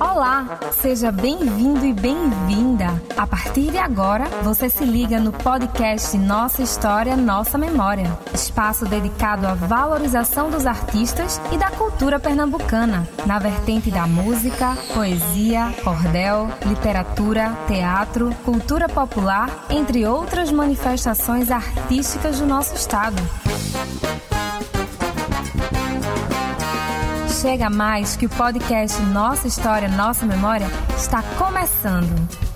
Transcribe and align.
Olá, 0.00 0.58
seja 0.72 1.12
bem-vindo 1.12 1.86
e 1.86 1.92
bem-vinda. 1.92 3.00
A 3.16 3.24
partir 3.24 3.70
de 3.70 3.78
agora, 3.78 4.24
você 4.42 4.68
se 4.68 4.84
liga 4.84 5.20
no 5.20 5.32
podcast 5.32 6.18
Nossa 6.18 6.60
História, 6.60 7.16
Nossa 7.16 7.56
Memória, 7.56 8.18
espaço 8.34 8.84
dedicado 8.86 9.46
à 9.46 9.54
valorização 9.54 10.50
dos 10.50 10.66
artistas 10.66 11.40
e 11.52 11.56
da 11.56 11.70
cultura 11.70 12.18
pernambucana, 12.18 13.08
na 13.24 13.38
vertente 13.38 13.92
da 13.92 14.08
música, 14.08 14.76
poesia, 14.92 15.72
cordel, 15.84 16.48
literatura, 16.66 17.56
teatro, 17.68 18.34
cultura 18.44 18.88
popular, 18.88 19.66
entre 19.70 20.04
outras 20.04 20.50
manifestações 20.50 21.48
artísticas 21.50 22.40
do 22.40 22.46
nosso 22.46 22.74
estado. 22.74 23.22
Chega 27.40 27.70
mais 27.70 28.16
que 28.16 28.26
o 28.26 28.28
podcast 28.28 29.00
Nossa 29.00 29.48
História, 29.48 29.88
Nossa 29.88 30.26
Memória 30.26 30.66
está 30.94 31.22
começando. 31.38 32.49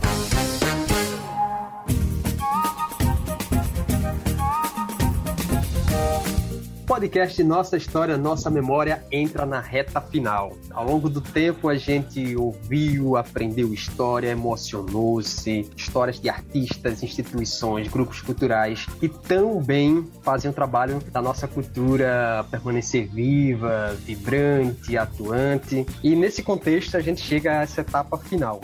Podcast 6.94 7.42
Nossa 7.42 7.76
História, 7.76 8.16
Nossa 8.16 8.48
Memória 8.48 9.04
entra 9.10 9.44
na 9.44 9.58
reta 9.58 10.00
final. 10.00 10.56
Ao 10.70 10.86
longo 10.86 11.10
do 11.10 11.20
tempo 11.20 11.68
a 11.68 11.74
gente 11.74 12.36
ouviu, 12.36 13.16
aprendeu 13.16 13.74
história, 13.74 14.28
emocionou-se, 14.28 15.68
histórias 15.76 16.20
de 16.20 16.28
artistas, 16.28 17.02
instituições, 17.02 17.88
grupos 17.88 18.20
culturais 18.20 18.86
que 19.00 19.08
tão 19.08 19.60
bem 19.60 20.08
fazem 20.22 20.52
o 20.52 20.54
trabalho 20.54 21.00
da 21.10 21.20
nossa 21.20 21.48
cultura 21.48 22.46
permanecer 22.48 23.08
viva, 23.08 23.92
vibrante, 24.04 24.96
atuante. 24.96 25.84
E 26.00 26.14
nesse 26.14 26.44
contexto 26.44 26.96
a 26.96 27.00
gente 27.00 27.20
chega 27.20 27.58
a 27.58 27.62
essa 27.62 27.80
etapa 27.80 28.16
final. 28.18 28.60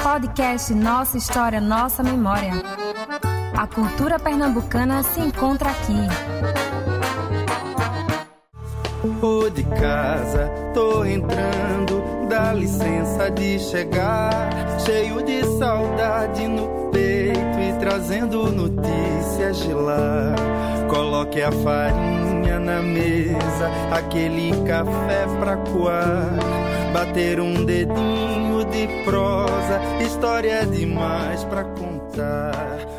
Podcast 0.00 0.72
Nossa 0.74 1.18
História, 1.18 1.60
Nossa 1.60 2.04
Memória. 2.04 2.52
A 3.56 3.66
cultura 3.66 4.18
pernambucana 4.18 5.02
se 5.02 5.20
encontra 5.20 5.70
aqui. 5.70 6.08
Ô 9.22 9.48
de 9.48 9.64
casa, 9.64 10.50
tô 10.74 11.04
entrando, 11.04 12.02
dá 12.28 12.52
licença 12.52 13.30
de 13.30 13.58
chegar. 13.58 14.50
Cheio 14.84 15.22
de 15.22 15.44
saudade 15.58 16.46
no 16.46 16.90
peito 16.90 17.60
e 17.60 17.78
trazendo 17.78 18.50
notícias 18.50 19.58
de 19.58 19.72
lá. 19.72 20.34
Coloque 20.88 21.40
a 21.40 21.52
farinha 21.52 22.58
na 22.58 22.82
mesa, 22.82 23.70
aquele 23.90 24.52
café 24.66 25.26
pra 25.38 25.56
coar. 25.56 26.30
Bater 26.92 27.40
um 27.40 27.64
dedinho 27.64 28.64
de 28.64 28.86
prosa, 29.04 29.80
história 30.04 30.66
demais 30.66 31.44
pra 31.44 31.64
contar. 31.64 32.89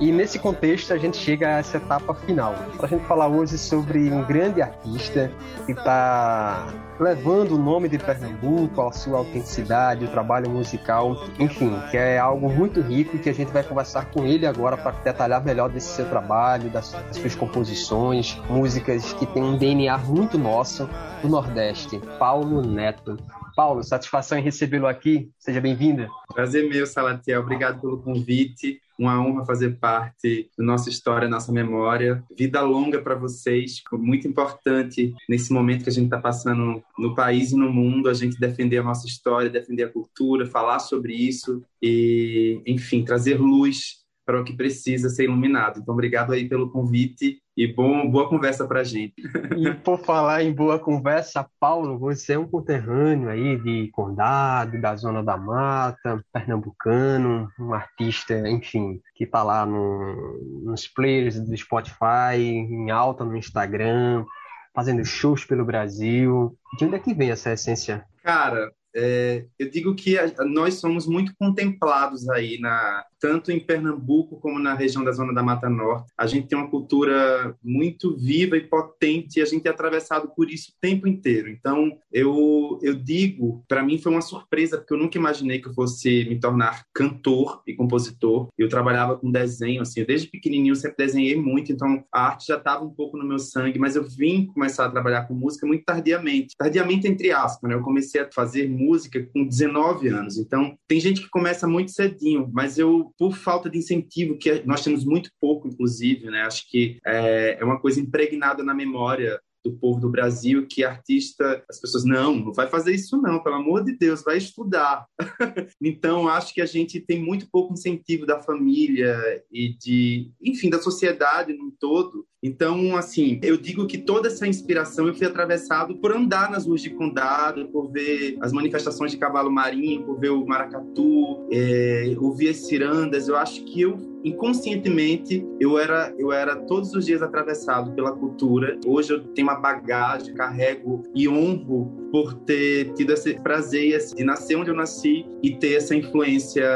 E 0.00 0.12
nesse 0.12 0.38
contexto 0.38 0.92
a 0.92 0.96
gente 0.96 1.16
chega 1.16 1.48
a 1.48 1.58
essa 1.58 1.76
etapa 1.76 2.14
final. 2.14 2.54
Para 2.76 2.86
a 2.86 2.88
gente 2.88 3.04
falar 3.04 3.26
hoje 3.26 3.58
sobre 3.58 4.12
um 4.12 4.24
grande 4.24 4.62
artista 4.62 5.32
que 5.66 5.72
está 5.72 6.72
levando 7.00 7.56
o 7.56 7.58
nome 7.58 7.88
de 7.88 7.98
Pernambuco, 7.98 8.80
a 8.80 8.92
sua 8.92 9.18
autenticidade, 9.18 10.04
o 10.04 10.08
trabalho 10.08 10.48
musical, 10.48 11.16
enfim, 11.40 11.72
que 11.90 11.96
é 11.96 12.16
algo 12.16 12.48
muito 12.48 12.80
rico 12.80 13.18
que 13.18 13.28
a 13.28 13.34
gente 13.34 13.52
vai 13.52 13.64
conversar 13.64 14.08
com 14.12 14.24
ele 14.24 14.46
agora 14.46 14.76
para 14.76 14.92
detalhar 14.92 15.44
melhor 15.44 15.68
desse 15.68 15.88
seu 15.88 16.08
trabalho, 16.08 16.70
das, 16.70 16.96
suas 17.10 17.34
composições, 17.34 18.40
músicas 18.48 19.12
que 19.14 19.26
têm 19.26 19.42
um 19.42 19.58
DNA 19.58 19.98
muito 19.98 20.38
nosso 20.38 20.88
do 21.20 21.28
Nordeste. 21.28 22.00
Paulo 22.20 22.62
Neto. 22.62 23.16
Paulo, 23.56 23.82
satisfação 23.82 24.38
em 24.38 24.42
recebê-lo 24.42 24.86
aqui. 24.86 25.28
Seja 25.36 25.60
bem-vinda. 25.60 26.08
Prazer 26.32 26.68
meu, 26.68 26.86
Salatiel. 26.86 27.40
Obrigado 27.40 27.80
pelo 27.80 28.00
convite. 28.00 28.80
Uma 28.98 29.20
honra 29.22 29.44
fazer 29.44 29.78
parte 29.78 30.50
da 30.58 30.64
nossa 30.64 30.88
história, 30.88 31.28
nossa 31.28 31.52
memória. 31.52 32.24
Vida 32.36 32.60
longa 32.62 33.00
para 33.00 33.14
vocês. 33.14 33.80
Muito 33.92 34.26
importante 34.26 35.14
nesse 35.28 35.52
momento 35.52 35.84
que 35.84 35.90
a 35.90 35.92
gente 35.92 36.06
está 36.06 36.18
passando 36.18 36.82
no 36.98 37.14
país 37.14 37.52
e 37.52 37.56
no 37.56 37.72
mundo, 37.72 38.08
a 38.08 38.14
gente 38.14 38.40
defender 38.40 38.78
a 38.78 38.82
nossa 38.82 39.06
história, 39.06 39.48
defender 39.48 39.84
a 39.84 39.92
cultura, 39.92 40.46
falar 40.46 40.80
sobre 40.80 41.14
isso 41.14 41.62
e, 41.80 42.60
enfim, 42.66 43.04
trazer 43.04 43.38
luz 43.40 43.98
para 44.26 44.40
o 44.40 44.44
que 44.44 44.52
precisa 44.52 45.08
ser 45.08 45.24
iluminado. 45.24 45.80
Então, 45.80 45.94
obrigado 45.94 46.32
aí 46.32 46.46
pelo 46.46 46.70
convite 46.70 47.40
e 47.58 47.66
bom, 47.66 48.08
boa 48.08 48.28
conversa 48.28 48.68
para 48.68 48.82
a 48.82 48.84
gente. 48.84 49.14
E 49.56 49.74
por 49.74 49.98
falar 49.98 50.44
em 50.44 50.52
boa 50.52 50.78
conversa, 50.78 51.44
Paulo, 51.58 51.98
você 51.98 52.34
é 52.34 52.38
um 52.38 52.46
conterrâneo 52.46 53.28
aí 53.28 53.60
de 53.60 53.90
Condado, 53.90 54.80
da 54.80 54.94
Zona 54.94 55.24
da 55.24 55.36
Mata, 55.36 56.24
pernambucano, 56.32 57.50
um 57.58 57.74
artista, 57.74 58.48
enfim, 58.48 59.00
que 59.12 59.24
está 59.24 59.42
lá 59.42 59.66
no, 59.66 60.62
nos 60.62 60.86
players 60.86 61.40
do 61.40 61.56
Spotify, 61.56 62.36
em 62.38 62.92
alta 62.92 63.24
no 63.24 63.36
Instagram, 63.36 64.24
fazendo 64.72 65.04
shows 65.04 65.44
pelo 65.44 65.64
Brasil. 65.64 66.56
De 66.78 66.84
onde 66.84 66.94
é 66.94 67.00
que 67.00 67.12
vem 67.12 67.32
essa 67.32 67.52
essência? 67.52 68.04
Cara, 68.22 68.70
é, 69.00 69.44
eu 69.56 69.70
digo 69.70 69.94
que 69.94 70.18
a, 70.18 70.32
nós 70.44 70.74
somos 70.74 71.06
muito 71.06 71.32
contemplados 71.38 72.28
aí 72.28 72.58
na, 72.58 73.04
tanto 73.20 73.52
em 73.52 73.60
Pernambuco 73.60 74.40
como 74.40 74.58
na 74.58 74.74
região 74.74 75.04
da 75.04 75.12
Zona 75.12 75.32
da 75.32 75.42
Mata 75.42 75.70
Norte. 75.70 76.12
A 76.18 76.26
gente 76.26 76.48
tem 76.48 76.58
uma 76.58 76.68
cultura 76.68 77.56
muito 77.62 78.16
viva 78.16 78.56
e 78.56 78.66
potente 78.66 79.38
e 79.38 79.42
a 79.42 79.44
gente 79.44 79.66
é 79.68 79.70
atravessado 79.70 80.32
por 80.34 80.50
isso 80.50 80.72
o 80.72 80.80
tempo 80.80 81.06
inteiro. 81.06 81.48
Então, 81.48 81.96
eu, 82.12 82.78
eu 82.82 82.94
digo, 82.94 83.64
para 83.68 83.84
mim 83.84 83.98
foi 83.98 84.10
uma 84.10 84.20
surpresa, 84.20 84.78
porque 84.78 84.94
eu 84.94 84.98
nunca 84.98 85.16
imaginei 85.16 85.60
que 85.60 85.68
eu 85.68 85.74
fosse 85.74 86.24
me 86.24 86.40
tornar 86.40 86.84
cantor 86.92 87.62
e 87.66 87.74
compositor. 87.74 88.48
Eu 88.58 88.68
trabalhava 88.68 89.16
com 89.16 89.30
desenho, 89.30 89.82
assim, 89.82 90.02
desde 90.04 90.28
pequenininho 90.28 90.74
sempre 90.74 91.06
desenhei 91.06 91.36
muito, 91.36 91.70
então 91.70 92.04
a 92.12 92.26
arte 92.26 92.48
já 92.48 92.56
estava 92.56 92.84
um 92.84 92.90
pouco 92.90 93.16
no 93.16 93.24
meu 93.24 93.38
sangue, 93.38 93.78
mas 93.78 93.94
eu 93.94 94.02
vim 94.02 94.46
começar 94.46 94.86
a 94.86 94.90
trabalhar 94.90 95.22
com 95.28 95.34
música 95.34 95.66
muito 95.66 95.84
tardiamente. 95.84 96.56
Tardiamente, 96.58 97.06
entre 97.06 97.30
aspas, 97.30 97.68
né? 97.68 97.76
Eu 97.76 97.82
comecei 97.82 98.20
a 98.20 98.30
fazer 98.32 98.68
música 98.68 98.87
com 99.32 99.46
19 99.46 100.08
anos. 100.08 100.38
Então, 100.38 100.76
tem 100.86 101.00
gente 101.00 101.22
que 101.22 101.28
começa 101.28 101.66
muito 101.66 101.90
cedinho, 101.90 102.48
mas 102.52 102.78
eu 102.78 103.12
por 103.18 103.36
falta 103.36 103.68
de 103.68 103.78
incentivo, 103.78 104.38
que 104.38 104.62
nós 104.64 104.82
temos 104.82 105.04
muito 105.04 105.30
pouco, 105.40 105.68
inclusive, 105.68 106.30
né? 106.30 106.42
Acho 106.42 106.68
que 106.68 106.98
é, 107.06 107.58
é 107.60 107.64
uma 107.64 107.80
coisa 107.80 108.00
impregnada 108.00 108.62
na 108.62 108.74
memória 108.74 109.40
do 109.64 109.72
povo 109.72 110.00
do 110.00 110.08
Brasil 110.08 110.66
que 110.66 110.84
artista, 110.84 111.62
as 111.68 111.80
pessoas 111.80 112.04
não, 112.04 112.36
não 112.36 112.52
vai 112.52 112.68
fazer 112.68 112.94
isso 112.94 113.20
não, 113.20 113.42
pelo 113.42 113.56
amor 113.56 113.84
de 113.84 113.96
Deus, 113.96 114.22
vai 114.22 114.38
estudar. 114.38 115.06
então 115.82 116.28
acho 116.28 116.54
que 116.54 116.60
a 116.60 116.66
gente 116.66 117.00
tem 117.00 117.22
muito 117.22 117.48
pouco 117.50 117.74
incentivo 117.74 118.24
da 118.24 118.40
família 118.40 119.42
e 119.50 119.76
de, 119.76 120.30
enfim, 120.42 120.70
da 120.70 120.80
sociedade 120.80 121.52
no 121.52 121.72
todo 121.78 122.26
então, 122.42 122.96
assim, 122.96 123.40
eu 123.42 123.56
digo 123.56 123.86
que 123.86 123.98
toda 123.98 124.28
essa 124.28 124.46
inspiração 124.46 125.08
eu 125.08 125.14
fui 125.14 125.26
atravessado 125.26 125.96
por 125.96 126.14
andar 126.14 126.50
nas 126.50 126.66
ruas 126.66 126.80
de 126.80 126.90
Condado, 126.90 127.66
por 127.68 127.90
ver 127.90 128.36
as 128.40 128.52
manifestações 128.52 129.10
de 129.10 129.18
cavalo 129.18 129.50
marinho, 129.50 130.04
por 130.04 130.20
ver 130.20 130.30
o 130.30 130.46
maracatu, 130.46 131.48
é, 131.50 132.14
ouvir 132.18 132.50
as 132.50 132.58
cirandas. 132.58 133.26
Eu 133.26 133.36
acho 133.36 133.64
que 133.64 133.80
eu 133.80 133.98
inconscientemente 134.24 135.46
eu 135.60 135.78
era 135.78 136.12
eu 136.18 136.32
era 136.32 136.56
todos 136.56 136.92
os 136.92 137.06
dias 137.06 137.22
atravessado 137.22 137.92
pela 137.92 138.12
cultura. 138.12 138.78
Hoje 138.86 139.12
eu 139.12 139.20
tenho 139.20 139.48
uma 139.48 139.58
bagagem, 139.58 140.34
carrego 140.34 141.02
e 141.14 141.28
honro 141.28 141.92
por 142.12 142.34
ter 142.34 142.92
tido 142.94 143.12
esse 143.12 143.34
prazer 143.34 143.98
de 144.14 144.24
nascer 144.24 144.56
onde 144.56 144.70
eu 144.70 144.76
nasci 144.76 145.26
e 145.42 145.56
ter 145.56 145.74
essa 145.74 145.94
influência 145.94 146.66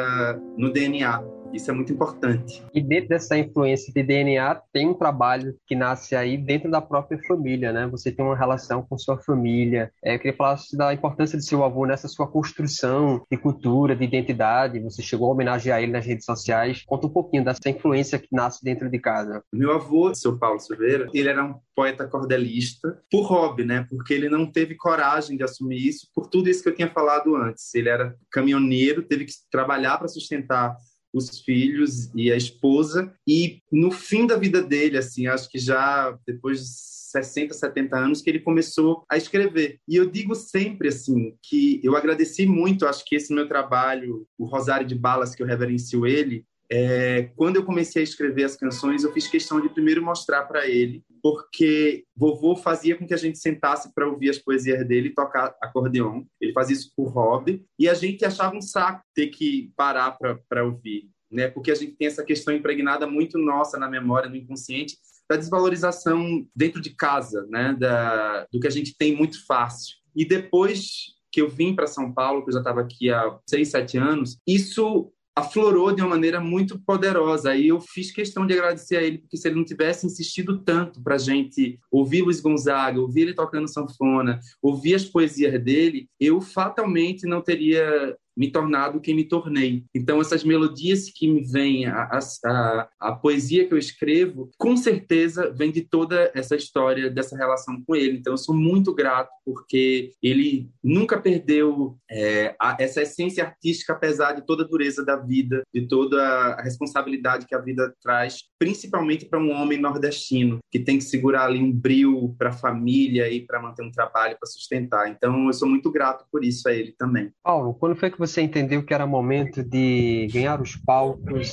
no 0.57 0.73
DNA 0.73 1.32
isso 1.53 1.71
é 1.71 1.75
muito 1.75 1.93
importante. 1.93 2.63
E 2.75 2.81
dentro 2.81 3.11
dessa 3.11 3.37
influência 3.37 3.93
de 3.93 4.03
DNA, 4.03 4.61
tem 4.73 4.89
um 4.89 4.95
trabalho 4.95 5.55
que 5.67 5.75
nasce 5.75 6.15
aí 6.15 6.37
dentro 6.37 6.71
da 6.71 6.81
própria 6.81 7.19
família, 7.27 7.73
né? 7.73 7.87
Você 7.89 8.11
tem 8.11 8.25
uma 8.25 8.37
relação 8.37 8.83
com 8.83 8.99
sua 8.99 9.19
família. 9.19 9.91
É, 10.03 10.15
eu 10.15 10.19
queria 10.19 10.37
falar 10.37 10.59
da 10.75 10.93
importância 10.93 11.39
de 11.39 11.45
seu 11.45 11.65
avô 11.65 11.87
nessa 11.87 12.09
sua 12.09 12.27
construção 12.27 13.25
de 13.31 13.37
cultura, 13.37 13.95
de 13.95 14.05
identidade. 14.05 14.81
Você 14.81 15.03
chegou 15.03 15.29
a 15.29 15.33
homenagear 15.33 15.83
ele 15.83 15.93
nas 15.93 16.07
redes 16.07 16.25
sociais. 16.25 16.83
Conta 16.87 17.07
um 17.07 17.11
pouquinho 17.11 17.45
dessa 17.45 17.69
influência 17.69 18.19
que 18.19 18.29
nasce 18.33 18.65
dentro 18.65 18.91
de 18.91 18.99
casa. 18.99 19.43
Meu 19.53 19.73
avô, 19.73 20.15
seu 20.15 20.39
Paulo 20.39 20.61
Silveira, 20.61 21.09
ele 21.13 21.29
era 21.29 21.45
um 21.45 21.55
poeta 21.75 22.07
cordelista 22.07 22.99
por 23.11 23.23
hobby, 23.23 23.65
né? 23.65 23.87
Porque 23.89 24.13
ele 24.13 24.29
não 24.29 24.51
teve 24.51 24.75
coragem 24.75 25.37
de 25.37 25.43
assumir 25.43 25.87
isso 25.87 26.09
por 26.15 26.29
tudo 26.29 26.49
isso 26.49 26.63
que 26.63 26.69
eu 26.69 26.75
tinha 26.75 26.91
falado 26.91 27.35
antes. 27.37 27.75
Ele 27.75 27.89
era 27.89 28.15
caminhoneiro, 28.31 29.03
teve 29.03 29.25
que 29.25 29.33
trabalhar 29.51 29.99
para 29.99 30.09
sustentar 30.09 30.77
os 31.13 31.41
filhos 31.41 32.11
e 32.15 32.33
a 32.33 32.37
esposa. 32.37 33.13
E 33.27 33.59
no 33.71 33.91
fim 33.91 34.27
da 34.27 34.37
vida 34.37 34.63
dele, 34.63 34.97
assim, 34.97 35.27
acho 35.27 35.49
que 35.49 35.59
já 35.59 36.17
depois 36.27 36.61
de 36.61 36.93
60, 37.13 37.53
70 37.53 37.97
anos 37.97 38.23
que 38.23 38.31
ele 38.31 38.41
começou 38.41 39.05
a 39.11 39.17
escrever. 39.17 39.79
E 39.87 39.97
eu 39.97 40.09
digo 40.09 40.35
sempre 40.35 40.89
assim 40.89 41.37
que 41.43 41.81
eu 41.85 41.95
agradeci 41.95 42.47
muito, 42.47 42.87
acho 42.87 43.05
que 43.05 43.15
esse 43.15 43.35
meu 43.35 43.47
trabalho, 43.47 44.27
o 44.39 44.47
Rosário 44.47 44.87
de 44.87 44.95
Balas 44.95 45.35
que 45.35 45.43
eu 45.43 45.47
reverencio 45.47 46.07
ele, 46.07 46.45
é, 46.71 47.31
quando 47.37 47.57
eu 47.57 47.65
comecei 47.65 48.01
a 48.01 48.05
escrever 48.05 48.45
as 48.45 48.57
canções, 48.57 49.05
eu 49.05 49.13
fiz 49.13 49.29
questão 49.29 49.61
de 49.61 49.69
primeiro 49.69 50.03
mostrar 50.03 50.45
para 50.45 50.67
ele 50.67 51.05
porque 51.23 52.05
vovô 52.17 52.57
fazia 52.57 52.97
com 52.97 53.07
que 53.07 53.15
a 53.15 53.19
gente 53.19 53.39
sentasse 53.39 53.95
para 53.95 54.09
ouvir 54.09 54.31
as 54.31 54.39
poesias 54.39 54.87
dele 54.87 55.09
e 55.09 55.15
tocar 55.15 55.55
acordeon. 55.63 56.25
Ele 56.41 56.53
fazia 56.53 56.75
isso 56.75 56.93
por 56.97 57.09
hobby 57.09 57.65
e 57.79 57.89
a 57.89 57.95
gente 57.95 58.25
achava 58.25 58.57
um 58.57 58.61
saco 58.61 59.05
ter 59.15 59.29
que 59.29 59.73
parar 59.77 60.19
para 60.49 60.65
ouvir, 60.65 61.09
né? 61.31 61.49
Porque 61.49 61.71
a 61.71 61.75
gente 61.75 61.93
tem 61.93 62.09
essa 62.09 62.25
questão 62.25 62.53
impregnada 62.53 63.07
muito 63.07 63.39
nossa 63.39 63.79
na 63.79 63.89
memória, 63.89 64.29
no 64.29 64.37
inconsciente, 64.37 64.97
da 65.31 65.37
desvalorização 65.37 66.47
dentro 66.55 66.81
de 66.81 66.91
casa, 66.91 67.47
né? 67.49 67.77
Da, 67.79 68.47
do 68.53 68.59
que 68.59 68.67
a 68.67 68.71
gente 68.71 68.97
tem 68.97 69.15
muito 69.15 69.47
fácil. 69.47 69.97
E 70.17 70.25
depois 70.25 71.13
que 71.31 71.41
eu 71.41 71.49
vim 71.49 71.75
para 71.75 71.87
São 71.87 72.13
Paulo, 72.13 72.43
que 72.43 72.51
eu 72.51 72.55
já 72.55 72.59
estava 72.59 72.81
aqui 72.81 73.11
há 73.11 73.39
seis, 73.49 73.71
sete 73.71 73.97
anos, 73.97 74.37
isso 74.47 75.12
aflorou 75.35 75.93
de 75.95 76.03
uma 76.03 76.11
maneira 76.11 76.41
muito 76.41 76.79
poderosa. 76.79 77.57
E 77.57 77.69
eu 77.69 77.81
fiz 77.81 78.11
questão 78.11 78.47
de 78.47 78.55
agradecer 78.55 78.97
a 78.97 79.03
ele, 79.03 79.19
porque 79.19 79.37
se 79.37 79.49
ele 79.49 79.57
não 79.57 79.65
tivesse 79.65 80.07
insistido 80.07 80.59
tanto 80.63 81.03
para 81.03 81.15
a 81.15 81.19
gente 81.19 81.79
ouvir 81.91 82.23
Luiz 82.23 82.41
Gonzaga, 82.41 83.01
ouvir 83.01 83.23
ele 83.23 83.35
tocando 83.35 83.69
sanfona, 83.69 84.41
ouvir 84.61 84.95
as 84.95 85.05
poesias 85.05 85.63
dele, 85.63 86.09
eu 86.21 86.41
fatalmente 86.41 87.27
não 87.27 87.41
teria 87.41 88.17
me 88.37 88.51
tornado 88.51 89.01
quem 89.01 89.15
me 89.15 89.25
tornei. 89.25 89.85
Então, 89.95 90.21
essas 90.21 90.45
melodias 90.45 91.11
que 91.11 91.29
me 91.29 91.43
vêm, 91.43 91.87
a, 91.87 92.19
a, 92.45 92.89
a, 93.01 93.13
poesia 93.13 93.67
que 93.67 93.75
eu 93.75 93.79
escrevo, 93.79 94.51
com 94.59 94.77
certeza 94.77 95.51
vem 95.51 95.71
de 95.71 95.83
toda 95.83 96.31
essa 96.35 96.57
história, 96.57 97.11
dessa 97.11 97.37
relação 97.37 97.83
com 97.87 97.95
ele. 97.95 98.19
Então, 98.19 98.33
eu 98.33 98.39
sou 98.39 98.55
muito 98.55 98.95
grato 98.95 99.31
porque 99.45 100.13
ele 100.23 100.71
nunca 100.83 101.21
perdeu 101.21 101.97
é, 102.11 102.55
a, 102.61 102.77
essa 102.79 103.03
essência 103.03 103.45
artística, 103.45 103.93
apesar 103.93 104.33
de 104.33 104.47
toda 104.47 104.65
a 104.65 104.67
dureza 104.67 105.05
da 105.05 105.17
vida, 105.17 105.63
de 105.73 105.87
toda 105.87 106.23
a 106.23 106.63
responsabilidade 106.63 107.47
que 107.47 107.55
a 107.55 107.61
vida 107.61 107.95
traz, 108.03 108.43
principalmente 108.59 109.27
para 109.27 109.39
um 109.39 109.51
homem 109.51 109.79
nordestino, 109.79 110.59
que 110.71 110.79
tem 110.79 110.99
que 110.99 111.05
segurar 111.05 111.45
ali 111.45 111.61
um 111.61 111.73
brilho 111.73 112.35
para 112.39 112.51
a 112.51 112.53
família 112.53 113.29
e 113.29 113.41
para 113.41 113.61
manter 113.61 113.83
um 113.83 113.91
trabalho, 113.91 114.37
para 114.39 114.49
sustentar. 114.49 115.11
Então, 115.11 115.47
eu 115.47 115.53
sou 115.53 115.69
muito 115.69 115.91
grato 115.91 116.25
por 116.31 116.45
isso 116.45 116.69
a 116.69 116.73
ele 116.73 116.95
também. 116.99 117.31
Paulo, 117.43 117.75
quando 117.75 117.97
foi 117.97 118.11
que 118.11 118.19
você 118.27 118.41
entendeu 118.41 118.85
que 118.85 118.95
era 118.95 119.05
momento 119.05 119.65
de 119.65 120.29
ganhar 120.33 120.61
os 120.61 120.77
palcos 120.77 121.53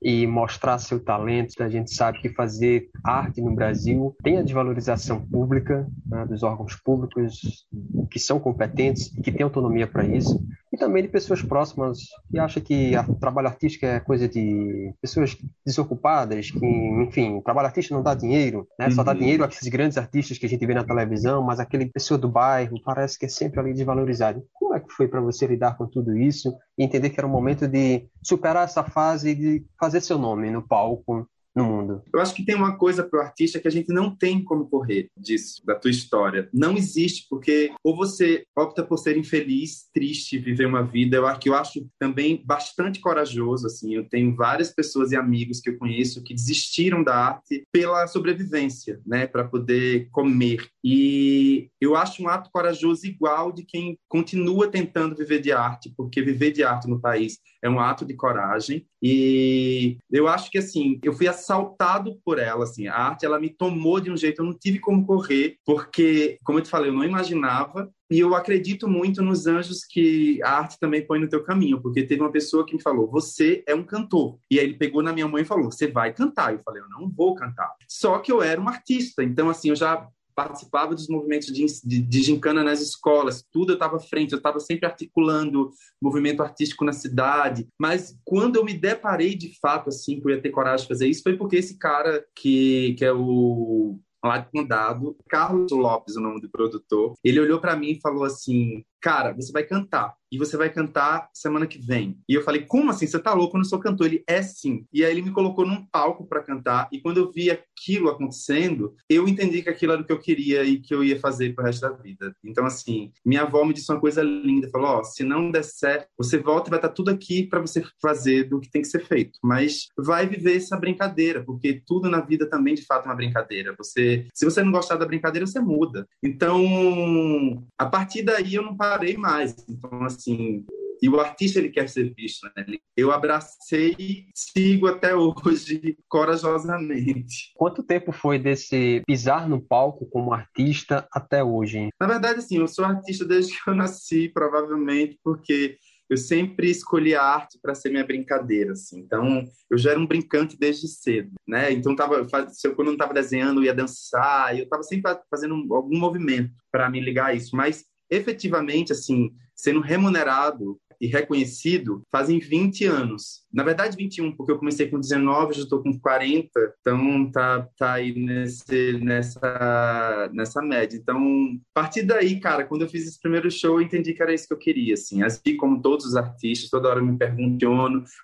e 0.00 0.26
mostrar 0.26 0.78
seu 0.78 0.98
talento? 0.98 1.62
A 1.62 1.68
gente 1.68 1.94
sabe 1.94 2.18
que 2.22 2.30
fazer 2.30 2.88
arte 3.04 3.42
no 3.42 3.54
Brasil 3.54 4.16
tem 4.22 4.38
a 4.38 4.42
desvalorização 4.42 5.20
pública 5.20 5.86
né, 6.06 6.24
dos 6.24 6.42
órgãos 6.42 6.74
públicos 6.76 7.66
que 8.10 8.18
são 8.18 8.40
competentes 8.40 9.14
e 9.14 9.20
que 9.20 9.30
têm 9.30 9.44
autonomia 9.44 9.86
para 9.86 10.06
isso 10.06 10.42
também 10.78 11.02
de 11.02 11.08
pessoas 11.08 11.42
próximas 11.42 11.98
que 12.30 12.38
acham 12.38 12.62
que 12.62 12.92
o 13.08 13.14
trabalho 13.14 13.48
artístico 13.48 13.84
é 13.84 14.00
coisa 14.00 14.28
de 14.28 14.94
pessoas 15.00 15.36
desocupadas, 15.66 16.50
que, 16.50 16.66
enfim, 16.66 17.36
o 17.36 17.42
trabalho 17.42 17.66
artístico 17.66 17.94
não 17.94 18.02
dá 18.02 18.14
dinheiro, 18.14 18.66
né? 18.78 18.90
Só 18.90 19.02
dá 19.02 19.12
uhum. 19.12 19.18
dinheiro 19.18 19.44
a 19.44 19.48
esses 19.48 19.68
grandes 19.68 19.98
artistas 19.98 20.38
que 20.38 20.46
a 20.46 20.48
gente 20.48 20.64
vê 20.64 20.74
na 20.74 20.84
televisão, 20.84 21.42
mas 21.42 21.60
aquele 21.60 21.86
pessoa 21.86 22.16
do 22.16 22.28
bairro 22.28 22.80
parece 22.84 23.18
que 23.18 23.26
é 23.26 23.28
sempre 23.28 23.60
ali 23.60 23.74
desvalorizado. 23.74 24.42
Como 24.52 24.74
é 24.74 24.80
que 24.80 24.92
foi 24.92 25.08
para 25.08 25.20
você 25.20 25.46
lidar 25.46 25.76
com 25.76 25.86
tudo 25.86 26.16
isso 26.16 26.54
e 26.78 26.84
entender 26.84 27.10
que 27.10 27.20
era 27.20 27.26
o 27.26 27.30
momento 27.30 27.66
de 27.66 28.06
superar 28.22 28.64
essa 28.64 28.84
fase 28.84 29.30
e 29.30 29.34
de 29.34 29.66
fazer 29.78 30.00
seu 30.00 30.18
nome 30.18 30.50
no 30.50 30.62
palco, 30.62 31.28
no 31.54 31.64
mundo. 31.64 32.02
Eu 32.12 32.20
acho 32.20 32.34
que 32.34 32.44
tem 32.44 32.54
uma 32.54 32.76
coisa 32.76 33.02
para 33.02 33.18
o 33.18 33.22
artista 33.22 33.58
que 33.58 33.68
a 33.68 33.70
gente 33.70 33.92
não 33.92 34.14
tem 34.14 34.42
como 34.42 34.68
correr 34.68 35.08
disso, 35.16 35.64
da 35.64 35.74
tua 35.74 35.90
história. 35.90 36.48
Não 36.52 36.76
existe, 36.76 37.26
porque 37.28 37.72
ou 37.82 37.96
você 37.96 38.44
opta 38.56 38.84
por 38.84 38.98
ser 38.98 39.16
infeliz, 39.16 39.88
triste, 39.92 40.38
viver 40.38 40.66
uma 40.66 40.82
vida. 40.82 41.16
Eu 41.16 41.26
acho 41.26 41.40
que 41.40 41.48
eu 41.48 41.54
acho 41.54 41.86
também 41.98 42.42
bastante 42.44 43.00
corajoso. 43.00 43.66
Assim, 43.66 43.94
eu 43.94 44.08
tenho 44.08 44.34
várias 44.34 44.72
pessoas 44.72 45.12
e 45.12 45.16
amigos 45.16 45.60
que 45.60 45.70
eu 45.70 45.78
conheço 45.78 46.22
que 46.22 46.34
desistiram 46.34 47.02
da 47.02 47.14
arte 47.14 47.64
pela 47.72 48.06
sobrevivência, 48.06 49.00
né, 49.06 49.26
para 49.26 49.44
poder 49.44 50.08
comer. 50.10 50.68
E 50.84 51.70
eu 51.80 51.96
acho 51.96 52.22
um 52.22 52.28
ato 52.28 52.50
corajoso 52.52 53.06
igual 53.06 53.52
de 53.52 53.64
quem 53.64 53.98
continua 54.08 54.68
tentando 54.68 55.16
viver 55.16 55.40
de 55.40 55.52
arte, 55.52 55.92
porque 55.96 56.22
viver 56.22 56.52
de 56.52 56.62
arte 56.62 56.88
no 56.88 57.00
país 57.00 57.38
é 57.62 57.68
um 57.68 57.80
ato 57.80 58.04
de 58.04 58.14
coragem. 58.14 58.86
E 59.02 59.98
eu 60.10 60.26
acho 60.26 60.50
que 60.50 60.58
assim, 60.58 60.98
eu 61.02 61.12
fui 61.12 61.28
assaltado 61.28 62.18
por 62.24 62.38
ela, 62.38 62.64
assim. 62.64 62.86
A 62.88 62.94
arte, 62.94 63.24
ela 63.24 63.38
me 63.38 63.48
tomou 63.50 64.00
de 64.00 64.10
um 64.10 64.16
jeito, 64.16 64.42
eu 64.42 64.46
não 64.46 64.54
tive 64.54 64.78
como 64.78 65.06
correr, 65.06 65.56
porque, 65.64 66.38
como 66.44 66.58
eu 66.58 66.62
te 66.62 66.70
falei, 66.70 66.90
eu 66.90 66.94
não 66.94 67.04
imaginava. 67.04 67.90
E 68.10 68.20
eu 68.20 68.34
acredito 68.34 68.88
muito 68.88 69.22
nos 69.22 69.46
anjos 69.46 69.84
que 69.84 70.42
a 70.42 70.50
arte 70.50 70.78
também 70.80 71.06
põe 71.06 71.18
no 71.20 71.28
teu 71.28 71.42
caminho, 71.44 71.80
porque 71.80 72.02
teve 72.02 72.22
uma 72.22 72.32
pessoa 72.32 72.64
que 72.64 72.74
me 72.74 72.82
falou: 72.82 73.06
"Você 73.10 73.62
é 73.66 73.74
um 73.74 73.84
cantor". 73.84 74.38
E 74.50 74.58
aí 74.58 74.64
ele 74.64 74.78
pegou 74.78 75.02
na 75.02 75.12
minha 75.12 75.28
mãe 75.28 75.42
e 75.42 75.46
falou: 75.46 75.70
"Você 75.70 75.86
vai 75.88 76.12
cantar". 76.12 76.54
Eu 76.54 76.60
falei: 76.64 76.82
"Eu 76.82 76.88
não 76.88 77.08
vou 77.10 77.34
cantar". 77.34 77.70
Só 77.86 78.18
que 78.18 78.32
eu 78.32 78.42
era 78.42 78.60
um 78.60 78.68
artista, 78.68 79.22
então 79.22 79.50
assim, 79.50 79.68
eu 79.68 79.76
já 79.76 80.08
participava 80.38 80.94
dos 80.94 81.08
movimentos 81.08 81.48
de, 81.48 81.66
de, 81.84 82.00
de 82.00 82.22
gincana 82.22 82.62
nas 82.62 82.80
escolas, 82.80 83.44
tudo 83.50 83.72
eu 83.72 83.74
estava 83.74 83.96
à 83.96 83.98
frente, 84.00 84.30
eu 84.30 84.36
estava 84.36 84.60
sempre 84.60 84.86
articulando 84.86 85.72
movimento 86.00 86.44
artístico 86.44 86.84
na 86.84 86.92
cidade, 86.92 87.66
mas 87.76 88.16
quando 88.24 88.54
eu 88.54 88.64
me 88.64 88.72
deparei 88.72 89.34
de 89.34 89.58
fato, 89.60 89.88
assim, 89.88 90.20
que 90.20 90.28
eu 90.28 90.30
ia 90.30 90.40
ter 90.40 90.50
coragem 90.50 90.84
de 90.84 90.88
fazer 90.94 91.08
isso, 91.08 91.24
foi 91.24 91.36
porque 91.36 91.56
esse 91.56 91.76
cara 91.76 92.24
que, 92.36 92.94
que 92.96 93.04
é 93.04 93.12
o 93.12 93.98
lá 94.24 94.38
de 94.38 94.48
Condado, 94.50 95.16
Carlos 95.28 95.72
Lopes, 95.72 96.14
o 96.14 96.20
nome 96.20 96.40
do 96.40 96.50
produtor, 96.50 97.14
ele 97.24 97.40
olhou 97.40 97.60
para 97.60 97.74
mim 97.74 97.90
e 97.90 98.00
falou 98.00 98.24
assim: 98.24 98.84
Cara, 99.00 99.32
você 99.32 99.52
vai 99.52 99.64
cantar 99.64 100.14
e 100.30 100.38
você 100.38 100.56
vai 100.56 100.70
cantar 100.70 101.28
semana 101.32 101.66
que 101.66 101.78
vem. 101.78 102.18
E 102.28 102.34
eu 102.34 102.42
falei, 102.42 102.62
como 102.62 102.90
assim? 102.90 103.06
Você 103.06 103.18
tá 103.18 103.32
louco? 103.32 103.56
Eu 103.56 103.58
não 103.58 103.64
sou 103.64 103.78
cantor. 103.78 104.06
Ele 104.06 104.24
é 104.26 104.42
sim. 104.42 104.84
E 104.92 105.04
aí 105.04 105.10
ele 105.10 105.22
me 105.22 105.32
colocou 105.32 105.66
num 105.66 105.84
palco 105.86 106.26
para 106.26 106.42
cantar. 106.42 106.88
E 106.92 107.00
quando 107.00 107.18
eu 107.18 107.30
vi 107.32 107.50
aquilo 107.50 108.08
acontecendo, 108.08 108.94
eu 109.08 109.26
entendi 109.26 109.62
que 109.62 109.70
aquilo 109.70 109.92
era 109.92 110.02
o 110.02 110.04
que 110.04 110.12
eu 110.12 110.18
queria 110.18 110.64
e 110.64 110.78
que 110.80 110.94
eu 110.94 111.02
ia 111.02 111.18
fazer 111.18 111.54
pro 111.54 111.64
resto 111.64 111.80
da 111.80 111.90
vida. 111.90 112.34
Então, 112.44 112.66
assim, 112.66 113.10
minha 113.24 113.42
avó 113.42 113.64
me 113.64 113.72
disse 113.72 113.90
uma 113.90 114.00
coisa 114.00 114.22
linda: 114.22 114.68
falou, 114.70 114.88
ó, 114.88 115.00
oh, 115.00 115.04
se 115.04 115.22
não 115.24 115.50
der 115.50 115.64
certo, 115.64 116.08
você 116.16 116.38
volta 116.38 116.68
e 116.68 116.70
vai 116.70 116.78
estar 116.78 116.88
tá 116.88 116.94
tudo 116.94 117.10
aqui 117.10 117.46
para 117.46 117.60
você 117.60 117.82
fazer 118.00 118.44
do 118.44 118.60
que 118.60 118.70
tem 118.70 118.82
que 118.82 118.88
ser 118.88 119.00
feito. 119.00 119.38
Mas 119.42 119.88
vai 119.96 120.26
viver 120.26 120.56
essa 120.56 120.76
brincadeira, 120.76 121.42
porque 121.42 121.82
tudo 121.86 122.10
na 122.10 122.20
vida 122.20 122.48
também, 122.48 122.74
de 122.74 122.84
fato, 122.84 123.06
é 123.06 123.08
uma 123.08 123.16
brincadeira. 123.16 123.74
Você, 123.78 124.26
se 124.34 124.44
você 124.44 124.62
não 124.62 124.72
gostar 124.72 124.96
da 124.96 125.06
brincadeira, 125.06 125.46
você 125.46 125.60
muda. 125.60 126.06
Então, 126.22 127.64
a 127.78 127.86
partir 127.86 128.22
daí, 128.22 128.54
eu 128.54 128.62
não 128.62 128.76
parei 128.88 129.16
mais. 129.16 129.54
Então, 129.68 130.02
assim, 130.02 130.64
e 131.00 131.08
o 131.08 131.20
artista 131.20 131.58
ele 131.58 131.68
quer 131.68 131.88
ser 131.88 132.12
visto, 132.14 132.48
né? 132.56 132.64
Eu 132.96 133.12
abracei 133.12 133.94
e 133.98 134.26
sigo 134.34 134.86
até 134.86 135.14
hoje 135.14 135.96
corajosamente. 136.08 137.52
Quanto 137.54 137.82
tempo 137.82 138.10
foi 138.10 138.38
desse 138.38 139.02
pisar 139.06 139.48
no 139.48 139.60
palco 139.60 140.06
como 140.06 140.32
artista 140.32 141.06
até 141.12 141.42
hoje? 141.42 141.88
Na 142.00 142.06
verdade, 142.06 142.40
assim, 142.40 142.58
eu 142.58 142.66
sou 142.66 142.84
artista 142.84 143.24
desde 143.24 143.52
que 143.52 143.70
eu 143.70 143.74
nasci, 143.74 144.28
provavelmente 144.28 145.18
porque 145.22 145.78
eu 146.10 146.16
sempre 146.16 146.70
escolhi 146.70 147.14
a 147.14 147.22
arte 147.22 147.58
para 147.60 147.74
ser 147.74 147.90
minha 147.90 148.04
brincadeira, 148.04 148.72
assim. 148.72 148.98
Então, 149.00 149.44
eu 149.70 149.76
já 149.76 149.90
era 149.90 150.00
um 150.00 150.06
brincante 150.06 150.58
desde 150.58 150.88
cedo, 150.88 151.32
né? 151.46 151.70
Então, 151.70 151.94
tava, 151.94 152.14
eu, 152.14 152.26
quando 152.26 152.78
eu 152.78 152.84
não 152.84 152.92
estava 152.92 153.12
desenhando, 153.12 153.60
eu 153.60 153.64
ia 153.64 153.74
dançar, 153.74 154.56
eu 154.56 154.64
estava 154.64 154.82
sempre 154.82 155.14
fazendo 155.30 155.54
algum 155.74 155.98
movimento 155.98 156.50
para 156.72 156.88
me 156.88 156.98
ligar 156.98 157.26
a 157.26 157.34
isso. 157.34 157.54
Mas, 157.54 157.84
efetivamente, 158.10 158.92
assim, 158.92 159.30
sendo 159.54 159.80
remunerado 159.80 160.78
e 161.00 161.06
reconhecido 161.06 162.02
fazem 162.10 162.38
20 162.38 162.84
anos. 162.84 163.44
Na 163.52 163.62
verdade, 163.62 163.96
21, 163.96 164.32
porque 164.32 164.52
eu 164.52 164.58
comecei 164.58 164.88
com 164.88 164.98
19, 164.98 165.54
já 165.54 165.62
estou 165.62 165.82
com 165.82 165.98
40, 165.98 166.50
então 166.80 167.30
tá, 167.30 167.68
tá 167.78 167.92
aí 167.94 168.14
nesse, 168.14 168.98
nessa, 168.98 170.30
nessa 170.32 170.60
média. 170.60 170.96
Então, 170.96 171.58
a 171.74 171.80
partir 171.80 172.02
daí, 172.02 172.40
cara, 172.40 172.64
quando 172.64 172.82
eu 172.82 172.88
fiz 172.88 173.06
esse 173.06 173.20
primeiro 173.20 173.50
show, 173.50 173.76
eu 173.76 173.82
entendi 173.82 174.12
que 174.12 174.22
era 174.22 174.34
isso 174.34 174.48
que 174.48 174.54
eu 174.54 174.58
queria, 174.58 174.94
assim. 174.94 175.22
Assim 175.22 175.56
como 175.56 175.80
todos 175.80 176.04
os 176.04 176.16
artistas, 176.16 176.70
toda 176.70 176.88
hora 176.88 177.00
eu 177.00 177.06
me 177.06 177.16
pergunto, 177.16 177.48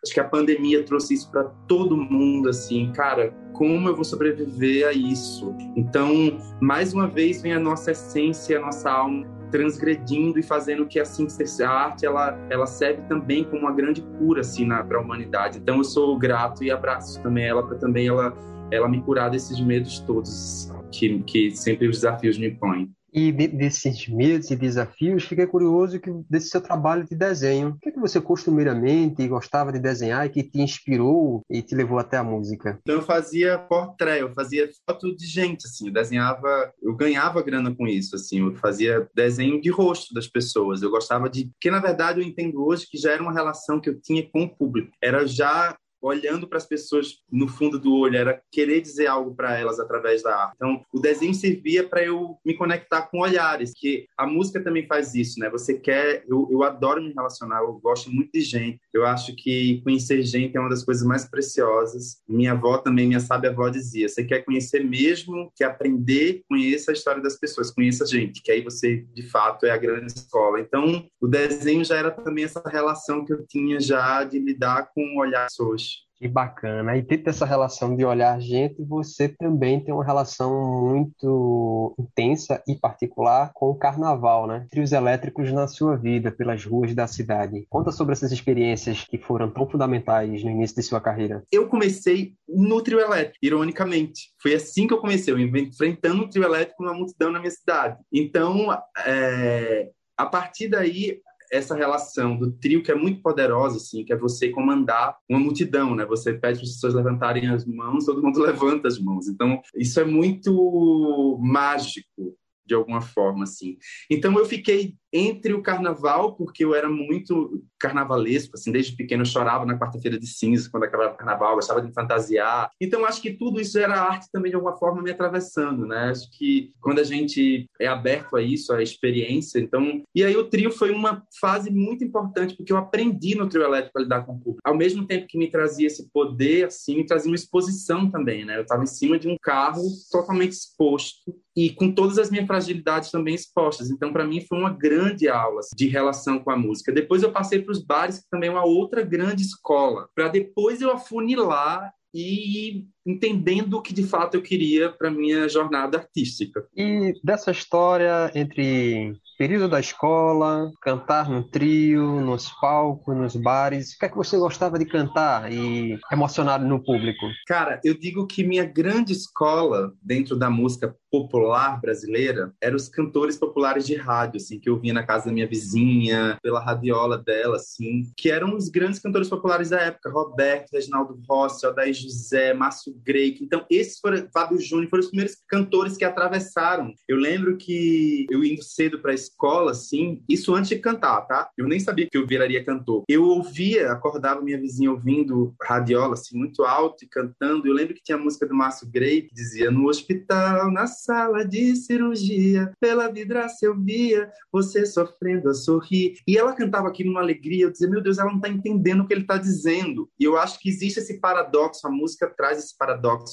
acho 0.03 0.13
que 0.13 0.21
a 0.21 0.29
pandemia 0.29 0.83
trouxe 0.83 1.15
isso 1.15 1.31
para 1.31 1.45
todo 1.69 1.97
mundo, 1.97 2.49
assim, 2.49 2.93
cara, 2.93 3.31
como 3.53 3.89
eu 3.89 3.95
vou 3.95 4.05
sobreviver 4.05 4.89
a 4.89 4.93
isso? 4.93 5.55
Então, 5.77 6.39
mais 6.61 6.93
uma 6.93 7.07
vez, 7.07 7.41
vem 7.41 7.53
a 7.53 7.61
nossa 7.61 7.93
essência, 7.93 8.59
a 8.59 8.61
nossa 8.61 8.91
alma 8.91 9.44
transgredindo 9.55 10.37
e 10.37 10.43
fazendo 10.43 10.85
que 10.85 10.99
assim 10.99 11.29
a 11.63 11.71
arte 11.71 12.05
ela 12.05 12.37
ela 12.51 12.67
serve 12.67 13.03
também 13.03 13.45
como 13.45 13.63
uma 13.63 13.71
grande 13.71 14.03
cura 14.19 14.41
assim 14.41 14.67
para 14.69 14.99
a 14.99 15.01
humanidade. 15.01 15.59
Então 15.59 15.77
eu 15.77 15.85
sou 15.85 16.19
grato 16.19 16.65
e 16.65 16.73
abraço 16.73 17.23
também 17.23 17.45
ela 17.45 17.65
para 17.65 17.79
também 17.79 18.09
ela 18.09 18.37
ela 18.73 18.89
me 18.89 19.01
curar 19.01 19.31
desses 19.31 19.61
medos 19.61 20.01
todos 20.01 20.73
que 20.91 21.21
que 21.21 21.53
sempre 21.53 21.87
os 21.87 21.99
desafios 21.99 22.37
me 22.37 22.51
põem. 22.51 22.91
E 23.15 23.31
desses 23.31 24.09
medos 24.09 24.51
e 24.51 24.57
desafios, 24.57 25.25
fiquei 25.25 25.47
curioso 25.47 26.01
que 26.01 26.11
desse 26.29 26.49
seu 26.49 26.61
trabalho 26.61 27.05
de 27.05 27.15
desenho. 27.15 27.69
O 27.71 27.79
que, 27.79 27.91
é 27.91 27.93
que 27.93 28.01
você 28.01 28.21
costumeiramente 28.21 29.27
gostava 29.29 29.73
de 29.73 29.79
desenhar 29.79 30.27
e 30.27 30.31
que 30.31 30.43
te 30.43 30.61
inspirou 30.61 31.43
e 31.49 31.63
te 31.63 31.75
levou 31.75 31.99
até 31.99 32.17
a 32.17 32.25
música? 32.25 32.79
Então 32.83 32.97
eu 32.97 33.03
fazia 33.03 33.59
portrait, 33.59 34.21
eu 34.21 34.33
fazia 34.35 34.69
foto 34.85 35.15
de 35.15 35.27
gente, 35.27 35.67
assim, 35.67 35.87
eu 35.87 35.93
desenhava, 35.93 36.73
eu 36.83 36.95
ganhava 36.97 37.43
grana 37.43 37.75
com 37.75 37.87
isso, 37.87 38.17
assim, 38.17 38.41
eu 38.41 38.55
fazia 38.57 39.09
desenho 39.15 39.61
de 39.61 39.71
rosto 39.71 40.13
das 40.13 40.27
pessoas. 40.27 40.83
Eu 40.83 40.91
gostava 40.91 41.31
de, 41.31 41.47
porque 41.47 41.71
na 41.71 41.81
verdade 41.81 42.21
eu 42.21 42.27
entendo 42.27 42.65
hoje 42.65 42.87
que 42.91 42.99
já 42.99 43.13
era 43.13 43.23
uma 43.23 43.33
relação 43.33 43.81
que 43.81 43.89
eu 43.89 44.01
tinha 44.01 44.29
com 44.31 44.43
o 44.43 44.57
público. 44.57 44.91
Era 45.01 45.27
já 45.27 45.77
olhando 46.05 46.47
para 46.47 46.59
as 46.59 46.67
pessoas 46.67 47.23
no 47.31 47.49
fundo 47.49 47.79
do 47.79 47.95
olho, 47.95 48.17
era 48.17 48.41
querer 48.51 48.81
dizer 48.81 49.07
algo 49.07 49.35
para 49.35 49.59
elas 49.59 49.81
através 49.81 50.23
da 50.23 50.37
arte. 50.37 50.55
Então, 50.57 50.85
o 50.93 51.01
desenho 51.01 51.35
servia 51.35 51.89
para 51.89 52.05
eu 52.05 52.37
me 52.45 52.55
conectar 52.55 53.03
com 53.03 53.21
olhares, 53.21 53.73
que 53.75 54.07
a 54.17 54.27
música 54.27 54.63
também 54.63 54.87
faz 54.87 55.15
isso, 55.15 55.41
né? 55.41 55.49
Você 55.51 55.75
quer, 55.75 56.25
eu, 56.29 56.47
eu 56.51 56.63
adoro 56.63 57.03
me 57.03 57.13
relacionar, 57.13 57.61
eu 57.61 57.73
gosto 57.75 58.13
muito 58.13 58.31
de 58.33 58.43
gente. 58.43 58.81
Eu 58.93 59.07
acho 59.07 59.35
que 59.35 59.81
conhecer 59.83 60.23
gente 60.23 60.57
é 60.57 60.61
uma 60.61 60.69
das 60.69 60.85
coisas 60.85 61.07
mais 61.07 61.25
preciosas. 61.25 62.19
Minha 62.29 62.53
avó 62.53 62.77
também, 62.79 63.07
minha 63.07 63.21
sábia 63.21 63.51
avó 63.51 63.69
dizia: 63.69 64.09
você 64.09 64.25
quer 64.25 64.45
conhecer 64.45 64.85
mesmo, 64.85 65.51
que 65.57 65.65
aprender, 65.65 66.43
conheça 66.49 66.91
a 66.91 66.95
história 66.95 67.23
das 67.23 67.39
pessoas, 67.39 67.71
conheça 67.71 68.05
a 68.05 68.07
gente, 68.07 68.43
que 68.43 68.53
aí 68.53 68.63
você, 68.63 69.07
de 69.15 69.23
fato, 69.23 69.65
é 69.65 69.71
a 69.71 69.79
grande 69.79 70.13
escola. 70.13 70.61
Então, 70.61 71.07
o 71.21 71.27
desenho 71.27 71.85
já 71.85 71.97
era 71.97 72.11
também 72.11 72.45
essa 72.45 72.63
relação 72.67 73.25
que 73.25 73.33
eu 73.33 73.47
tinha 73.47 73.81
já 73.81 74.23
de 74.25 74.39
lidar 74.39 74.91
com 74.95 75.19
olhar 75.19 75.47
pessoas. 75.47 75.94
Que 76.25 76.29
bacana. 76.29 76.97
E 76.97 77.03
dentro 77.03 77.27
dessa 77.27 77.45
relação 77.45 77.95
de 77.95 78.03
olhar 78.03 78.41
gente, 78.41 78.83
você 78.83 79.29
também 79.29 79.85
tem 79.85 79.93
uma 79.93 80.03
relação 80.03 80.83
muito 80.83 81.95
intensa 81.99 82.63
e 82.67 82.75
particular 82.75 83.53
com 83.53 83.69
o 83.69 83.75
carnaval, 83.75 84.47
né? 84.47 84.67
Trios 84.71 84.93
elétricos 84.93 85.53
na 85.53 85.69
sua 85.69 85.99
vida, 85.99 86.33
pelas 86.33 86.65
ruas 86.65 86.95
da 86.95 87.07
cidade. 87.07 87.67
Conta 87.69 87.93
sobre 87.93 88.15
essas 88.15 88.33
experiências 88.33 89.05
que 89.05 89.19
foram 89.19 89.51
tão 89.51 89.69
fundamentais 89.69 90.43
no 90.43 90.51
início 90.51 90.77
de 90.77 90.83
sua 90.83 90.99
carreira. 90.99 91.45
Eu 91.53 91.69
comecei 91.69 92.33
no 92.49 92.81
trio 92.81 93.01
elétrico, 93.01 93.37
ironicamente. 93.43 94.31
Foi 94.41 94.55
assim 94.55 94.87
que 94.87 94.95
eu 94.95 95.03
comecei, 95.03 95.35
eu 95.35 95.39
enfrentando 95.39 96.23
o 96.23 96.31
trio 96.31 96.45
elétrico 96.45 96.83
numa 96.83 96.95
multidão 96.95 97.31
na 97.31 97.39
minha 97.39 97.51
cidade. 97.51 97.99
Então, 98.11 98.73
é... 99.05 99.91
a 100.17 100.25
partir 100.25 100.69
daí, 100.69 101.21
essa 101.55 101.75
relação 101.75 102.37
do 102.37 102.51
trio 102.51 102.83
que 102.83 102.91
é 102.91 102.95
muito 102.95 103.23
poderosa, 103.23 103.77
assim, 103.77 104.05
que 104.05 104.13
é 104.13 104.17
você 104.17 104.49
comandar 104.51 105.17
uma 105.31 105.39
multidão, 105.39 105.95
né? 105.95 106.05
Você 106.07 106.33
pede 106.33 106.59
para 106.59 106.67
as 106.67 106.75
pessoas 106.75 106.95
levantarem 106.95 107.49
as 107.49 107.65
mãos, 107.65 108.07
todo 108.07 108.23
mundo 108.23 108.41
levanta 108.43 108.89
as 108.89 108.99
mãos. 108.99 109.29
Então, 109.29 109.61
isso 109.77 110.01
é 110.01 110.05
muito 110.05 111.39
mágico 111.41 112.37
de 112.67 112.75
alguma 112.75 113.01
forma, 113.01 113.45
assim. 113.45 113.77
Então 114.11 114.37
eu 114.39 114.47
fiquei 114.47 114.95
entre 115.15 115.55
o 115.55 115.63
carnaval, 115.63 116.35
porque 116.35 116.65
eu 116.65 116.75
era 116.75 116.91
muito 116.91 117.63
carnavalesco, 117.79 118.57
assim, 118.57 118.73
desde 118.73 118.97
pequeno 118.97 119.23
eu 119.23 119.27
chorava 119.27 119.65
na 119.65 119.79
quarta-feira 119.79 120.19
de 120.19 120.27
cinza, 120.27 120.69
quando 120.69 120.85
acabava 120.85 121.15
o 121.15 121.17
carnaval, 121.17 121.55
gostava 121.55 121.81
de 121.81 121.93
fantasiar. 121.93 122.69
Então 122.81 123.05
acho 123.05 123.23
que 123.23 123.33
tudo 123.33 123.61
isso 123.61 123.79
era 123.79 124.01
arte 124.01 124.27
também 124.33 124.51
de 124.51 124.57
alguma 124.57 124.77
forma 124.77 125.01
me 125.01 125.13
atravessando, 125.13 125.87
né? 125.87 126.11
Acho 126.11 126.29
que 126.33 126.73
quando 126.81 126.99
a 126.99 127.05
gente 127.05 127.67
é 127.81 127.87
aberto 127.87 128.37
a 128.37 128.43
isso, 128.43 128.73
a 128.73 128.83
experiência, 128.83 129.61
então... 129.61 130.03
E 130.15 130.25
aí 130.25 130.37
o 130.37 130.49
trio 130.49 130.73
foi 130.73 130.91
uma 130.91 131.23
fase 131.41 131.71
muito 131.71 132.03
importante, 132.03 132.57
porque 132.57 132.73
eu 132.73 132.77
aprendi 132.77 133.37
no 133.37 133.49
trio 133.49 133.63
elétrico 133.63 133.99
a 133.99 134.03
lidar 134.03 134.27
com 134.27 134.33
o 134.33 134.39
público. 134.39 134.61
Ao 134.65 134.77
mesmo 134.77 135.07
tempo 135.07 135.27
que 135.29 135.39
me 135.39 135.49
trazia 135.49 135.87
esse 135.87 136.11
poder, 136.11 136.67
assim, 136.67 136.97
me 136.97 137.07
trazia 137.07 137.31
uma 137.31 137.37
exposição 137.37 138.11
também, 138.11 138.45
né? 138.45 138.57
Eu 138.57 138.63
estava 138.63 138.83
em 138.83 138.87
cima 138.87 139.19
de 139.19 139.29
um 139.29 139.37
carro 139.41 139.83
totalmente 140.11 140.53
exposto, 140.53 141.35
e 141.57 141.71
com 141.71 141.93
todas 141.93 142.19
as 142.19 142.31
minhas 142.31 142.49
fragilidades 142.49 143.13
também 143.13 143.35
expostas. 143.35 143.89
Então, 143.89 144.13
para 144.13 144.27
mim, 144.27 144.41
foi 144.41 144.59
uma 144.59 144.71
grande 144.71 145.04
aula 145.29 145.61
de 145.75 145.87
relação 145.89 146.39
com 146.39 146.51
a 146.51 146.57
música. 146.57 146.93
Depois 146.93 147.23
eu 147.23 147.33
passei 147.33 147.61
para 147.61 147.73
os 147.73 147.83
bares, 147.83 148.21
que 148.21 148.29
também 148.31 148.49
é 148.49 148.53
uma 148.53 148.65
outra 148.65 149.03
grande 149.03 149.43
escola, 149.43 150.09
para 150.15 150.29
depois 150.29 150.81
eu 150.81 150.91
afunilar 150.91 151.93
e 152.15 152.87
entendendo 153.07 153.75
o 153.75 153.83
que 153.83 153.93
de 153.93 154.05
fato 154.05 154.35
eu 154.35 154.43
queria 154.43 154.91
para 154.91 155.11
minha 155.11 155.49
jornada 155.49 155.99
artística. 155.99 156.67
E 156.77 157.13
dessa 157.23 157.51
história 157.51 158.31
entre 158.35 159.15
período 159.37 159.69
da 159.69 159.81
escola, 159.81 160.71
cantar 160.81 161.29
no 161.29 161.43
trio, 161.43 162.21
nos 162.21 162.49
palcos, 162.61 163.17
nos 163.17 163.37
bares, 163.37 163.93
o 163.93 163.99
que 163.99 164.07
é 164.07 164.09
que 164.09 164.17
você 164.17 164.39
gostava 164.39 164.79
de 164.79 164.87
cantar 164.87 165.53
e 165.53 165.99
emocionar 166.11 166.63
no 166.63 166.83
público? 166.83 167.27
Cara, 167.47 167.81
eu 167.85 167.99
digo 167.99 168.27
que 168.27 168.45
minha 168.45 168.65
grande 168.65 169.13
escola 169.13 169.93
dentro 170.03 170.37
da 170.37 170.49
música 170.49 170.95
popular 171.11 171.81
brasileira 171.81 172.53
eram 172.61 172.77
os 172.77 172.89
cantores 172.89 173.37
populares 173.37 173.87
de 173.87 173.95
rádio, 173.95 174.39
assim, 174.39 174.59
que 174.59 174.69
eu 174.69 174.79
vinha 174.79 174.95
na 174.95 175.05
casa 175.05 175.27
da 175.27 175.33
minha 175.33 175.47
vizinha, 175.47 176.37
pela 176.43 176.61
radiola 176.61 177.19
dela, 177.19 177.57
assim, 177.57 178.03
que 178.17 178.31
eram 178.31 178.57
os 178.57 178.69
grandes 178.69 178.99
cantores 178.99 179.29
populares 179.29 179.71
da 179.71 179.81
época, 179.81 180.11
Roberto, 180.11 180.73
Reginaldo 180.73 181.21
Rossi, 181.29 181.67
Odair 181.67 181.95
José, 181.95 182.53
Márcio 182.53 182.94
Greik. 183.03 183.43
Então, 183.43 183.65
esses 183.71 183.99
foram, 183.99 184.29
Fábio 184.33 184.61
Júnior, 184.61 184.89
foram 184.89 185.03
os 185.03 185.09
primeiros 185.09 185.37
cantores 185.49 185.97
que 185.97 186.05
atravessaram. 186.05 186.93
Eu 187.09 187.17
lembro 187.17 187.57
que 187.57 188.27
eu 188.31 188.45
indo 188.45 188.63
cedo 188.63 188.99
para 188.99 189.13
a 189.13 189.15
escola, 189.15 189.73
assim, 189.73 190.23
isso 190.29 190.55
antes 190.55 190.69
de 190.69 190.79
cantar, 190.79 191.23
tá? 191.23 191.49
Eu 191.57 191.67
nem 191.67 191.81
sabia 191.81 192.09
que 192.11 192.17
eu 192.17 192.27
viraria 192.27 192.65
cantor. 192.65 193.05
Eu 193.09 193.25
ouvia, 193.25 193.93
acordava 193.93 194.41
minha 194.41 194.59
vizinha 194.59 194.91
ouvindo 194.91 195.55
radiola, 195.63 196.15
assim, 196.15 196.37
muito 196.37 196.63
alto 196.63 197.05
e 197.05 197.09
cantando. 197.09 197.67
Eu 197.67 197.75
lembro 197.75 197.95
que 197.95 198.03
tinha 198.03 198.17
a 198.17 198.21
música 198.21 198.47
do 198.47 198.55
Márcio 198.55 198.89
Grey 198.91 199.23
que 199.23 199.35
dizia: 199.35 199.71
No 199.71 199.89
hospital, 199.89 200.71
na 200.71 200.87
sala 200.87 201.45
de 201.45 201.75
cirurgia, 201.77 202.73
pela 202.81 203.11
vidraça 203.11 203.67
eu 203.67 203.79
via 203.79 204.31
você 204.53 204.87
sofrendo 204.87 205.49
a 205.49 205.55
sorrir. 205.55 206.19
E 206.27 206.37
ela 206.37 206.55
cantava 206.55 206.89
aquilo 206.89 207.11
numa 207.11 207.21
alegria. 207.21 207.65
Eu 207.65 207.73
dizia: 207.73 207.89
Meu 207.89 208.03
Deus, 208.03 208.19
ela 208.19 208.31
não 208.31 208.37
está 208.37 208.49
entendendo 208.49 209.01
o 209.01 209.07
que 209.07 209.15
ele 209.15 209.23
está 209.23 209.37
dizendo. 209.37 210.09
E 210.19 210.25
eu 210.25 210.37
acho 210.39 210.59
que 210.59 210.69
existe 210.69 211.01
esse 211.01 211.21
paradoxo, 211.21 211.87
a 211.87 211.91
música 211.91 212.29
traz 212.29 212.59
esse 212.59 212.77
paradoxo 212.77 212.84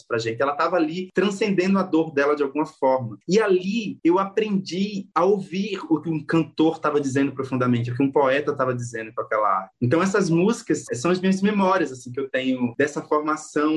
pra 0.08 0.17
gente. 0.17 0.41
Ela 0.41 0.53
estava 0.53 0.75
ali 0.75 1.10
transcendendo 1.13 1.77
a 1.79 1.84
dor 1.84 2.13
dela 2.13 2.36
de 2.36 2.43
alguma 2.43 2.65
forma. 2.65 3.17
E 3.27 3.39
ali 3.39 4.00
eu 4.03 4.20
aprendi 4.20 5.08
a 5.13 5.25
ouvir 5.25 5.79
o 5.89 6.01
que 6.01 6.10
um 6.10 6.24
cantor 6.24 6.75
estava 6.75 7.00
dizendo 7.00 7.31
profundamente, 7.31 7.91
o 7.91 7.96
que 7.96 8.03
um 8.03 8.12
poeta 8.12 8.51
estava 8.51 8.74
dizendo 8.74 9.12
com 9.13 9.22
aquela 9.22 9.48
arte. 9.48 9.75
Então 9.81 10.01
essas 10.01 10.29
músicas 10.29 10.86
são 10.93 11.12
as 11.12 11.20
minhas 11.20 11.41
memórias 11.41 11.91
assim 11.91 12.12
que 12.12 12.20
eu 12.20 12.29
tenho 12.29 12.74
dessa 12.77 13.01
formação 13.01 13.74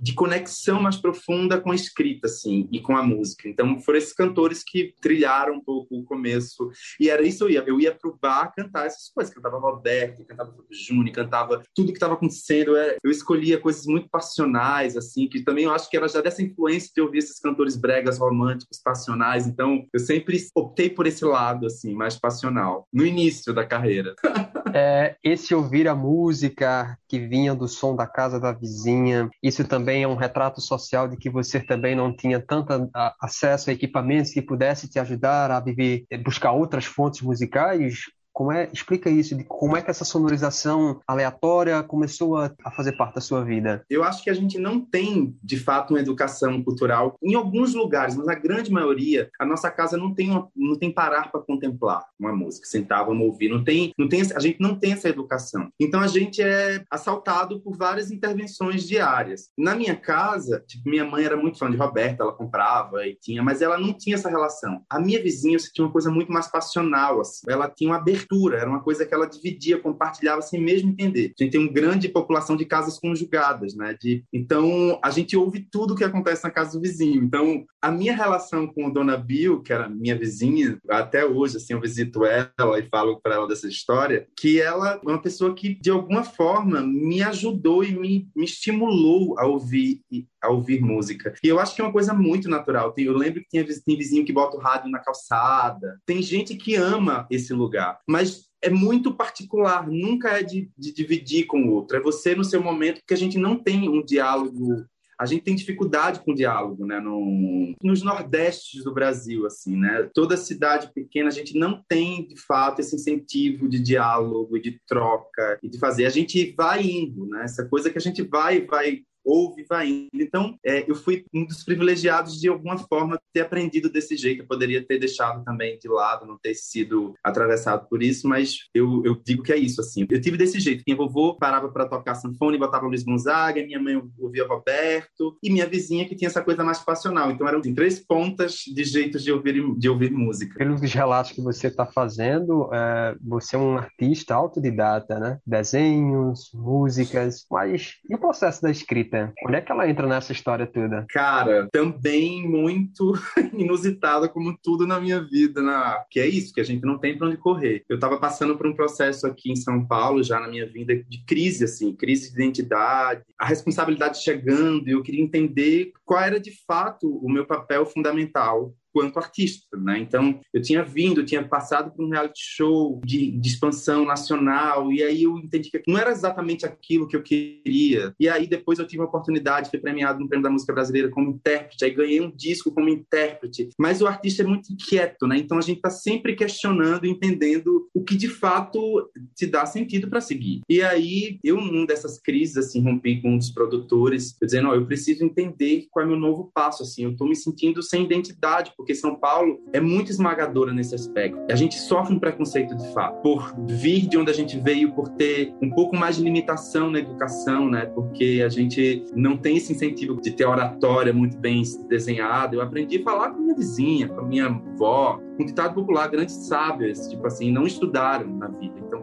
de 0.00 0.14
conexão 0.14 0.80
mais 0.80 0.96
profunda 0.96 1.60
com 1.60 1.70
a 1.70 1.74
escrita 1.74 2.26
assim 2.26 2.68
e 2.72 2.80
com 2.80 2.96
a 2.96 3.02
música. 3.02 3.48
Então 3.48 3.78
foram 3.80 3.98
esses 3.98 4.12
cantores 4.12 4.62
que 4.64 4.94
trilharam 5.00 5.54
um 5.54 5.60
pouco 5.60 5.96
o 5.96 6.04
começo. 6.04 6.70
E 7.00 7.10
era 7.10 7.22
isso 7.22 7.44
eu 7.44 7.50
ia, 7.50 7.64
eu 7.66 7.80
ia 7.80 7.94
pro 7.94 8.18
bar 8.20 8.52
cantar 8.54 8.86
essas 8.86 9.10
coisas, 9.10 9.32
cantava 9.32 9.58
Roberto, 9.58 10.24
cantava 10.24 10.54
Júnior, 10.70 11.14
cantava 11.14 11.62
tudo 11.74 11.92
que 11.92 11.96
estava 11.96 12.14
acontecendo. 12.14 12.76
Eu 12.76 13.10
escolhia 13.10 13.60
coisas 13.60 13.86
muito 13.86 14.08
passionais 14.08 14.95
assim, 14.98 15.28
que 15.28 15.42
também 15.42 15.64
eu 15.64 15.72
acho 15.72 15.88
que 15.88 15.96
era 15.96 16.08
já 16.08 16.20
dessa 16.20 16.42
influência 16.42 16.90
de 16.94 17.00
ouvir 17.00 17.18
esses 17.18 17.38
cantores 17.38 17.76
bregas 17.76 18.18
românticos, 18.18 18.80
passionais. 18.82 19.46
Então, 19.46 19.84
eu 19.92 20.00
sempre 20.00 20.38
optei 20.54 20.90
por 20.90 21.06
esse 21.06 21.24
lado, 21.24 21.66
assim, 21.66 21.94
mais 21.94 22.16
passional, 22.16 22.86
no 22.92 23.04
início 23.04 23.52
da 23.52 23.64
carreira. 23.64 24.14
é, 24.74 25.16
esse 25.22 25.54
ouvir 25.54 25.88
a 25.88 25.94
música 25.94 26.98
que 27.08 27.18
vinha 27.18 27.54
do 27.54 27.68
som 27.68 27.94
da 27.94 28.06
casa 28.06 28.38
da 28.38 28.52
vizinha, 28.52 29.28
isso 29.42 29.66
também 29.66 30.02
é 30.02 30.08
um 30.08 30.16
retrato 30.16 30.60
social 30.60 31.08
de 31.08 31.16
que 31.16 31.30
você 31.30 31.60
também 31.60 31.94
não 31.94 32.14
tinha 32.14 32.40
tanto 32.40 32.90
acesso 33.20 33.70
a 33.70 33.72
equipamentos 33.72 34.32
que 34.32 34.42
pudesse 34.42 34.88
te 34.88 34.98
ajudar 34.98 35.50
a 35.50 35.60
viver, 35.60 36.04
buscar 36.22 36.52
outras 36.52 36.84
fontes 36.84 37.22
musicais 37.22 38.04
como 38.36 38.52
é, 38.52 38.68
explica 38.70 39.08
isso, 39.08 39.34
de 39.34 39.44
como 39.44 39.78
é 39.78 39.80
que 39.80 39.90
essa 39.90 40.04
sonorização 40.04 41.00
aleatória 41.08 41.82
começou 41.82 42.36
a, 42.36 42.52
a, 42.62 42.70
fazer 42.70 42.92
parte 42.92 43.14
da 43.14 43.20
sua 43.22 43.42
vida? 43.42 43.82
Eu 43.88 44.04
acho 44.04 44.22
que 44.22 44.28
a 44.28 44.34
gente 44.34 44.58
não 44.58 44.78
tem, 44.78 45.34
de 45.42 45.56
fato, 45.56 45.94
uma 45.94 46.00
educação 46.00 46.62
cultural 46.62 47.16
em 47.22 47.34
alguns 47.34 47.72
lugares, 47.72 48.14
mas 48.14 48.26
na 48.26 48.34
grande 48.34 48.70
maioria, 48.70 49.30
a 49.40 49.46
nossa 49.46 49.70
casa 49.70 49.96
não 49.96 50.12
tem, 50.12 50.28
uma, 50.28 50.50
não 50.54 50.78
tem 50.78 50.92
parar 50.92 51.32
para 51.32 51.40
contemplar 51.40 52.04
uma 52.20 52.30
música, 52.30 52.66
sentar, 52.66 53.06
vamos 53.06 53.26
ouvir, 53.26 53.48
não 53.48 53.64
tem, 53.64 53.90
não 53.96 54.06
tem, 54.06 54.20
a 54.20 54.38
gente 54.38 54.60
não 54.60 54.78
tem 54.78 54.92
essa 54.92 55.08
educação. 55.08 55.70
Então 55.80 56.00
a 56.00 56.06
gente 56.06 56.42
é 56.42 56.84
assaltado 56.90 57.58
por 57.62 57.74
várias 57.74 58.10
intervenções 58.10 58.86
diárias. 58.86 59.48
Na 59.56 59.74
minha 59.74 59.96
casa, 59.96 60.62
tipo, 60.66 60.90
minha 60.90 61.06
mãe 61.06 61.24
era 61.24 61.38
muito 61.38 61.58
fã 61.58 61.70
de 61.70 61.76
Roberta, 61.78 62.22
ela 62.22 62.32
comprava 62.32 63.06
e 63.06 63.14
tinha, 63.14 63.42
mas 63.42 63.62
ela 63.62 63.78
não 63.78 63.94
tinha 63.94 64.16
essa 64.16 64.28
relação. 64.28 64.82
A 64.90 65.00
minha 65.00 65.22
vizinha 65.22 65.56
tinha 65.56 65.86
uma 65.86 65.92
coisa 65.92 66.10
muito 66.10 66.30
mais 66.30 66.48
passional, 66.48 67.22
assim. 67.22 67.40
ela 67.48 67.66
tinha 67.70 67.88
uma 67.88 67.96
abertura 67.96 68.25
era 68.54 68.68
uma 68.68 68.80
coisa 68.80 69.04
que 69.04 69.14
ela 69.14 69.26
dividia, 69.26 69.78
compartilhava 69.78 70.42
sem 70.42 70.60
mesmo 70.60 70.90
entender. 70.90 71.32
A 71.38 71.42
gente 71.42 71.52
tem 71.52 71.60
uma 71.60 71.72
grande 71.72 72.08
população 72.08 72.56
de 72.56 72.64
casas 72.64 72.98
conjugadas, 72.98 73.74
né? 73.74 73.96
De, 74.00 74.24
então, 74.32 74.98
a 75.02 75.10
gente 75.10 75.36
ouve 75.36 75.66
tudo 75.70 75.94
o 75.94 75.96
que 75.96 76.04
acontece 76.04 76.44
na 76.44 76.50
casa 76.50 76.72
do 76.72 76.80
vizinho. 76.80 77.22
Então, 77.22 77.64
a 77.86 77.90
minha 77.92 78.16
relação 78.16 78.66
com 78.66 78.88
a 78.88 78.90
Dona 78.90 79.16
Bill, 79.16 79.62
que 79.62 79.72
era 79.72 79.88
minha 79.88 80.18
vizinha, 80.18 80.76
até 80.90 81.24
hoje, 81.24 81.56
assim, 81.56 81.72
eu 81.72 81.80
visito 81.80 82.24
ela 82.24 82.80
e 82.80 82.88
falo 82.88 83.20
para 83.20 83.36
ela 83.36 83.46
dessa 83.46 83.68
história, 83.68 84.26
que 84.36 84.60
ela 84.60 85.00
é 85.00 85.08
uma 85.08 85.22
pessoa 85.22 85.54
que, 85.54 85.76
de 85.80 85.88
alguma 85.88 86.24
forma, 86.24 86.80
me 86.80 87.22
ajudou 87.22 87.84
e 87.84 87.92
me, 87.96 88.28
me 88.34 88.44
estimulou 88.44 89.38
a 89.38 89.46
ouvir 89.46 90.00
a 90.42 90.50
ouvir 90.50 90.80
música. 90.80 91.32
E 91.42 91.48
eu 91.48 91.60
acho 91.60 91.74
que 91.74 91.80
é 91.80 91.84
uma 91.84 91.92
coisa 91.92 92.12
muito 92.12 92.48
natural. 92.48 92.92
eu 92.96 93.16
lembro 93.16 93.40
que 93.40 93.48
tinha, 93.48 93.64
tem 93.64 93.96
vizinho 93.96 94.24
que 94.24 94.32
bota 94.32 94.56
o 94.56 94.60
rádio 94.60 94.90
na 94.90 94.98
calçada. 94.98 95.98
Tem 96.04 96.22
gente 96.22 96.56
que 96.56 96.74
ama 96.76 97.26
esse 97.30 97.52
lugar. 97.52 97.98
Mas 98.08 98.46
é 98.62 98.70
muito 98.70 99.14
particular, 99.14 99.86
nunca 99.86 100.30
é 100.30 100.42
de, 100.42 100.70
de, 100.76 100.92
dividir 100.92 101.46
com 101.46 101.62
o 101.62 101.70
outro. 101.70 101.96
É 101.96 102.00
você 102.00 102.34
no 102.34 102.44
seu 102.44 102.62
momento, 102.62 103.00
porque 103.00 103.14
a 103.14 103.18
gente 103.18 103.38
não 103.38 103.56
tem 103.56 103.88
um 103.88 104.04
diálogo 104.04 104.84
a 105.18 105.24
gente 105.24 105.42
tem 105.42 105.54
dificuldade 105.54 106.20
com 106.20 106.32
o 106.32 106.34
diálogo, 106.34 106.86
né? 106.86 107.00
No, 107.00 107.74
nos 107.82 108.02
nordestes 108.02 108.84
do 108.84 108.92
Brasil, 108.92 109.46
assim, 109.46 109.76
né? 109.76 110.08
Toda 110.14 110.36
cidade 110.36 110.92
pequena, 110.92 111.28
a 111.28 111.32
gente 111.32 111.58
não 111.58 111.82
tem, 111.88 112.26
de 112.26 112.36
fato, 112.36 112.80
esse 112.80 112.94
incentivo 112.94 113.68
de 113.68 113.80
diálogo, 113.80 114.58
de 114.58 114.80
troca 114.86 115.58
e 115.62 115.68
de 115.68 115.78
fazer. 115.78 116.06
A 116.06 116.10
gente 116.10 116.54
vai 116.56 116.82
indo, 116.82 117.26
né? 117.26 117.44
Essa 117.44 117.66
coisa 117.66 117.90
que 117.90 117.98
a 117.98 118.00
gente 118.00 118.22
vai, 118.22 118.66
vai 118.66 119.02
ouve 119.26 119.64
vai 119.68 119.88
indo. 119.88 120.22
Então, 120.22 120.56
é, 120.64 120.88
eu 120.88 120.94
fui 120.94 121.24
um 121.34 121.44
dos 121.44 121.64
privilegiados 121.64 122.40
de 122.40 122.48
alguma 122.48 122.78
forma 122.78 123.20
ter 123.32 123.40
aprendido 123.40 123.90
desse 123.90 124.16
jeito. 124.16 124.42
Eu 124.42 124.46
poderia 124.46 124.84
ter 124.84 124.98
deixado 124.98 125.44
também 125.44 125.78
de 125.78 125.88
lado, 125.88 126.24
não 126.24 126.38
ter 126.38 126.54
sido 126.54 127.14
atravessado 127.22 127.88
por 127.88 128.02
isso, 128.02 128.28
mas 128.28 128.68
eu, 128.72 129.02
eu 129.04 129.20
digo 129.24 129.42
que 129.42 129.52
é 129.52 129.56
isso, 129.56 129.80
assim. 129.80 130.06
Eu 130.08 130.20
tive 130.20 130.36
desse 130.36 130.60
jeito. 130.60 130.84
Minha 130.86 130.96
vovô 130.96 131.34
parava 131.34 131.68
para 131.68 131.88
tocar 131.88 132.14
sanfona 132.14 132.56
botava 132.56 132.86
Luiz 132.86 133.02
Gonzaga, 133.02 133.64
minha 133.64 133.80
mãe 133.80 134.00
ouvia 134.18 134.46
Roberto, 134.46 135.36
e 135.42 135.50
minha 135.50 135.66
vizinha 135.66 136.06
que 136.06 136.14
tinha 136.14 136.28
essa 136.28 136.42
coisa 136.42 136.62
mais 136.62 136.78
passional. 136.78 137.30
Então, 137.30 137.46
eram 137.48 137.58
assim, 137.58 137.74
três 137.74 137.98
pontas 137.98 138.60
de 138.66 138.84
jeitos 138.84 139.22
de 139.24 139.32
ouvir, 139.32 139.76
de 139.76 139.88
ouvir 139.88 140.10
música. 140.10 140.54
Pelos 140.56 140.80
relatos 140.80 141.32
que 141.32 141.40
você 141.40 141.66
está 141.66 141.86
fazendo, 141.86 142.70
é, 142.72 143.16
você 143.20 143.56
é 143.56 143.58
um 143.58 143.76
artista 143.76 144.34
autodidata, 144.34 145.18
né? 145.18 145.38
Desenhos, 145.46 146.50
músicas, 146.54 147.44
mas 147.50 147.94
e 148.08 148.14
o 148.14 148.18
processo 148.18 148.62
da 148.62 148.70
escrita? 148.70 149.15
Onde 149.44 149.56
é 149.56 149.60
que 149.60 149.72
ela 149.72 149.88
entra 149.88 150.06
nessa 150.06 150.32
história 150.32 150.66
toda? 150.66 151.06
Cara, 151.08 151.68
também 151.72 152.46
muito 152.46 153.12
inusitada 153.56 154.28
como 154.28 154.56
tudo 154.62 154.86
na 154.86 155.00
minha 155.00 155.22
vida, 155.22 155.62
na... 155.62 156.04
que 156.10 156.20
é 156.20 156.26
isso, 156.26 156.52
que 156.52 156.60
a 156.60 156.64
gente 156.64 156.84
não 156.84 156.98
tem 156.98 157.16
para 157.16 157.26
onde 157.28 157.36
correr. 157.36 157.84
Eu 157.88 157.96
estava 157.96 158.18
passando 158.18 158.56
por 158.56 158.66
um 158.66 158.74
processo 158.74 159.26
aqui 159.26 159.50
em 159.50 159.56
São 159.56 159.86
Paulo, 159.86 160.22
já 160.22 160.40
na 160.40 160.48
minha 160.48 160.66
vida, 160.66 160.94
de 160.94 161.24
crise, 161.24 161.64
assim, 161.64 161.94
crise 161.94 162.32
de 162.32 162.42
identidade, 162.42 163.22
a 163.38 163.46
responsabilidade 163.46 164.22
chegando, 164.22 164.88
e 164.88 164.92
eu 164.92 165.02
queria 165.02 165.22
entender 165.22 165.92
qual 166.04 166.20
era 166.20 166.40
de 166.40 166.52
fato 166.66 167.08
o 167.08 167.30
meu 167.30 167.46
papel 167.46 167.86
fundamental 167.86 168.72
quanto 168.96 169.18
artista, 169.18 169.76
né? 169.76 169.98
Então, 169.98 170.40
eu 170.54 170.62
tinha 170.62 170.82
vindo, 170.82 171.20
eu 171.20 171.26
tinha 171.26 171.46
passado 171.46 171.94
por 171.94 172.02
um 172.02 172.08
reality 172.08 172.40
show 172.40 172.98
de, 173.04 173.30
de, 173.32 173.46
expansão 173.46 174.06
nacional, 174.06 174.90
e 174.90 175.02
aí 175.02 175.24
eu 175.24 175.36
entendi 175.36 175.70
que 175.70 175.82
não 175.86 175.98
era 175.98 176.10
exatamente 176.10 176.64
aquilo 176.64 177.06
que 177.06 177.14
eu 177.14 177.22
queria. 177.22 178.14
E 178.18 178.26
aí 178.26 178.46
depois 178.46 178.78
eu 178.78 178.86
tive 178.86 179.02
a 179.02 179.04
oportunidade, 179.04 179.68
fui 179.68 179.78
premiado 179.78 180.18
no 180.18 180.26
Prêmio 180.26 180.44
da 180.44 180.50
Música 180.50 180.72
Brasileira 180.72 181.10
como 181.10 181.28
intérprete, 181.28 181.84
aí 181.84 181.90
ganhei 181.90 182.22
um 182.22 182.34
disco 182.34 182.72
como 182.72 182.88
intérprete. 182.88 183.68
Mas 183.78 184.00
o 184.00 184.06
artista 184.06 184.42
é 184.42 184.46
muito 184.46 184.72
inquieto, 184.72 185.26
né? 185.26 185.36
Então 185.36 185.58
a 185.58 185.60
gente 185.60 185.76
está 185.76 185.90
sempre 185.90 186.34
questionando, 186.34 187.04
entendendo 187.04 187.90
o 187.92 188.02
que 188.02 188.16
de 188.16 188.30
fato 188.30 189.10
te 189.34 189.44
dá 189.44 189.66
sentido 189.66 190.08
para 190.08 190.22
seguir. 190.22 190.62
E 190.70 190.80
aí 190.80 191.38
eu, 191.44 191.60
num 191.60 191.84
dessas 191.84 192.18
crises, 192.18 192.56
assim, 192.56 192.82
rompi 192.82 193.20
com 193.20 193.34
um 193.34 193.38
dos 193.38 193.50
produtores, 193.50 194.34
dizendo, 194.40 194.68
ó, 194.68 194.70
oh, 194.70 194.74
eu 194.74 194.86
preciso 194.86 195.22
entender 195.22 195.86
qual 195.90 196.02
é 196.02 196.08
meu 196.08 196.18
novo 196.18 196.50
passo, 196.54 196.82
assim, 196.82 197.04
eu 197.04 197.10
estou 197.10 197.28
me 197.28 197.36
sentindo 197.36 197.82
sem 197.82 198.04
identidade, 198.04 198.72
porque 198.74 198.85
São 198.94 199.14
Paulo 199.14 199.60
é 199.72 199.80
muito 199.80 200.10
esmagadora 200.10 200.72
nesse 200.72 200.94
aspecto. 200.94 201.38
A 201.50 201.56
gente 201.56 201.76
sofre 201.76 202.14
um 202.14 202.18
preconceito 202.18 202.76
de 202.76 202.92
fato, 202.92 203.20
por 203.22 203.54
vir 203.66 204.08
de 204.08 204.16
onde 204.16 204.30
a 204.30 204.34
gente 204.34 204.58
veio, 204.58 204.92
por 204.92 205.08
ter 205.10 205.54
um 205.62 205.70
pouco 205.70 205.96
mais 205.96 206.16
de 206.16 206.22
limitação 206.22 206.90
na 206.90 206.98
educação, 206.98 207.68
né? 207.68 207.86
Porque 207.86 208.42
a 208.44 208.48
gente 208.48 209.04
não 209.14 209.36
tem 209.36 209.56
esse 209.56 209.72
incentivo 209.72 210.20
de 210.20 210.32
ter 210.32 210.46
oratória 210.46 211.12
muito 211.12 211.36
bem 211.38 211.62
desenhada. 211.88 212.56
Eu 212.56 212.62
aprendi 212.62 212.98
a 212.98 213.02
falar 213.02 213.30
com 213.30 213.40
minha 213.40 213.54
vizinha, 213.54 214.08
com 214.08 214.22
minha 214.22 214.46
avó, 214.46 215.20
um 215.38 215.44
ditado 215.44 215.74
popular, 215.74 216.08
grandes 216.08 216.34
sábias, 216.34 217.08
tipo 217.08 217.26
assim, 217.26 217.50
não 217.50 217.66
estudaram 217.66 218.26
na 218.26 218.48
vida. 218.48 218.74
Então, 218.78 219.02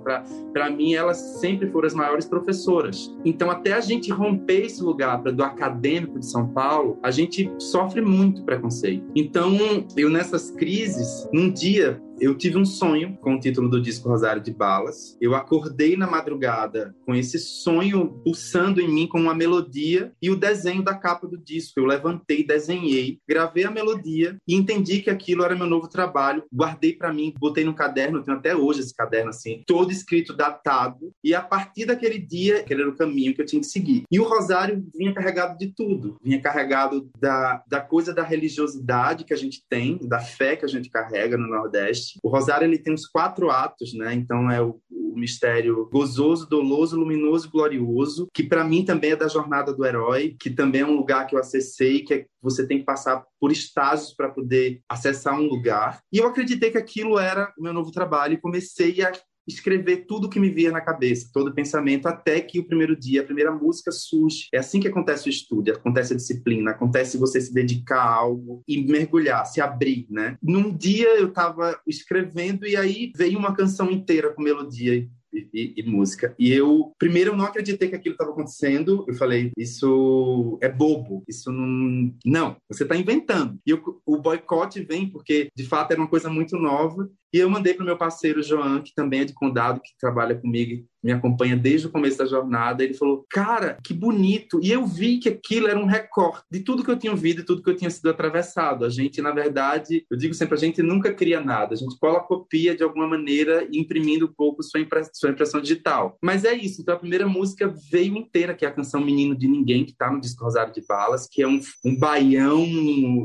para 0.52 0.70
mim, 0.70 0.94
elas 0.94 1.18
sempre 1.40 1.70
foram 1.70 1.88
as 1.88 1.94
maiores 1.94 2.26
professoras. 2.26 3.16
Então, 3.24 3.50
até 3.50 3.74
a 3.74 3.82
gente 3.82 4.12
romper 4.12 4.66
esse 4.66 4.84
lugar 4.84 5.22
pra, 5.22 5.32
do 5.32 5.44
acadêmico 5.44 6.20
de 6.20 6.26
São 6.26 6.48
Paulo, 6.48 6.98
a 7.04 7.12
gente 7.12 7.52
sofre 7.60 8.02
muito 8.02 8.44
preconceito. 8.44 9.06
Então, 9.16 9.58
eu 9.96 10.10
nessas 10.10 10.52
crises, 10.52 11.28
num 11.32 11.52
dia 11.52 12.02
eu 12.20 12.36
tive 12.38 12.58
um 12.58 12.66
sonho 12.66 13.18
com 13.18 13.36
o 13.36 13.40
título 13.40 13.70
do 13.70 13.82
disco 13.82 14.08
Rosário 14.08 14.42
de 14.42 14.52
Balas. 14.52 15.18
Eu 15.20 15.36
acordei 15.36 15.98
na 15.98 16.08
madrugada 16.08 16.96
com 17.06 17.14
esse 17.14 17.40
sonho 17.40 18.22
pulsando 18.24 18.80
em 18.80 18.88
mim 18.88 19.08
com 19.08 19.20
uma 19.20 19.34
melodia 19.34 20.12
e 20.22 20.30
o 20.30 20.36
desenho 20.36 20.84
da 20.84 20.94
capa 20.94 21.28
do 21.28 21.38
disco. 21.38 21.80
Eu 21.80 21.86
levantei, 21.86 22.46
desenhei, 22.46 23.20
gravei 23.28 23.66
a 23.66 23.72
melodia 23.72 24.38
e 24.48 24.56
entendi 24.56 25.02
que 25.02 25.10
aquilo 25.10 25.44
era 25.44 25.56
meu 25.56 25.68
novo 25.68 25.88
trabalho. 25.88 26.44
Guardei 26.54 26.94
para 26.94 27.12
mim, 27.12 27.34
botei 27.38 27.64
no 27.64 27.74
caderno, 27.74 28.24
tenho 28.24 28.38
até 28.38 28.56
hoje 28.56 28.82
esse 28.82 28.96
caderno 28.96 29.30
assim, 29.30 29.64
todo 29.66 29.92
escrito, 29.92 30.34
datado. 30.34 31.12
E 31.24 31.34
a 31.34 31.42
partir 31.42 31.86
daquele 31.86 32.20
dia, 32.20 32.60
aquele 32.60 32.82
era 32.82 32.90
o 32.90 32.96
caminho 32.96 33.34
que 33.34 33.42
eu 33.42 33.46
tinha 33.46 33.62
que 33.62 33.68
seguir. 33.68 34.04
E 34.12 34.20
o 34.20 34.24
Rosário 34.24 34.86
vinha 34.96 35.14
carregado 35.14 35.58
de 35.58 35.68
tudo. 35.68 36.18
Vinha 36.24 36.42
carregado 36.42 37.10
da, 37.20 37.64
da 37.68 37.82
coisa 37.82 38.14
da 38.14 38.24
religiosidade 38.24 39.26
que 39.26 39.34
a 39.34 39.38
gente 39.38 39.64
tem, 39.70 39.98
da 40.04 40.20
fé 40.20 40.56
que 40.56 40.66
a 40.66 40.70
gente 40.70 40.90
carrega 40.90 41.38
no 41.38 41.48
Nordeste 41.48 42.03
o 42.24 42.30
Rosário 42.30 42.66
ele 42.66 42.78
tem 42.78 42.94
os 42.94 43.06
quatro 43.06 43.50
atos, 43.50 43.94
né? 43.94 44.14
Então 44.14 44.50
é 44.50 44.62
o, 44.62 44.80
o 44.90 45.18
mistério 45.18 45.90
gozoso, 45.92 46.48
doloso, 46.48 46.98
luminoso 46.98 47.48
e 47.48 47.52
glorioso, 47.52 48.28
que 48.34 48.44
para 48.44 48.64
mim 48.64 48.84
também 48.84 49.12
é 49.12 49.16
da 49.16 49.28
jornada 49.28 49.74
do 49.74 49.86
herói, 49.86 50.36
que 50.40 50.50
também 50.50 50.82
é 50.82 50.86
um 50.86 50.96
lugar 50.96 51.28
que 51.28 51.36
eu 51.36 51.40
acessei, 51.40 52.02
que 52.02 52.14
é, 52.14 52.26
você 52.42 52.68
tem 52.68 52.80
que 52.80 52.86
passar 52.86 53.24
por 53.40 53.52
estágios 53.52 54.14
para 54.14 54.30
poder 54.30 54.82
acessar 54.90 55.40
um 55.40 55.48
lugar. 55.48 56.00
E 56.12 56.18
eu 56.18 56.28
acreditei 56.28 56.72
que 56.72 56.78
aquilo 56.78 57.20
era 57.20 57.54
o 57.58 57.64
meu 57.64 57.74
novo 57.74 57.92
trabalho 57.92 58.34
e 58.34 58.42
comecei 58.42 59.02
a 59.04 59.12
escrever 59.48 60.06
tudo 60.08 60.30
que 60.30 60.40
me 60.40 60.50
via 60.50 60.72
na 60.72 60.82
cabeça, 60.82 61.30
todo 61.34 61.54
pensamento, 61.54 62.08
até 62.08 62.40
que 62.42 62.60
o 62.60 62.66
primeiro 62.66 62.96
dia, 62.96 63.22
a 63.22 63.26
primeira 63.26 63.52
música 63.52 63.92
surge. 63.92 64.48
É 64.54 64.58
assim 64.58 64.80
que 64.80 64.88
acontece 64.88 65.28
o 65.28 65.30
estudo, 65.30 65.72
acontece 65.72 66.14
a 66.14 66.18
disciplina, 66.18 66.72
acontece 66.72 67.18
você 67.18 67.40
se 67.40 67.54
dedicar 67.54 68.02
a 68.02 68.14
algo 68.14 68.64
e 68.68 68.84
mergulhar, 68.84 69.46
se 69.46 69.62
abrir, 69.62 70.08
né? 70.10 70.38
Num 70.42 70.76
dia 70.76 71.18
eu 71.18 71.28
estava 71.28 71.80
escrevendo 71.88 72.66
e 72.66 72.76
aí 72.76 73.12
veio 73.16 73.38
uma 73.38 73.56
canção 73.56 73.92
inteira 73.92 74.32
com 74.34 74.42
melodia 74.42 75.08
e, 75.34 75.74
e, 75.78 75.84
música. 75.84 76.36
E 76.38 76.52
eu, 76.52 76.94
primeiro, 76.98 77.32
eu 77.32 77.36
não 77.36 77.46
acreditei 77.46 77.90
que 77.90 77.96
aquilo 77.96 78.14
estava 78.14 78.32
acontecendo. 78.32 79.04
Eu 79.08 79.14
falei, 79.16 79.52
isso 79.58 80.58
é 80.62 80.70
bobo, 80.70 81.24
isso 81.28 81.52
não. 81.52 82.14
Não, 82.26 82.58
você 82.70 82.84
está 82.84 82.96
inventando. 82.96 83.58
E 83.66 83.72
eu, 83.72 83.82
o 84.06 84.18
boicote 84.18 84.84
vem 84.84 85.10
porque, 85.10 85.50
de 85.56 85.66
fato, 85.66 85.92
era 85.92 86.02
uma 86.02 86.10
coisa 86.10 86.30
muito 86.30 86.58
nova. 86.58 87.10
E 87.34 87.40
eu 87.40 87.50
mandei 87.50 87.74
para 87.74 87.84
o 87.84 87.86
meu 87.86 87.98
parceiro 87.98 88.44
João, 88.44 88.82
que 88.82 88.94
também 88.94 89.22
é 89.22 89.26
de 89.26 89.34
Condado, 89.34 89.82
que 89.82 89.98
trabalha 90.00 90.36
comigo 90.36 90.86
me 91.04 91.12
acompanha 91.12 91.58
desde 91.58 91.88
o 91.88 91.92
começo 91.92 92.18
da 92.18 92.26
jornada, 92.26 92.84
ele 92.84 92.94
falou: 92.94 93.26
Cara, 93.30 93.78
que 93.84 93.94
bonito! 93.94 94.60
E 94.64 94.72
eu 94.72 94.86
vi 94.86 95.20
que 95.20 95.28
aquilo 95.28 95.68
era 95.68 95.78
um 95.78 95.86
recorte 95.86 96.46
de 96.50 96.62
tudo 96.62 96.84
que 96.84 96.90
eu 96.90 96.98
tinha 96.98 97.12
ouvido 97.12 97.42
e 97.42 97.46
tudo 97.46 97.62
que 97.62 97.70
eu 97.70 97.76
tinha 97.76 97.90
sido 97.90 98.10
atravessado. 98.10 98.86
A 98.86 98.90
gente, 98.90 99.22
na 99.22 99.32
verdade, 99.32 100.06
eu 100.10 100.18
digo 100.18 100.34
sempre, 100.34 100.56
a 100.56 100.60
gente 100.60 100.82
nunca 100.82 101.14
cria 101.14 101.42
nada, 101.42 101.74
a 101.74 101.78
gente 101.78 101.98
cola 102.00 102.22
copia 102.22 102.76
de 102.76 102.84
alguma 102.84 103.08
maneira, 103.08 103.68
imprimindo 103.72 104.28
um 104.28 104.34
pouco 104.34 104.64
sua, 104.64 104.80
impress 104.80 105.10
sua 105.14 105.32
impressão 105.32 105.60
digital. 105.60 106.18
Mas 106.22 106.46
é 106.46 106.54
isso, 106.54 106.82
então 106.82 106.96
a 106.96 107.00
primeira 107.00 107.28
música 107.28 107.74
veio 107.92 108.16
inteira, 108.16 108.54
que 108.54 108.66
é 108.66 108.70
a 108.70 108.74
canção 108.74 109.04
Menino 109.04 109.36
de 109.36 109.48
Ninguém, 109.48 109.84
que 109.84 109.92
está 109.92 110.10
no 110.10 110.22
disco 110.22 110.44
Rosário 110.44 110.74
de 110.74 110.86
Balas, 110.88 111.28
que 111.30 111.42
é 111.42 111.48
um, 111.48 111.60
um 111.84 111.98
baião 111.98 112.64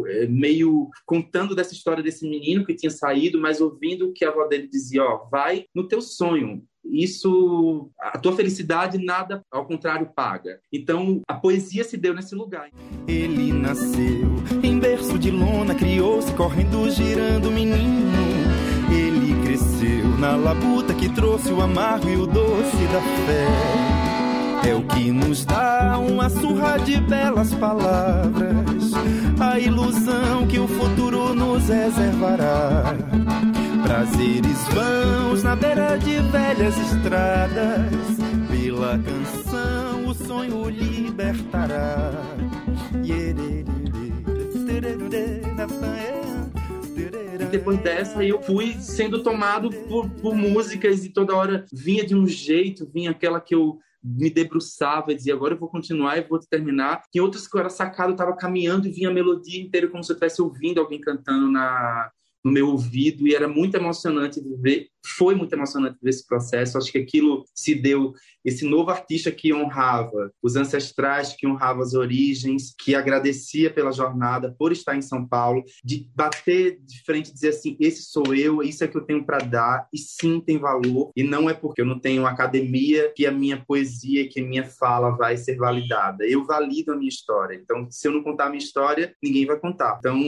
é, 0.09 0.27
meio 0.27 0.88
contando 1.07 1.55
dessa 1.55 1.75
história 1.75 2.03
desse 2.03 2.29
menino 2.29 2.64
que 2.64 2.75
tinha 2.75 2.90
saído, 2.90 3.40
mas 3.40 3.61
ouvindo 3.61 3.98
que 4.13 4.25
a 4.25 4.31
avó 4.31 4.47
dele 4.47 4.69
dizia: 4.69 5.03
Ó, 5.03 5.29
vai 5.31 5.65
no 5.75 5.87
teu 5.87 6.01
sonho, 6.01 6.63
isso, 6.91 7.91
a 8.01 8.19
tua 8.19 8.35
felicidade 8.35 8.99
nada 8.99 9.43
ao 9.51 9.67
contrário 9.67 10.11
paga. 10.15 10.59
Então, 10.73 11.21
a 11.29 11.35
poesia 11.35 11.85
se 11.85 11.97
deu 11.97 12.15
nesse 12.15 12.35
lugar. 12.35 12.71
Ele 13.07 13.53
nasceu 13.53 14.27
em 14.63 14.79
berço 14.79 15.19
de 15.19 15.31
lona, 15.31 15.75
criou-se 15.75 16.33
correndo, 16.35 16.91
girando 16.91 17.51
menino. 17.51 18.19
Ele 18.91 19.43
cresceu 19.45 20.09
na 20.19 20.35
labuta 20.37 20.95
que 20.95 21.13
trouxe 21.15 21.53
o 21.53 21.61
amargo 21.61 22.09
e 22.09 22.17
o 22.17 22.27
doce 22.27 22.87
da 22.93 23.01
fé. 23.27 24.69
É 24.71 24.75
o 24.75 24.83
que 24.83 25.11
nos 25.11 25.45
dá 25.45 25.99
uma 25.99 26.29
surra 26.29 26.79
de 26.79 27.01
belas 27.01 27.55
palavras, 27.55 28.93
a 29.41 29.59
ilusão 29.59 30.47
que 30.49 30.59
o 30.59 30.67
futuro 30.67 31.33
nos 31.35 31.69
reservará 31.69 32.97
Prazeres 33.88 34.68
vãos 34.74 35.42
na 35.42 35.57
beira 35.57 35.96
de 35.96 36.20
velhas 36.31 36.77
estradas. 36.77 38.18
Pela 38.51 38.98
canção 38.98 40.07
o 40.07 40.14
sonho 40.14 40.68
libertará. 40.68 42.12
Depois 47.51 47.81
dessa 47.81 48.22
eu 48.22 48.42
fui 48.42 48.74
sendo 48.74 49.22
tomado 49.22 49.70
por, 49.70 50.11
por 50.11 50.35
músicas 50.35 51.03
e 51.07 51.09
toda 51.09 51.35
hora 51.35 51.64
vinha 51.72 52.05
de 52.05 52.14
um 52.14 52.27
jeito, 52.27 52.87
vinha 52.92 53.11
aquela 53.11 53.40
que 53.40 53.55
eu 53.55 53.79
me 54.05 54.29
debruçava 54.29 55.12
e 55.12 55.14
dizia, 55.14 55.33
agora 55.33 55.55
eu 55.55 55.59
vou 55.59 55.70
continuar 55.70 56.18
e 56.18 56.29
vou 56.29 56.38
terminar. 56.38 57.05
Em 57.14 57.20
outras 57.20 57.48
que 57.48 57.57
eu 57.57 57.61
era 57.61 57.70
sacado, 57.70 58.11
eu 58.11 58.14
estava 58.14 58.37
caminhando 58.37 58.87
e 58.87 58.92
vinha 58.92 59.09
a 59.09 59.14
melodia 59.14 59.62
inteira 59.62 59.88
como 59.88 60.05
se 60.05 60.12
eu 60.12 60.14
estivesse 60.14 60.42
ouvindo 60.42 60.79
alguém 60.79 61.01
cantando 61.01 61.51
na, 61.51 62.11
no 62.44 62.53
meu 62.53 62.68
ouvido 62.68 63.27
e 63.27 63.35
era 63.35 63.48
muito 63.48 63.77
emocionante 63.77 64.40
ver, 64.61 64.88
foi 65.16 65.35
muito 65.35 65.53
emocionante 65.53 65.98
ver 66.03 66.11
esse 66.11 66.27
processo. 66.27 66.77
Acho 66.77 66.92
que 66.92 66.98
aquilo 66.98 67.44
se 67.55 67.74
deu, 67.74 68.12
esse 68.44 68.64
novo 68.64 68.90
artista 68.90 69.31
que 69.31 69.53
honrava 69.53 70.31
os 70.42 70.57
ancestrais, 70.57 71.35
que 71.37 71.46
honrava 71.46 71.83
as 71.83 71.94
origens, 71.94 72.74
que 72.79 72.94
agradecia 72.94 73.72
pela 73.72 73.92
jornada, 73.92 74.55
por 74.59 74.72
estar 74.72 74.96
em 74.96 75.03
São 75.03 75.27
Paulo, 75.27 75.62
de 75.85 76.09
bater 76.14 76.79
de 76.81 77.03
frente 77.05 77.31
e 77.31 77.35
dizer 77.35 77.51
assim: 77.51 77.77
esse 77.81 78.03
sou 78.03 78.35
eu, 78.35 78.62
isso 78.62 78.85
é 78.85 78.88
que 78.88 78.96
eu 78.96 79.05
tenho 79.05 79.24
para 79.24 79.38
dar, 79.38 79.88
e 79.92 79.98
sim 79.98 80.40
tem 80.40 80.59
valor, 80.59 81.11
e 81.16 81.22
não 81.22 81.48
é 81.48 81.55
porque 81.55 81.81
eu 81.81 81.87
não 81.87 81.98
tenho 81.98 82.27
academia 82.27 83.12
que 83.14 83.27
a 83.27 83.33
minha 83.33 83.64
poesia, 83.64 84.29
que 84.29 84.40
a 84.40 84.44
minha 84.44 84.64
fala 84.64 85.11
vai 85.11 85.37
ser 85.37 85.57
validada. 85.57 86.27
Eu 86.27 86.44
valido 86.44 86.92
a 86.92 86.96
minha 86.96 87.09
história. 87.09 87.55
Então, 87.57 87.88
se 87.90 88.07
eu 88.07 88.12
não 88.12 88.22
contar 88.22 88.46
a 88.46 88.51
minha 88.51 88.59
história, 88.59 89.14
ninguém 89.22 89.46
vai 89.46 89.59
contar. 89.59 89.96
Então, 89.98 90.18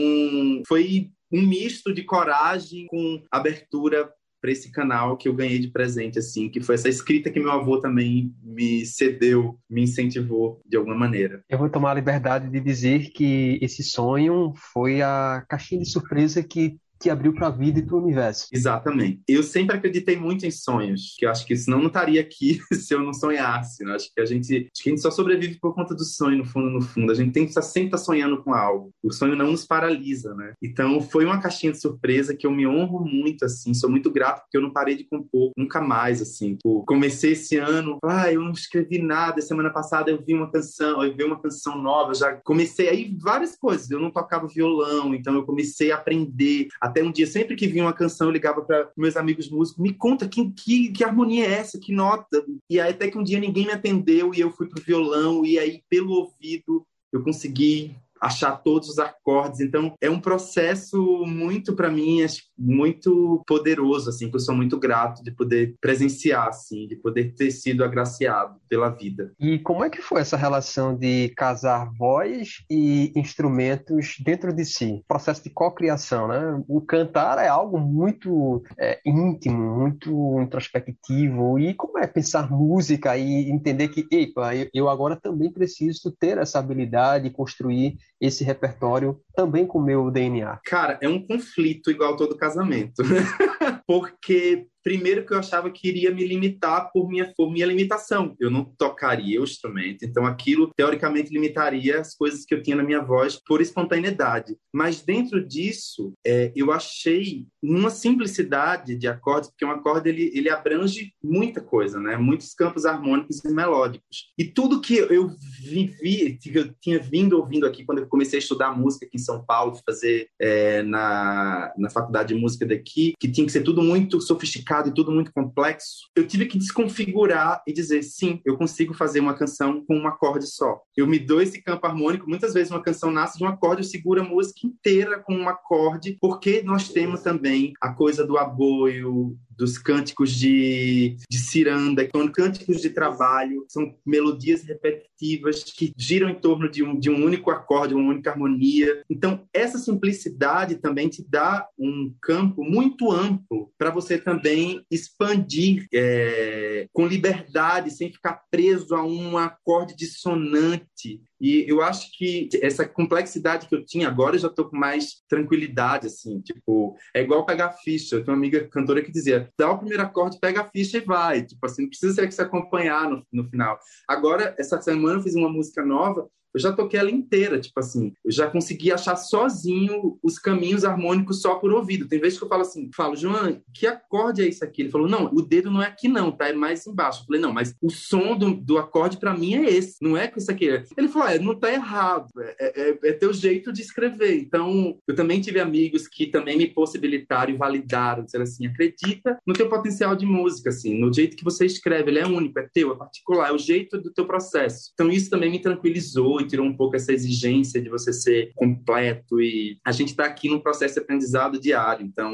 foi 0.67 1.11
um 1.31 1.45
misto 1.45 1.93
de 1.93 2.03
coragem 2.03 2.87
com 2.87 3.23
abertura 3.31 4.11
para 4.41 4.51
esse 4.51 4.71
canal 4.71 5.15
que 5.15 5.29
eu 5.29 5.35
ganhei 5.35 5.59
de 5.59 5.67
presente, 5.67 6.17
assim, 6.17 6.49
que 6.49 6.59
foi 6.59 6.73
essa 6.73 6.89
escrita 6.89 7.29
que 7.29 7.39
meu 7.39 7.51
avô 7.51 7.79
também 7.79 8.33
me 8.43 8.83
cedeu, 8.85 9.59
me 9.69 9.83
incentivou 9.83 10.59
de 10.65 10.75
alguma 10.75 10.95
maneira. 10.95 11.43
Eu 11.47 11.59
vou 11.59 11.69
tomar 11.69 11.91
a 11.91 11.95
liberdade 11.95 12.49
de 12.49 12.59
dizer 12.59 13.11
que 13.11 13.59
esse 13.61 13.83
sonho 13.83 14.51
foi 14.73 15.01
a 15.01 15.45
caixinha 15.47 15.81
de 15.81 15.89
surpresa 15.89 16.41
que 16.41 16.75
que 17.01 17.09
abriu 17.09 17.33
para 17.33 17.47
a 17.47 17.51
vida 17.51 17.79
e 17.79 17.85
para 17.85 17.95
o 17.95 18.01
universo. 18.01 18.47
Exatamente. 18.51 19.21
Eu 19.27 19.41
sempre 19.41 19.75
acreditei 19.75 20.15
muito 20.15 20.45
em 20.45 20.51
sonhos, 20.51 21.15
que 21.17 21.25
eu 21.25 21.31
acho 21.31 21.45
que 21.45 21.55
senão 21.55 21.79
não 21.79 21.87
estaria 21.87 22.21
aqui 22.21 22.61
se 22.71 22.93
eu 22.93 23.01
não 23.01 23.13
sonhasse. 23.13 23.83
Né? 23.83 23.95
Acho 23.95 24.13
que 24.13 24.21
a 24.21 24.25
gente, 24.25 24.69
acho 24.71 24.83
que 24.83 24.89
a 24.89 24.91
gente 24.91 25.01
só 25.01 25.09
sobrevive 25.09 25.59
por 25.59 25.73
conta 25.73 25.95
do 25.95 26.03
sonho, 26.03 26.37
no 26.37 26.45
fundo, 26.45 26.69
no 26.69 26.81
fundo. 26.81 27.11
A 27.11 27.15
gente 27.15 27.31
tem 27.31 27.43
que 27.43 27.49
estar 27.49 27.63
sempre 27.63 27.97
sonhando 27.97 28.43
com 28.43 28.53
algo. 28.53 28.93
O 29.03 29.11
sonho 29.11 29.35
não 29.35 29.51
nos 29.51 29.65
paralisa, 29.65 30.33
né? 30.35 30.53
Então 30.61 31.01
foi 31.01 31.25
uma 31.25 31.41
caixinha 31.41 31.71
de 31.71 31.81
surpresa 31.81 32.35
que 32.35 32.45
eu 32.45 32.51
me 32.51 32.67
honro 32.67 33.03
muito, 33.03 33.45
assim. 33.45 33.73
Sou 33.73 33.89
muito 33.89 34.11
grato 34.11 34.41
porque 34.41 34.57
eu 34.57 34.61
não 34.61 34.71
parei 34.71 34.95
de 34.95 35.03
compor 35.05 35.51
nunca 35.57 35.81
mais, 35.81 36.21
assim. 36.21 36.55
Tipo, 36.55 36.85
comecei 36.85 37.31
esse 37.31 37.57
ano, 37.57 37.97
ah, 38.03 38.31
eu 38.31 38.41
não 38.41 38.51
escrevi 38.51 39.01
nada. 39.01 39.41
Semana 39.41 39.71
passada 39.71 40.11
eu 40.11 40.23
vi 40.23 40.35
uma 40.35 40.51
canção, 40.51 41.03
eu 41.03 41.15
vi 41.15 41.23
uma 41.23 41.41
canção 41.41 41.81
nova. 41.81 42.13
Já 42.13 42.33
comecei 42.33 42.89
aí 42.89 43.17
várias 43.19 43.55
coisas. 43.55 43.89
Eu 43.89 43.99
não 43.99 44.11
tocava 44.11 44.47
violão, 44.47 45.15
então 45.15 45.33
eu 45.33 45.45
comecei 45.45 45.91
a 45.91 45.95
aprender 45.95 46.67
a 46.79 46.90
até 46.91 47.01
um 47.03 47.11
dia, 47.11 47.25
sempre 47.25 47.55
que 47.55 47.67
vinha 47.67 47.83
uma 47.83 47.93
canção, 47.93 48.27
eu 48.27 48.33
ligava 48.33 48.61
para 48.61 48.91
meus 48.95 49.15
amigos 49.17 49.49
músicos, 49.49 49.81
me 49.81 49.93
conta 49.93 50.27
que, 50.27 50.51
que, 50.51 50.91
que, 50.91 51.03
harmonia 51.03 51.45
é 51.45 51.53
essa, 51.53 51.79
que 51.79 51.93
nota. 51.93 52.45
E 52.69 52.79
aí 52.79 52.91
até 52.91 53.09
que 53.09 53.17
um 53.17 53.23
dia 53.23 53.39
ninguém 53.39 53.65
me 53.65 53.71
atendeu 53.71 54.33
e 54.33 54.39
eu 54.39 54.51
fui 54.51 54.67
pro 54.67 54.83
violão 54.83 55.45
e 55.45 55.57
aí 55.57 55.81
pelo 55.89 56.11
ouvido 56.11 56.85
eu 57.11 57.23
consegui 57.23 57.95
achar 58.21 58.55
todos 58.57 58.89
os 58.89 58.99
acordes. 58.99 59.59
Então, 59.59 59.95
é 59.99 60.09
um 60.09 60.19
processo 60.19 61.25
muito, 61.25 61.75
para 61.75 61.89
mim, 61.89 62.19
muito 62.57 63.43
poderoso, 63.47 64.09
assim, 64.09 64.29
que 64.29 64.35
eu 64.35 64.39
sou 64.39 64.53
muito 64.53 64.77
grato 64.77 65.23
de 65.23 65.31
poder 65.31 65.75
presenciar, 65.81 66.47
assim, 66.47 66.87
de 66.87 66.95
poder 66.95 67.33
ter 67.33 67.49
sido 67.49 67.83
agraciado 67.83 68.55
pela 68.69 68.89
vida. 68.89 69.33
E 69.39 69.57
como 69.59 69.83
é 69.83 69.89
que 69.89 70.01
foi 70.01 70.21
essa 70.21 70.37
relação 70.37 70.95
de 70.95 71.29
casar 71.35 71.91
voz 71.97 72.57
e 72.69 73.11
instrumentos 73.15 74.15
dentro 74.23 74.53
de 74.53 74.65
si? 74.65 75.03
Processo 75.07 75.43
de 75.43 75.49
cocriação, 75.49 76.27
né? 76.27 76.63
O 76.67 76.81
cantar 76.81 77.39
é 77.39 77.47
algo 77.47 77.79
muito 77.79 78.63
é, 78.77 78.99
íntimo, 79.05 79.79
muito 79.79 80.39
introspectivo. 80.39 81.57
E 81.57 81.73
como 81.73 81.97
é 81.97 82.05
pensar 82.05 82.51
música 82.51 83.17
e 83.17 83.49
entender 83.49 83.87
que, 83.87 84.07
epa, 84.11 84.51
eu 84.73 84.89
agora 84.89 85.15
também 85.15 85.51
preciso 85.51 86.11
ter 86.19 86.37
essa 86.37 86.59
habilidade 86.59 87.23
de 87.23 87.35
construir 87.35 87.97
esse 88.21 88.43
repertório 88.43 89.19
também 89.35 89.65
com 89.65 89.79
o 89.79 89.83
meu 89.83 90.11
DNA? 90.11 90.59
Cara, 90.63 90.99
é 91.01 91.09
um 91.09 91.25
conflito 91.25 91.89
igual 91.89 92.15
todo 92.15 92.37
casamento. 92.37 93.01
Porque 93.91 94.69
primeiro 94.83 95.25
que 95.25 95.33
eu 95.33 95.39
achava 95.39 95.69
que 95.69 95.87
iria 95.87 96.11
me 96.11 96.25
limitar 96.25 96.91
por 96.91 97.07
minha, 97.07 97.31
por 97.35 97.51
minha 97.51 97.65
limitação. 97.65 98.35
Eu 98.39 98.49
não 98.49 98.65
tocaria 98.65 99.39
o 99.39 99.43
instrumento, 99.43 100.03
então 100.03 100.25
aquilo 100.25 100.71
teoricamente 100.75 101.31
limitaria 101.31 101.99
as 101.99 102.15
coisas 102.15 102.45
que 102.45 102.53
eu 102.53 102.61
tinha 102.61 102.75
na 102.75 102.83
minha 102.83 103.01
voz 103.01 103.39
por 103.45 103.61
espontaneidade. 103.61 104.55
Mas 104.73 105.01
dentro 105.01 105.45
disso, 105.45 106.13
é, 106.25 106.51
eu 106.55 106.71
achei 106.71 107.45
uma 107.61 107.89
simplicidade 107.89 108.95
de 108.95 109.07
acordes, 109.07 109.49
porque 109.49 109.65
um 109.65 109.71
acorde 109.71 110.09
ele, 110.09 110.31
ele 110.33 110.49
abrange 110.49 111.13
muita 111.23 111.61
coisa, 111.61 111.99
né? 111.99 112.17
Muitos 112.17 112.53
campos 112.53 112.85
harmônicos 112.85 113.43
e 113.43 113.51
melódicos. 113.51 114.31
E 114.37 114.45
tudo 114.45 114.81
que 114.81 114.95
eu 114.95 115.29
vivi, 115.61 116.37
que 116.41 116.57
eu 116.57 116.73
tinha 116.81 116.99
vindo 116.99 117.37
ouvindo 117.37 117.65
aqui 117.65 117.85
quando 117.85 117.99
eu 117.99 118.07
comecei 118.07 118.37
a 118.37 118.41
estudar 118.41 118.77
música 118.77 119.05
aqui 119.05 119.17
em 119.17 119.21
São 119.21 119.43
Paulo, 119.43 119.79
fazer 119.85 120.29
é, 120.39 120.81
na, 120.83 121.71
na 121.77 121.89
faculdade 121.89 122.33
de 122.33 122.39
música 122.39 122.65
daqui, 122.65 123.13
que 123.19 123.31
tinha 123.31 123.45
que 123.45 123.51
ser 123.51 123.61
tudo 123.61 123.80
muito 123.81 124.21
sofisticado 124.21 124.89
e 124.89 124.93
tudo 124.93 125.11
muito 125.11 125.31
complexo, 125.33 126.09
eu 126.15 126.27
tive 126.27 126.45
que 126.45 126.57
desconfigurar 126.57 127.61
e 127.67 127.73
dizer, 127.73 128.03
sim, 128.03 128.41
eu 128.45 128.57
consigo 128.57 128.93
fazer 128.93 129.19
uma 129.19 129.33
canção 129.33 129.83
com 129.85 129.97
um 129.97 130.07
acorde 130.07 130.47
só. 130.47 130.79
Eu 130.95 131.07
me 131.07 131.19
dou 131.19 131.41
esse 131.41 131.61
campo 131.61 131.85
harmônico, 131.87 132.29
muitas 132.29 132.53
vezes 132.53 132.71
uma 132.71 132.81
canção 132.81 133.11
nasce 133.11 133.37
de 133.37 133.43
um 133.43 133.47
acorde, 133.47 133.81
eu 133.81 133.85
seguro 133.85 134.21
a 134.21 134.23
música 134.23 134.65
inteira 134.65 135.19
com 135.19 135.35
um 135.35 135.49
acorde, 135.49 136.17
porque 136.19 136.61
nós 136.63 136.89
temos 136.89 137.21
também 137.21 137.73
a 137.81 137.93
coisa 137.93 138.25
do 138.25 138.37
aboio, 138.37 139.37
dos 139.61 139.77
cânticos 139.77 140.31
de, 140.31 141.17
de 141.29 141.37
ciranda, 141.37 142.03
que 142.03 142.17
são 142.17 142.27
cânticos 142.27 142.81
de 142.81 142.89
trabalho, 142.89 143.63
são 143.69 143.95
melodias 144.03 144.63
repetitivas 144.63 145.63
que 145.63 145.93
giram 145.95 146.29
em 146.29 146.33
torno 146.33 146.67
de 146.67 146.81
um, 146.81 146.97
de 146.97 147.11
um 147.11 147.23
único 147.23 147.51
acorde, 147.51 147.93
uma 147.93 148.09
única 148.09 148.31
harmonia. 148.31 149.03
Então, 149.07 149.47
essa 149.53 149.77
simplicidade 149.77 150.77
também 150.77 151.09
te 151.09 151.23
dá 151.29 151.67
um 151.77 152.11
campo 152.19 152.63
muito 152.63 153.11
amplo 153.11 153.71
para 153.77 153.91
você 153.91 154.17
também 154.17 154.83
expandir 154.89 155.85
é, 155.93 156.87
com 156.91 157.05
liberdade, 157.05 157.91
sem 157.91 158.11
ficar 158.11 158.41
preso 158.49 158.95
a 158.95 159.05
um 159.05 159.37
acorde 159.37 159.95
dissonante 159.95 161.21
e 161.41 161.65
eu 161.67 161.81
acho 161.81 162.11
que 162.15 162.47
essa 162.61 162.87
complexidade 162.87 163.67
que 163.67 163.73
eu 163.73 163.83
tinha 163.83 164.07
agora, 164.07 164.35
eu 164.35 164.39
já 164.39 164.49
tô 164.49 164.69
com 164.69 164.77
mais 164.77 165.23
tranquilidade, 165.27 166.05
assim. 166.05 166.39
Tipo, 166.41 166.95
é 167.15 167.21
igual 167.21 167.45
pegar 167.45 167.71
ficha. 167.83 168.15
Eu 168.15 168.23
tenho 168.23 168.37
uma 168.37 168.41
amiga 168.41 168.67
cantora 168.67 169.01
que 169.01 169.11
dizia: 169.11 169.51
dá 169.57 169.71
o 169.71 169.77
primeiro 169.79 170.03
acorde, 170.03 170.39
pega 170.39 170.61
a 170.61 170.69
ficha 170.69 170.99
e 170.99 171.01
vai. 171.01 171.43
Tipo 171.43 171.65
assim, 171.65 171.81
não 171.81 171.89
precisa 171.89 172.13
ser 172.13 172.27
que 172.27 172.33
se 172.35 172.41
acompanhar 172.41 173.09
no, 173.09 173.25
no 173.33 173.49
final. 173.49 173.79
Agora, 174.07 174.55
essa 174.59 174.79
semana 174.79 175.17
eu 175.17 175.23
fiz 175.23 175.33
uma 175.33 175.49
música 175.49 175.83
nova 175.83 176.29
eu 176.53 176.59
já 176.59 176.71
toquei 176.71 176.99
ela 176.99 177.11
inteira, 177.11 177.59
tipo 177.59 177.79
assim, 177.79 178.13
eu 178.23 178.31
já 178.31 178.49
consegui 178.49 178.91
achar 178.91 179.15
sozinho 179.15 180.17
os 180.21 180.37
caminhos 180.37 180.83
harmônicos 180.83 181.41
só 181.41 181.55
por 181.55 181.71
ouvido. 181.71 182.07
Tem 182.07 182.19
vezes 182.19 182.37
que 182.37 182.43
eu 182.43 182.49
falo 182.49 182.61
assim, 182.61 182.89
falo, 182.95 183.15
João, 183.15 183.61
que 183.73 183.87
acorde 183.87 184.41
é 184.41 184.47
isso 184.47 184.63
aqui? 184.63 184.81
Ele 184.81 184.91
falou, 184.91 185.07
não, 185.07 185.25
o 185.25 185.41
dedo 185.41 185.71
não 185.71 185.81
é 185.81 185.87
aqui 185.87 186.07
não, 186.07 186.31
tá? 186.31 186.49
É 186.49 186.53
mais 186.53 186.85
embaixo. 186.85 187.21
Eu 187.21 187.25
falei, 187.25 187.41
não, 187.41 187.53
mas 187.53 187.75
o 187.81 187.89
som 187.89 188.35
do, 188.37 188.53
do 188.53 188.77
acorde 188.77 189.17
para 189.17 189.33
mim 189.33 189.55
é 189.55 189.69
esse, 189.69 189.97
não 190.01 190.17
é 190.17 190.27
com 190.27 190.39
isso 190.39 190.51
aqui. 190.51 190.65
Ele 190.97 191.07
falou, 191.07 191.27
é, 191.27 191.39
não 191.39 191.55
tá 191.55 191.71
errado, 191.71 192.27
é, 192.39 192.55
é, 192.59 192.89
é, 192.89 192.99
é 193.09 193.13
teu 193.13 193.33
jeito 193.33 193.71
de 193.71 193.81
escrever. 193.81 194.37
Então, 194.39 194.97
eu 195.07 195.15
também 195.15 195.39
tive 195.39 195.59
amigos 195.59 196.07
que 196.07 196.27
também 196.27 196.57
me 196.57 196.67
possibilitaram 196.67 197.53
e 197.53 197.57
validaram, 197.57 198.25
dizer 198.25 198.41
assim, 198.41 198.65
acredita 198.65 199.39
no 199.45 199.53
teu 199.53 199.69
potencial 199.69 200.15
de 200.15 200.25
música, 200.25 200.69
assim, 200.69 200.99
no 200.99 201.13
jeito 201.13 201.37
que 201.37 201.43
você 201.43 201.65
escreve, 201.65 202.11
ele 202.11 202.19
é 202.19 202.27
único, 202.27 202.59
é 202.59 202.67
teu, 202.73 202.91
é 202.91 202.95
particular, 202.95 203.49
é 203.49 203.53
o 203.53 203.57
jeito 203.57 203.97
do 203.97 204.11
teu 204.11 204.25
processo. 204.25 204.91
Então, 204.93 205.09
isso 205.09 205.29
também 205.29 205.51
me 205.51 205.59
tranquilizou 205.59 206.40
e 206.41 206.47
tirou 206.47 206.65
um 206.65 206.75
pouco 206.75 206.95
essa 206.95 207.11
exigência 207.11 207.81
de 207.81 207.89
você 207.89 208.11
ser 208.11 208.51
completo 208.55 209.41
e 209.41 209.77
a 209.85 209.91
gente 209.91 210.09
está 210.09 210.25
aqui 210.25 210.49
num 210.49 210.59
processo 210.59 210.95
de 210.95 210.99
aprendizado 211.01 211.59
diário, 211.59 212.05
então 212.05 212.31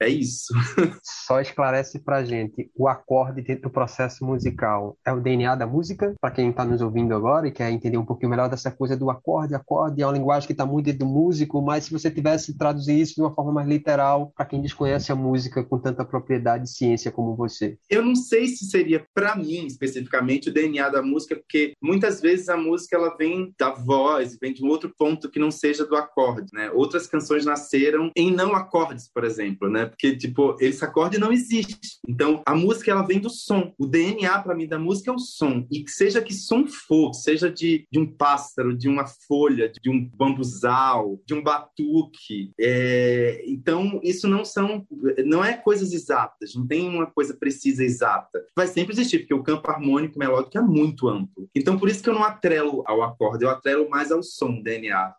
é 0.00 0.08
isso. 0.08 0.52
Só 1.26 1.40
esclarece 1.40 1.98
pra 1.98 2.24
gente, 2.24 2.70
o 2.74 2.88
acorde 2.88 3.42
dentro 3.42 3.64
do 3.64 3.70
processo 3.70 4.24
musical 4.24 4.96
é 5.04 5.12
o 5.12 5.20
DNA 5.20 5.54
da 5.54 5.66
música? 5.66 6.14
Para 6.20 6.30
quem 6.30 6.50
está 6.50 6.64
nos 6.64 6.80
ouvindo 6.80 7.14
agora 7.14 7.48
e 7.48 7.52
quer 7.52 7.70
entender 7.70 7.98
um 7.98 8.04
pouquinho 8.04 8.30
melhor 8.30 8.48
dessa 8.48 8.70
coisa 8.70 8.96
do 8.96 9.10
acorde, 9.10 9.54
acorde 9.54 10.02
é 10.02 10.06
uma 10.06 10.12
linguagem 10.12 10.46
que 10.46 10.52
está 10.52 10.66
muito 10.66 10.86
dentro 10.86 11.00
do 11.00 11.06
músico, 11.06 11.62
mas 11.62 11.84
se 11.84 11.92
você 11.92 12.10
tivesse 12.10 12.56
traduzir 12.56 13.00
isso 13.00 13.14
de 13.14 13.20
uma 13.20 13.34
forma 13.34 13.52
mais 13.52 13.68
literal 13.68 14.32
para 14.36 14.46
quem 14.46 14.60
desconhece 14.60 15.10
a 15.10 15.16
música 15.16 15.64
com 15.64 15.78
tanta 15.78 16.04
propriedade 16.04 16.64
e 16.64 16.68
ciência 16.68 17.10
como 17.10 17.36
você. 17.36 17.78
Eu 17.90 18.04
não 18.04 18.14
sei 18.14 18.48
se 18.48 18.66
seria 18.66 19.04
para 19.14 19.36
mim 19.36 19.66
especificamente 19.66 20.48
o 20.48 20.52
DNA 20.52 20.88
da 20.88 21.02
música, 21.02 21.36
porque 21.36 21.72
muitas 21.82 22.20
vezes 22.20 22.48
a 22.48 22.56
música 22.56 22.96
ela 22.96 23.16
vem 23.16 23.45
da 23.58 23.70
voz, 23.70 24.36
vem 24.40 24.52
de 24.52 24.64
um 24.64 24.68
outro 24.68 24.92
ponto 24.96 25.30
que 25.30 25.38
não 25.38 25.50
seja 25.50 25.84
do 25.84 25.96
acorde, 25.96 26.48
né? 26.52 26.70
Outras 26.72 27.06
canções 27.06 27.44
nasceram 27.44 28.10
em 28.16 28.30
não 28.30 28.54
acordes, 28.54 29.10
por 29.12 29.24
exemplo, 29.24 29.68
né? 29.68 29.86
Porque 29.86 30.16
tipo, 30.16 30.56
esse 30.60 30.84
acorde 30.84 31.18
não 31.18 31.32
existe. 31.32 31.98
Então, 32.08 32.42
a 32.46 32.54
música 32.54 32.90
ela 32.90 33.06
vem 33.06 33.20
do 33.20 33.30
som. 33.30 33.72
O 33.78 33.86
DNA 33.86 34.38
para 34.42 34.54
mim 34.54 34.66
da 34.66 34.78
música 34.78 35.10
é 35.10 35.14
o 35.14 35.18
som. 35.18 35.66
E 35.70 35.84
seja 35.88 36.22
que 36.22 36.34
som 36.34 36.66
for, 36.66 37.12
seja 37.12 37.50
de, 37.50 37.86
de 37.90 37.98
um 37.98 38.06
pássaro, 38.06 38.76
de 38.76 38.88
uma 38.88 39.06
folha, 39.06 39.70
de 39.70 39.90
um 39.90 40.08
bambuzal, 40.08 41.20
de 41.26 41.34
um 41.34 41.42
batuque. 41.42 42.52
É... 42.60 43.42
Então, 43.46 44.00
isso 44.02 44.28
não 44.28 44.44
são 44.44 44.86
não 45.24 45.44
é 45.44 45.54
coisas 45.54 45.92
exatas, 45.92 46.54
não 46.54 46.66
tem 46.66 46.88
uma 46.88 47.06
coisa 47.06 47.34
precisa 47.34 47.84
exata. 47.84 48.44
Vai 48.54 48.66
sempre 48.66 48.92
existir, 48.94 49.20
porque 49.20 49.34
o 49.34 49.42
campo 49.42 49.70
harmônico 49.70 50.18
melódico 50.18 50.58
é 50.58 50.62
muito 50.62 51.08
amplo. 51.08 51.48
Então, 51.54 51.78
por 51.78 51.88
isso 51.88 52.02
que 52.02 52.08
eu 52.08 52.14
não 52.14 52.24
atrelo 52.24 52.82
ao 52.86 53.02
acorde, 53.02 53.35
eu 53.42 53.50
atrelo 53.50 53.88
mais 53.88 54.10
ao 54.10 54.22
som, 54.22 54.60
DNA. 54.60 55.14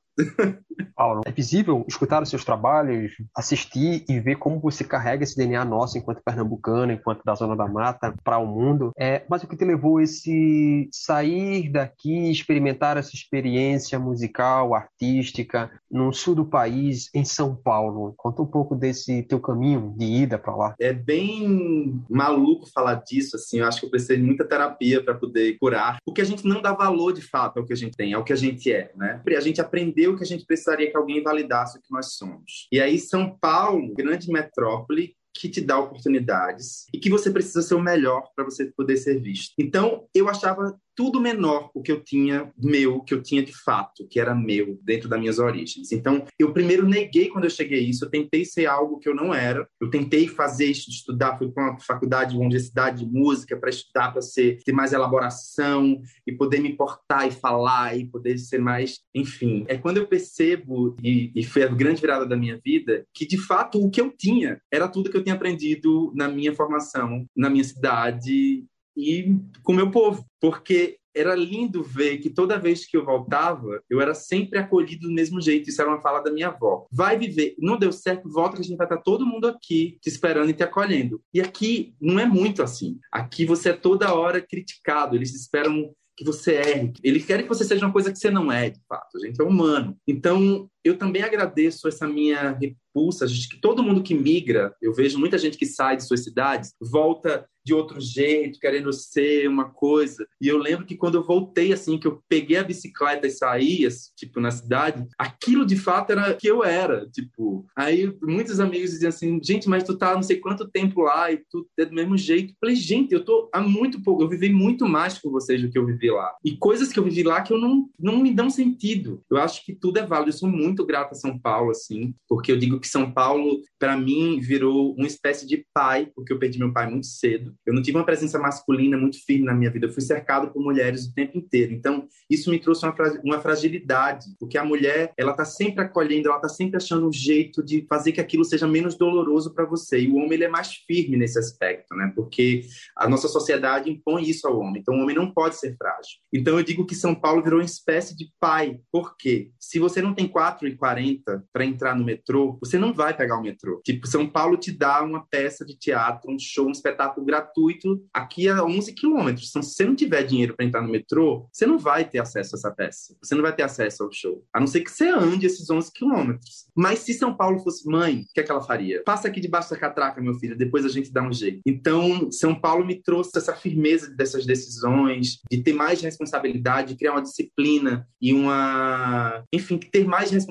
Paulo, 0.95 1.21
é 1.25 1.31
visível 1.31 1.85
escutar 1.87 2.23
os 2.23 2.29
seus 2.29 2.43
trabalhos, 2.43 3.11
assistir 3.35 4.03
e 4.09 4.19
ver 4.19 4.37
como 4.37 4.59
você 4.59 4.83
carrega 4.83 5.23
esse 5.23 5.37
DNA 5.37 5.63
nosso 5.63 5.97
enquanto 5.97 6.23
pernambucano, 6.23 6.91
enquanto 6.91 7.23
da 7.23 7.35
Zona 7.35 7.55
da 7.55 7.67
Mata, 7.67 8.15
para 8.23 8.39
o 8.39 8.47
mundo. 8.47 8.91
É, 8.97 9.23
mas 9.29 9.43
o 9.43 9.47
que 9.47 9.55
te 9.55 9.63
levou 9.63 10.01
esse 10.01 10.89
sair 10.91 11.69
daqui, 11.71 12.31
experimentar 12.31 12.97
essa 12.97 13.15
experiência 13.15 13.99
musical, 13.99 14.73
artística, 14.73 15.69
no 15.89 16.11
sul 16.11 16.35
do 16.35 16.45
país, 16.45 17.09
em 17.13 17.23
São 17.23 17.55
Paulo? 17.55 18.13
Conta 18.17 18.41
um 18.41 18.47
pouco 18.47 18.75
desse 18.75 19.23
teu 19.23 19.39
caminho 19.39 19.93
de 19.97 20.05
ida 20.05 20.37
para 20.37 20.55
lá. 20.55 20.75
É 20.79 20.93
bem 20.93 22.03
maluco 22.09 22.69
falar 22.73 22.95
disso, 22.95 23.35
assim. 23.35 23.59
Eu 23.59 23.67
acho 23.67 23.79
que 23.79 23.85
eu 23.85 23.89
precisei 23.91 24.17
de 24.17 24.23
muita 24.23 24.45
terapia 24.45 25.03
para 25.03 25.13
poder 25.13 25.57
curar, 25.59 25.99
porque 26.03 26.21
a 26.21 26.25
gente 26.25 26.45
não 26.47 26.61
dá 26.61 26.73
valor 26.73 27.13
de 27.13 27.21
fato 27.21 27.59
ao 27.59 27.65
que 27.65 27.73
a 27.73 27.77
gente 27.77 27.95
tem, 27.95 28.13
ao 28.13 28.23
que 28.23 28.33
a 28.33 28.35
gente 28.35 28.71
é, 28.71 28.91
né? 28.95 29.21
A 29.37 29.39
gente 29.39 29.61
aprendeu 29.61 30.06
que 30.15 30.23
a 30.23 30.27
gente 30.27 30.45
precisaria 30.45 30.89
que 30.89 30.97
alguém 30.97 31.23
validasse 31.23 31.77
o 31.77 31.81
que 31.81 31.91
nós 31.91 32.13
somos. 32.13 32.67
E 32.71 32.79
aí, 32.79 32.99
São 32.99 33.37
Paulo, 33.37 33.93
grande 33.93 34.31
metrópole, 34.31 35.15
que 35.33 35.49
te 35.49 35.61
dá 35.61 35.79
oportunidades 35.79 36.85
e 36.93 36.99
que 36.99 37.09
você 37.09 37.29
precisa 37.29 37.61
ser 37.61 37.75
o 37.75 37.81
melhor 37.81 38.29
para 38.35 38.45
você 38.45 38.71
poder 38.75 38.97
ser 38.97 39.21
visto. 39.21 39.53
Então, 39.57 40.07
eu 40.13 40.27
achava 40.27 40.79
tudo 40.97 41.21
menor 41.21 41.69
o 41.75 41.81
que 41.81 41.91
eu 41.91 42.03
tinha 42.03 42.51
meu, 42.57 43.01
que 43.01 43.13
eu 43.13 43.21
tinha 43.21 43.43
de 43.43 43.53
fato, 43.53 44.07
que 44.09 44.19
era 44.19 44.33
meu, 44.33 44.79
dentro 44.81 45.07
das 45.07 45.19
minhas 45.19 45.37
origens. 45.37 45.91
Então, 45.91 46.25
eu 46.39 46.51
primeiro 46.51 46.87
neguei 46.87 47.29
quando 47.29 47.43
eu 47.43 47.51
cheguei 47.51 47.81
isso, 47.81 48.03
eu 48.03 48.09
tentei 48.09 48.43
ser 48.43 48.65
algo 48.65 48.97
que 48.97 49.07
eu 49.07 49.13
não 49.13 49.31
era, 49.31 49.69
eu 49.79 49.91
tentei 49.91 50.27
fazer 50.27 50.65
isso, 50.65 50.89
estudar, 50.89 51.37
fui 51.37 51.51
para 51.51 51.69
uma 51.71 51.79
faculdade, 51.79 52.35
uma 52.35 52.45
universidade 52.45 53.05
de 53.05 53.11
música 53.11 53.55
para 53.55 53.69
estudar, 53.69 54.11
para 54.11 54.23
ser 54.23 54.57
ter 54.63 54.71
mais 54.71 54.91
elaboração 54.91 56.01
e 56.25 56.31
poder 56.31 56.59
me 56.59 56.75
portar 56.75 57.27
e 57.27 57.31
falar 57.31 57.95
e 57.95 58.05
poder 58.05 58.39
ser 58.39 58.59
mais, 58.59 58.99
enfim. 59.13 59.65
É 59.67 59.77
quando 59.77 59.97
eu 59.97 60.07
percebo, 60.07 60.95
e, 61.03 61.31
e 61.35 61.43
foi 61.43 61.61
a 61.61 61.67
grande 61.67 62.01
virada 62.01 62.25
da 62.25 62.35
minha 62.35 62.59
vida, 62.65 63.05
que 63.13 63.27
de 63.27 63.37
fato 63.37 63.79
o 63.79 63.91
que 63.91 64.01
eu 64.01 64.09
tinha 64.09 64.59
era 64.73 64.87
tudo 64.87 65.11
que 65.11 65.17
eu 65.17 65.23
tinha 65.23 65.35
aprendido 65.35 66.11
na 66.15 66.27
minha 66.27 66.55
formação, 66.55 67.23
na 67.35 67.51
minha 67.51 67.63
cidade 67.63 68.65
e 68.97 69.37
com 69.63 69.73
o 69.73 69.75
meu 69.75 69.91
povo, 69.91 70.25
porque 70.41 70.97
era 71.15 71.35
lindo 71.35 71.83
ver 71.83 72.17
que 72.19 72.29
toda 72.29 72.59
vez 72.59 72.85
que 72.85 72.95
eu 72.95 73.03
voltava, 73.03 73.81
eu 73.89 73.99
era 73.99 74.13
sempre 74.13 74.59
acolhido 74.59 75.07
do 75.07 75.13
mesmo 75.13 75.41
jeito. 75.41 75.69
Isso 75.69 75.81
era 75.81 75.89
uma 75.89 76.01
fala 76.01 76.19
da 76.19 76.31
minha 76.31 76.49
avó. 76.49 76.85
Vai 76.91 77.17
viver, 77.17 77.55
não 77.57 77.77
deu 77.77 77.91
certo, 77.91 78.29
volta 78.29 78.55
que 78.55 78.61
a 78.61 78.65
gente 78.65 78.77
vai 78.77 78.85
estar 78.85 78.97
todo 78.97 79.25
mundo 79.25 79.47
aqui 79.47 79.97
te 80.01 80.09
esperando 80.09 80.49
e 80.49 80.53
te 80.53 80.63
acolhendo. 80.63 81.21
E 81.33 81.41
aqui 81.41 81.95
não 81.99 82.19
é 82.19 82.25
muito 82.25 82.61
assim. 82.61 82.99
Aqui 83.11 83.45
você 83.45 83.69
é 83.69 83.73
toda 83.73 84.13
hora 84.13 84.39
criticado, 84.41 85.15
eles 85.15 85.33
esperam 85.33 85.91
que 86.15 86.25
você 86.25 86.55
erre. 86.55 86.93
Eles 87.03 87.25
querem 87.25 87.43
que 87.43 87.49
você 87.49 87.63
seja 87.63 87.85
uma 87.85 87.93
coisa 87.93 88.11
que 88.11 88.17
você 88.17 88.31
não 88.31 88.51
é, 88.51 88.71
de 88.71 88.79
fato. 88.89 89.17
A 89.17 89.19
gente 89.19 89.39
é 89.39 89.43
humano. 89.43 89.95
Então, 90.07 90.67
eu 90.83 90.97
também 90.97 91.21
agradeço 91.21 91.87
essa 91.87 92.07
minha 92.07 92.51
repulsa, 92.51 93.27
gente, 93.27 93.49
que 93.49 93.61
todo 93.61 93.83
mundo 93.83 94.01
que 94.01 94.13
migra, 94.13 94.73
eu 94.81 94.93
vejo 94.93 95.19
muita 95.19 95.37
gente 95.37 95.57
que 95.57 95.65
sai 95.65 95.97
de 95.97 96.07
suas 96.07 96.23
cidades, 96.23 96.73
volta 96.81 97.47
de 97.67 97.73
outro 97.73 97.99
jeito, 97.99 98.61
querendo 98.61 98.93
ser 98.93 99.45
uma 99.49 99.65
coisa. 99.65 100.25
E 100.39 100.47
eu 100.47 100.57
lembro 100.57 100.85
que 100.85 100.95
quando 100.95 101.15
eu 101.15 101.23
voltei, 101.23 101.73
assim, 101.73 101.99
que 101.99 102.07
eu 102.07 102.23
peguei 102.29 102.55
a 102.55 102.63
bicicleta 102.63 103.27
e 103.27 103.29
saí, 103.29 103.85
tipo, 104.15 104.39
na 104.39 104.49
cidade, 104.49 105.05
aquilo 105.19 105.65
de 105.65 105.75
fato 105.75 106.11
era 106.11 106.33
que 106.33 106.47
eu 106.47 106.63
era, 106.63 107.05
tipo. 107.09 107.65
Aí 107.75 108.09
muitos 108.23 108.61
amigos 108.61 108.91
diziam 108.91 109.09
assim, 109.09 109.37
gente, 109.43 109.67
mas 109.67 109.83
tu 109.83 109.97
tá 109.97 110.15
não 110.15 110.23
sei 110.23 110.37
quanto 110.37 110.69
tempo 110.69 111.01
lá 111.01 111.29
e 111.29 111.43
tu 111.49 111.67
é 111.77 111.83
do 111.83 111.93
mesmo 111.93 112.17
jeito. 112.17 112.51
Eu 112.51 112.57
falei, 112.61 112.75
gente, 112.77 113.13
eu 113.13 113.25
tô 113.25 113.49
há 113.53 113.59
muito 113.61 114.01
pouco, 114.01 114.23
eu 114.23 114.29
vivi 114.29 114.49
muito 114.49 114.87
mais 114.87 115.17
com 115.17 115.29
vocês 115.29 115.61
do 115.61 115.69
que 115.69 115.77
eu 115.77 115.85
vivi 115.85 116.09
lá. 116.09 116.33
E 116.45 116.55
coisas 116.55 116.93
que 116.93 116.97
eu 116.97 117.03
vivi 117.03 117.23
lá 117.23 117.41
que 117.41 117.51
eu 117.51 117.57
não, 117.57 117.89
não 117.99 118.19
me 118.19 118.33
dão 118.33 118.49
sentido. 118.49 119.21
Eu 119.29 119.39
acho 119.39 119.65
que 119.65 119.75
tudo 119.75 119.99
é 119.99 120.05
válido. 120.05 120.29
Eu 120.29 120.37
sou 120.37 120.49
muito 120.49 120.76
grato 120.85 121.11
a 121.11 121.15
São 121.15 121.37
Paulo, 121.37 121.71
assim, 121.71 122.13
porque 122.27 122.51
eu 122.51 122.57
digo 122.57 122.79
que 122.79 122.87
São 122.87 123.11
Paulo, 123.11 123.61
para 123.79 123.97
mim, 123.97 124.39
virou 124.39 124.93
uma 124.95 125.07
espécie 125.07 125.45
de 125.47 125.65
pai, 125.73 126.09
porque 126.15 126.31
eu 126.31 126.39
perdi 126.39 126.59
meu 126.59 126.73
pai 126.73 126.89
muito 126.89 127.07
cedo. 127.07 127.53
Eu 127.65 127.73
não 127.73 127.81
tive 127.81 127.97
uma 127.97 128.05
presença 128.05 128.39
masculina 128.39 128.97
muito 128.97 129.23
firme 129.25 129.45
na 129.45 129.53
minha 129.53 129.71
vida. 129.71 129.87
Eu 129.87 129.93
fui 129.93 130.01
cercado 130.01 130.51
por 130.51 130.61
mulheres 130.61 131.05
o 131.05 131.13
tempo 131.13 131.37
inteiro. 131.37 131.73
Então, 131.73 132.07
isso 132.29 132.49
me 132.49 132.59
trouxe 132.59 132.85
uma, 132.85 132.95
uma 133.23 133.39
fragilidade, 133.39 134.25
porque 134.39 134.57
a 134.57 134.65
mulher, 134.65 135.13
ela 135.17 135.33
tá 135.33 135.45
sempre 135.45 135.83
acolhendo, 135.83 136.29
ela 136.29 136.39
tá 136.39 136.49
sempre 136.49 136.77
achando 136.77 137.07
um 137.07 137.13
jeito 137.13 137.63
de 137.63 137.85
fazer 137.87 138.11
que 138.11 138.21
aquilo 138.21 138.43
seja 138.43 138.67
menos 138.67 138.95
doloroso 138.95 139.53
para 139.53 139.65
você. 139.65 139.99
E 139.99 140.09
o 140.09 140.15
homem, 140.15 140.33
ele 140.33 140.45
é 140.45 140.49
mais 140.49 140.73
firme 140.87 141.17
nesse 141.17 141.39
aspecto, 141.39 141.95
né? 141.95 142.11
Porque 142.15 142.61
a 142.95 143.07
nossa 143.07 143.27
sociedade 143.27 143.89
impõe 143.89 144.23
isso 144.23 144.47
ao 144.47 144.59
homem. 144.59 144.81
Então, 144.81 144.95
o 144.95 145.01
homem 145.01 145.15
não 145.15 145.31
pode 145.31 145.55
ser 145.57 145.75
frágil. 145.77 146.17
Então, 146.33 146.57
eu 146.57 146.63
digo 146.63 146.85
que 146.85 146.95
São 146.95 147.15
Paulo 147.15 147.43
virou 147.43 147.59
uma 147.59 147.65
espécie 147.65 148.15
de 148.15 148.29
pai. 148.39 148.79
Por 148.91 149.15
quê? 149.17 149.51
Se 149.59 149.79
você 149.79 150.01
não 150.01 150.13
tem 150.13 150.27
4,40 150.59 151.43
para 151.51 151.65
entrar 151.65 151.95
no 151.95 152.03
metrô, 152.03 152.57
você 152.59 152.77
não 152.77 152.93
vai 152.93 153.15
pegar 153.15 153.37
o 153.37 153.41
metrô. 153.41 153.81
Tipo, 153.83 154.07
São 154.07 154.27
Paulo 154.27 154.57
te 154.57 154.71
dá 154.71 155.03
uma 155.03 155.25
peça 155.25 155.65
de 155.65 155.77
teatro, 155.77 156.31
um 156.31 156.39
show, 156.39 156.67
um 156.67 156.71
espetáculo 156.71 157.25
gratuito 157.25 158.03
aqui 158.13 158.47
a 158.47 158.63
11 158.63 158.93
quilômetros. 158.93 159.49
Então, 159.49 159.61
se 159.61 159.73
você 159.73 159.85
não 159.85 159.95
tiver 159.95 160.23
dinheiro 160.23 160.55
para 160.55 160.65
entrar 160.65 160.81
no 160.81 160.91
metrô, 160.91 161.47
você 161.51 161.65
não 161.65 161.77
vai 161.77 162.05
ter 162.05 162.19
acesso 162.19 162.55
a 162.55 162.57
essa 162.57 162.71
peça. 162.71 163.15
Você 163.21 163.35
não 163.35 163.41
vai 163.41 163.55
ter 163.55 163.63
acesso 163.63 164.03
ao 164.03 164.11
show. 164.11 164.43
A 164.53 164.59
não 164.59 164.67
ser 164.67 164.81
que 164.81 164.91
você 164.91 165.09
ande 165.09 165.45
esses 165.45 165.69
11 165.69 165.91
quilômetros. 165.91 166.67
Mas 166.75 166.99
se 166.99 167.13
São 167.13 167.35
Paulo 167.35 167.59
fosse 167.59 167.87
mãe, 167.89 168.21
o 168.21 168.33
que, 168.33 168.39
é 168.39 168.43
que 168.43 168.51
ela 168.51 168.61
faria? 168.61 169.03
Passa 169.03 169.27
aqui 169.27 169.39
debaixo 169.39 169.69
da 169.69 169.77
catraca, 169.77 170.21
meu 170.21 170.33
filho, 170.35 170.57
depois 170.57 170.85
a 170.85 170.89
gente 170.89 171.11
dá 171.11 171.21
um 171.21 171.33
jeito. 171.33 171.61
Então, 171.65 172.31
São 172.31 172.53
Paulo 172.53 172.85
me 172.85 173.01
trouxe 173.01 173.37
essa 173.37 173.55
firmeza 173.55 174.09
dessas 174.09 174.45
decisões, 174.45 175.39
de 175.49 175.63
ter 175.63 175.73
mais 175.73 176.01
responsabilidade, 176.01 176.93
de 176.93 176.97
criar 176.97 177.13
uma 177.13 177.21
disciplina 177.21 178.07
e 178.21 178.33
uma. 178.33 179.43
Enfim, 179.53 179.77
ter 179.77 180.05
mais 180.05 180.31
responsabilidade 180.31 180.46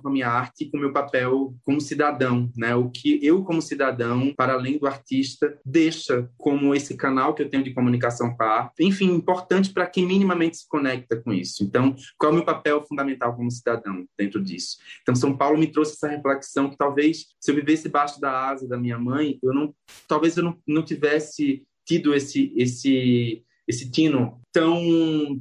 com 0.00 0.08
a 0.08 0.12
minha 0.12 0.28
arte 0.28 0.64
e 0.64 0.70
com 0.70 0.76
o 0.76 0.80
meu 0.80 0.92
papel 0.92 1.54
como 1.64 1.80
cidadão, 1.80 2.50
né? 2.56 2.74
O 2.74 2.90
que 2.90 3.18
eu, 3.24 3.42
como 3.44 3.62
cidadão, 3.62 4.32
para 4.36 4.54
além 4.54 4.78
do 4.78 4.86
artista, 4.86 5.58
deixa 5.64 6.28
como 6.36 6.74
esse 6.74 6.96
canal 6.96 7.34
que 7.34 7.42
eu 7.42 7.48
tenho 7.48 7.64
de 7.64 7.74
comunicação 7.74 8.34
com 8.34 8.42
a 8.42 8.46
arte, 8.46 8.84
enfim, 8.84 9.12
importante 9.12 9.72
para 9.72 9.86
quem 9.86 10.06
minimamente 10.06 10.58
se 10.58 10.68
conecta 10.68 11.16
com 11.16 11.32
isso. 11.32 11.62
Então, 11.62 11.94
qual 12.18 12.30
é 12.30 12.32
o 12.32 12.36
meu 12.36 12.44
papel 12.44 12.84
fundamental 12.86 13.34
como 13.34 13.50
cidadão 13.50 14.06
dentro 14.18 14.42
disso? 14.42 14.76
Então, 15.02 15.14
São 15.14 15.36
Paulo 15.36 15.58
me 15.58 15.66
trouxe 15.66 15.92
essa 15.92 16.08
reflexão 16.08 16.70
que 16.70 16.76
talvez, 16.76 17.26
se 17.40 17.50
eu 17.50 17.54
vivesse 17.54 17.84
debaixo 17.84 18.20
da 18.20 18.48
asa 18.48 18.68
da 18.68 18.78
minha 18.78 18.98
mãe, 18.98 19.38
eu 19.42 19.52
não, 19.52 19.74
talvez 20.08 20.36
eu 20.36 20.42
não, 20.42 20.56
não 20.66 20.84
tivesse 20.84 21.62
tido 21.86 22.14
esse, 22.14 22.52
esse 22.56 23.42
esse 23.70 23.90
tino 23.90 24.40
tão 24.52 24.80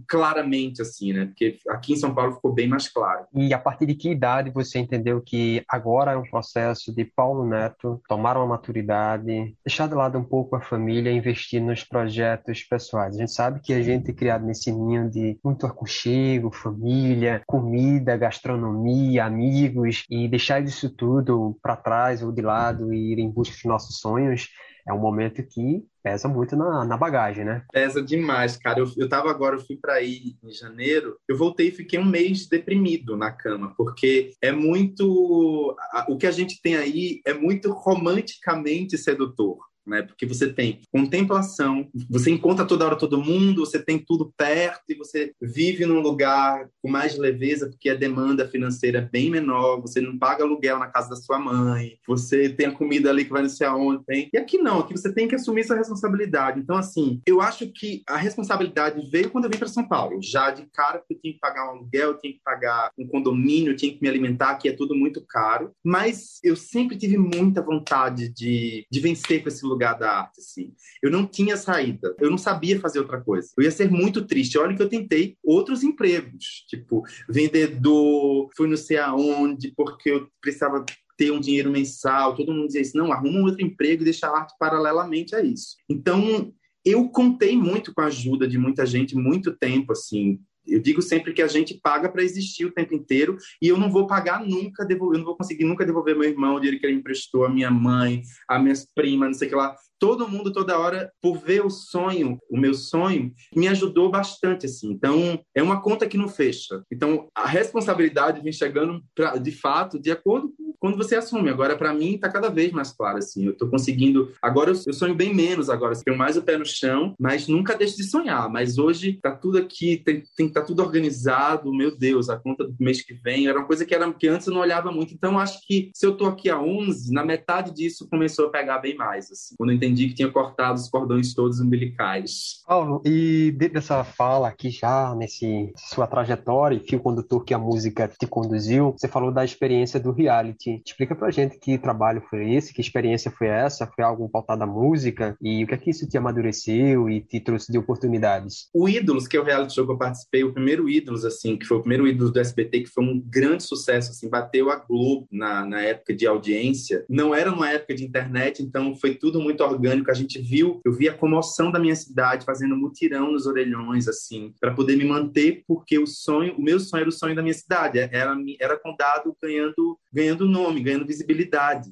claramente 0.07 0.81
assim, 0.81 1.13
né? 1.13 1.25
Porque 1.25 1.57
aqui 1.69 1.93
em 1.93 1.95
São 1.95 2.13
Paulo 2.13 2.33
ficou 2.35 2.53
bem 2.53 2.67
mais 2.67 2.87
claro. 2.87 3.25
E 3.33 3.53
a 3.53 3.57
partir 3.57 3.85
de 3.85 3.95
que 3.95 4.11
idade 4.11 4.51
você 4.51 4.79
entendeu 4.79 5.21
que 5.21 5.63
agora 5.67 6.11
é 6.11 6.17
um 6.17 6.29
processo 6.29 6.93
de 6.93 7.03
Paulo 7.03 7.45
Neto 7.45 8.01
tomar 8.07 8.37
uma 8.37 8.45
maturidade, 8.45 9.55
deixar 9.65 9.87
de 9.87 9.95
lado 9.95 10.17
um 10.17 10.23
pouco 10.23 10.55
a 10.55 10.61
família 10.61 11.11
investir 11.11 11.61
nos 11.61 11.83
projetos 11.83 12.63
pessoais? 12.63 13.15
A 13.15 13.19
gente 13.19 13.31
sabe 13.31 13.59
que 13.61 13.73
a 13.73 13.81
gente 13.81 14.11
é 14.11 14.13
criado 14.13 14.45
nesse 14.45 14.71
ninho 14.71 15.09
de 15.09 15.39
muito 15.43 15.65
aconchego, 15.65 16.51
família, 16.51 17.41
comida, 17.47 18.15
gastronomia, 18.15 19.25
amigos 19.25 20.05
e 20.09 20.27
deixar 20.27 20.63
isso 20.63 20.89
tudo 20.89 21.57
para 21.61 21.75
trás 21.75 22.21
ou 22.21 22.31
de 22.31 22.41
lado 22.41 22.93
e 22.93 23.13
ir 23.13 23.19
em 23.19 23.29
busca 23.29 23.55
dos 23.55 23.65
nossos 23.65 23.99
sonhos 23.99 24.49
é 24.89 24.93
um 24.93 24.99
momento 24.99 25.43
que 25.43 25.85
pesa 26.01 26.27
muito 26.27 26.55
na, 26.55 26.83
na 26.83 26.97
bagagem, 26.97 27.45
né? 27.45 27.63
Pesa 27.71 28.01
demais, 28.01 28.57
cara. 28.57 28.79
Eu, 28.79 28.87
eu 28.97 29.07
tava 29.07 29.29
agora, 29.29 29.55
eu 29.55 29.65
fui 29.65 29.77
para 29.77 29.93
aí 29.93 30.35
em 30.43 30.51
janeiro, 30.51 31.17
eu 31.27 31.37
voltei 31.37 31.67
e 31.67 31.71
fiquei 31.71 31.99
um 31.99 32.05
mês 32.05 32.47
deprimido 32.47 33.15
na 33.15 33.31
cama, 33.31 33.73
porque 33.77 34.31
é 34.41 34.51
muito. 34.51 35.75
O 36.07 36.17
que 36.17 36.25
a 36.25 36.31
gente 36.31 36.59
tem 36.61 36.75
aí 36.75 37.21
é 37.25 37.33
muito 37.33 37.71
romanticamente 37.71 38.97
sedutor 38.97 39.68
né? 39.89 40.03
Porque 40.03 40.25
você 40.25 40.51
tem 40.53 40.79
contemplação, 40.91 41.89
você 42.09 42.31
encontra 42.31 42.65
toda 42.65 42.85
hora 42.85 42.95
todo 42.95 43.21
mundo, 43.21 43.65
você 43.65 43.79
tem 43.79 43.97
tudo 43.97 44.31
perto 44.37 44.83
e 44.89 44.95
você 44.95 45.33
vive 45.41 45.85
num 45.85 45.99
lugar 45.99 46.69
com 46.81 46.89
mais 46.89 47.17
leveza, 47.17 47.69
porque 47.69 47.89
a 47.89 47.95
demanda 47.95 48.47
financeira 48.47 48.99
é 48.99 49.01
bem 49.01 49.29
menor, 49.29 49.81
você 49.81 49.99
não 49.99 50.17
paga 50.17 50.43
aluguel 50.43 50.79
na 50.79 50.87
casa 50.87 51.09
da 51.09 51.15
sua 51.15 51.39
mãe, 51.39 51.97
você 52.07 52.49
tem 52.49 52.67
a 52.67 52.71
comida 52.71 53.09
ali 53.09 53.25
que 53.25 53.31
vai 53.31 53.41
não 53.41 53.49
sei 53.49 53.67
aonde 53.67 54.05
tem. 54.05 54.29
E 54.33 54.37
aqui 54.37 54.57
não, 54.57 54.79
aqui 54.79 54.93
você 54.93 55.11
tem 55.11 55.27
que 55.27 55.35
assumir 55.35 55.61
essa 55.61 55.75
responsabilidade. 55.75 56.59
Então, 56.59 56.77
assim, 56.77 57.21
eu 57.25 57.41
acho 57.41 57.67
que 57.71 58.03
a 58.07 58.17
responsabilidade 58.17 59.09
veio 59.09 59.29
quando 59.29 59.45
eu 59.45 59.49
vim 59.49 59.57
para 59.57 59.67
São 59.67 59.87
Paulo. 59.87 60.19
Já 60.21 60.51
de 60.51 60.65
cara, 60.73 61.01
eu 61.09 61.17
tinha 61.19 61.33
que 61.33 61.39
pagar 61.39 61.67
um 61.67 61.77
aluguel, 61.77 62.09
eu 62.09 62.17
tinha 62.17 62.33
que 62.33 62.41
pagar 62.43 62.91
um 62.97 63.07
condomínio, 63.07 63.71
eu 63.71 63.75
tinha 63.75 63.91
que 63.91 64.01
me 64.01 64.09
alimentar, 64.09 64.55
que 64.55 64.69
é 64.69 64.73
tudo 64.73 64.95
muito 64.95 65.23
caro. 65.27 65.71
Mas 65.83 66.39
eu 66.43 66.55
sempre 66.55 66.97
tive 66.97 67.17
muita 67.17 67.61
vontade 67.61 68.29
de, 68.29 68.85
de 68.91 68.99
vencer 68.99 69.41
com 69.41 69.49
esse 69.49 69.65
lugar 69.65 69.78
lugar 69.79 69.97
da 69.97 70.11
arte, 70.19 70.41
assim. 70.41 70.73
Eu 71.01 71.09
não 71.09 71.25
tinha 71.25 71.55
saída, 71.55 72.13
eu 72.19 72.29
não 72.29 72.37
sabia 72.37 72.79
fazer 72.81 72.99
outra 72.99 73.21
coisa. 73.21 73.49
Eu 73.57 73.63
ia 73.63 73.71
ser 73.71 73.89
muito 73.89 74.25
triste. 74.25 74.57
Olha 74.57 74.75
que 74.75 74.83
eu 74.83 74.89
tentei 74.89 75.37
outros 75.41 75.81
empregos, 75.83 76.65
tipo 76.67 77.03
vendedor, 77.29 78.49
fui 78.57 78.67
não 78.67 78.75
sei 78.75 78.97
aonde, 78.97 79.73
porque 79.75 80.11
eu 80.11 80.27
precisava 80.41 80.85
ter 81.17 81.31
um 81.31 81.39
dinheiro 81.39 81.71
mensal. 81.71 82.35
Todo 82.35 82.53
mundo 82.53 82.67
dizia 82.67 82.81
isso, 82.81 82.97
não, 82.97 83.13
arruma 83.13 83.39
um 83.39 83.43
outro 83.43 83.65
emprego 83.65 84.01
e 84.01 84.05
deixa 84.05 84.27
a 84.27 84.37
arte 84.37 84.53
paralelamente 84.59 85.33
a 85.33 85.41
isso. 85.41 85.77
Então, 85.87 86.53
eu 86.83 87.07
contei 87.09 87.55
muito 87.55 87.93
com 87.93 88.01
a 88.01 88.05
ajuda 88.07 88.47
de 88.47 88.57
muita 88.57 88.85
gente, 88.85 89.15
muito 89.15 89.55
tempo, 89.55 89.93
assim, 89.93 90.39
Eu 90.69 90.79
digo 90.79 91.01
sempre 91.01 91.33
que 91.33 91.41
a 91.41 91.47
gente 91.47 91.79
paga 91.81 92.09
para 92.09 92.23
existir 92.23 92.65
o 92.65 92.71
tempo 92.71 92.93
inteiro 92.93 93.37
e 93.61 93.67
eu 93.67 93.77
não 93.77 93.91
vou 93.91 94.07
pagar 94.07 94.45
nunca, 94.45 94.85
devolver, 94.85 95.15
eu 95.15 95.19
não 95.19 95.25
vou 95.25 95.37
conseguir 95.37 95.65
nunca 95.65 95.85
devolver 95.85 96.15
meu 96.15 96.29
irmão, 96.29 96.55
o 96.55 96.59
dinheiro 96.59 96.79
que 96.79 96.85
ele 96.85 96.97
emprestou, 96.97 97.45
a 97.45 97.49
minha 97.49 97.71
mãe, 97.71 98.21
as 98.47 98.61
minhas 98.61 98.85
primas, 98.93 99.29
não 99.29 99.33
sei 99.33 99.47
o 99.47 99.51
que 99.51 99.55
lá 99.55 99.75
todo 99.99 100.27
mundo 100.27 100.51
toda 100.51 100.77
hora 100.77 101.11
por 101.21 101.37
ver 101.37 101.65
o 101.65 101.69
sonho, 101.69 102.39
o 102.49 102.57
meu 102.57 102.73
sonho, 102.73 103.33
me 103.55 103.67
ajudou 103.67 104.09
bastante 104.09 104.65
assim. 104.65 104.91
Então, 104.91 105.39
é 105.53 105.61
uma 105.61 105.81
conta 105.81 106.07
que 106.07 106.17
não 106.17 106.27
fecha. 106.27 106.83
Então, 106.91 107.27
a 107.35 107.45
responsabilidade 107.45 108.41
vem 108.41 108.53
chegando 108.53 109.03
pra, 109.13 109.37
de 109.37 109.51
fato 109.51 109.99
de 109.99 110.11
acordo 110.11 110.53
com 110.57 110.69
quando 110.79 110.97
você 110.97 111.15
assume. 111.15 111.49
Agora 111.49 111.77
para 111.77 111.93
mim 111.93 112.15
está 112.15 112.29
cada 112.29 112.49
vez 112.49 112.71
mais 112.71 112.91
claro 112.91 113.17
assim. 113.17 113.45
Eu 113.45 113.51
estou 113.51 113.69
conseguindo, 113.69 114.31
agora 114.41 114.71
eu, 114.71 114.93
sonho 114.93 115.13
bem 115.13 115.33
menos 115.33 115.69
agora, 115.69 115.95
tenho 116.03 116.17
mais 116.17 116.37
o 116.37 116.41
pé 116.41 116.57
no 116.57 116.65
chão, 116.65 117.13
mas 117.19 117.47
nunca 117.47 117.75
deixo 117.75 117.97
de 117.97 118.03
sonhar. 118.03 118.49
Mas 118.49 118.77
hoje 118.77 119.19
tá 119.21 119.31
tudo 119.31 119.57
aqui, 119.57 119.97
tem, 119.97 120.23
tem 120.35 120.49
tá 120.49 120.61
tudo 120.61 120.81
organizado. 120.81 121.73
Meu 121.73 121.95
Deus, 121.95 122.29
a 122.29 122.37
conta 122.37 122.65
do 122.65 122.75
mês 122.79 123.01
que 123.01 123.13
vem 123.13 123.47
era 123.47 123.59
uma 123.59 123.67
coisa 123.67 123.85
que 123.85 123.93
era 123.93 124.11
que 124.13 124.27
antes 124.27 124.47
eu 124.47 124.53
não 124.53 124.61
olhava 124.61 124.91
muito. 124.91 125.13
Então, 125.13 125.37
acho 125.37 125.59
que 125.67 125.91
se 125.93 126.05
eu 126.05 126.15
tô 126.15 126.25
aqui 126.25 126.49
a 126.49 126.59
11, 126.59 127.13
na 127.13 127.25
metade 127.25 127.73
disso 127.73 128.07
começou 128.09 128.47
a 128.47 128.49
pegar 128.49 128.79
bem 128.79 128.95
mais 128.95 129.29
assim. 129.31 129.55
Quando 129.57 129.71
eu 129.71 129.75
entendi 129.75 129.88
entendi 129.89 130.07
que 130.07 130.13
tinha 130.13 130.31
cortado 130.31 130.79
os 130.79 130.89
cordões 130.89 131.33
todos 131.33 131.59
umbilicais. 131.59 132.61
Paulo, 132.65 133.01
e 133.05 133.51
dentro 133.57 133.75
dessa 133.75 134.03
fala 134.03 134.47
aqui 134.47 134.69
já, 134.69 135.15
nesse 135.15 135.71
sua 135.75 136.07
trajetória 136.07 136.75
e 136.75 136.87
fio 136.87 136.99
condutor 136.99 137.43
que 137.43 137.53
a 137.53 137.57
música 137.57 138.07
te 138.07 138.27
conduziu, 138.27 138.95
você 138.97 139.07
falou 139.07 139.31
da 139.31 139.43
experiência 139.43 139.99
do 139.99 140.11
reality. 140.11 140.81
Explica 140.85 141.15
pra 141.15 141.31
gente 141.31 141.57
que 141.57 141.77
trabalho 141.77 142.21
foi 142.29 142.53
esse, 142.53 142.73
que 142.73 142.81
experiência 142.81 143.31
foi 143.31 143.47
essa? 143.47 143.87
Foi 143.87 144.03
algo 144.03 144.29
pautado 144.29 144.63
à 144.63 144.67
música? 144.67 145.35
E 145.41 145.63
o 145.63 145.67
que 145.67 145.73
é 145.73 145.77
que 145.77 145.89
isso 145.89 146.07
te 146.07 146.17
amadureceu 146.17 147.09
e 147.09 147.21
te 147.21 147.39
trouxe 147.39 147.71
de 147.71 147.77
oportunidades? 147.77 148.69
O 148.73 148.87
Ídolos, 148.87 149.27
que 149.27 149.37
é 149.37 149.39
o 149.39 149.43
reality 149.43 149.73
show 149.73 149.85
que 149.85 149.91
eu 149.91 149.97
participei, 149.97 150.43
o 150.43 150.53
primeiro 150.53 150.89
Ídolos, 150.89 151.25
assim, 151.25 151.57
que 151.57 151.65
foi 151.65 151.77
o 151.77 151.81
primeiro 151.81 152.07
Ídolos 152.07 152.31
do 152.31 152.39
SBT, 152.39 152.81
que 152.81 152.89
foi 152.89 153.03
um 153.03 153.19
grande 153.19 153.63
sucesso, 153.63 154.11
assim, 154.11 154.29
bateu 154.29 154.69
a 154.69 154.75
Globo 154.75 155.27
na, 155.31 155.65
na 155.65 155.81
época 155.81 156.13
de 156.13 156.27
audiência. 156.27 157.05
Não 157.09 157.33
era 157.33 157.51
uma 157.51 157.69
época 157.69 157.95
de 157.95 158.03
internet, 158.03 158.61
então 158.61 158.95
foi 158.95 159.15
tudo 159.15 159.39
muito 159.39 159.63
orgânico 159.63 159.78
orgânico, 159.79 160.11
a 160.11 160.13
gente 160.13 160.39
viu, 160.39 160.81
eu 160.85 160.91
vi 160.91 161.07
a 161.07 161.13
comoção 161.13 161.71
da 161.71 161.79
minha 161.79 161.95
cidade 161.95 162.45
fazendo 162.45 162.75
mutirão 162.75 163.31
nos 163.31 163.45
orelhões, 163.45 164.07
assim, 164.07 164.53
para 164.59 164.73
poder 164.73 164.97
me 164.97 165.05
manter, 165.05 165.63
porque 165.67 165.97
o 165.97 166.05
sonho, 166.05 166.55
o 166.55 166.61
meu 166.61 166.79
sonho 166.79 167.01
era 167.01 167.09
o 167.09 167.13
sonho 167.13 167.35
da 167.35 167.41
minha 167.41 167.53
cidade, 167.53 167.99
era, 167.99 168.35
era 168.59 168.77
condado 168.77 169.35
ganhando, 169.41 169.97
ganhando 170.13 170.45
nome, 170.45 170.83
ganhando 170.83 171.07
visibilidade. 171.07 171.91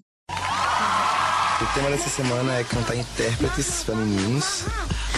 O 1.59 1.73
tema 1.73 1.89
dessa 1.89 2.09
semana 2.09 2.59
é 2.59 2.63
cantar 2.63 2.95
intérpretes 2.95 3.81
femininos. 3.81 4.65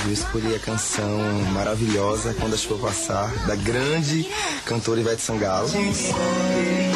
Eu 0.06 0.14
escolhi 0.14 0.56
a 0.56 0.60
canção 0.60 1.20
maravilhosa 1.54 2.34
Quando 2.40 2.54
a 2.54 2.58
Chuva 2.58 2.88
Passar, 2.88 3.30
da 3.46 3.58
grande 3.58 4.26
cantora 4.66 5.02
Ivete 5.02 5.22
Sangalo. 5.22 5.68
E 5.68 6.89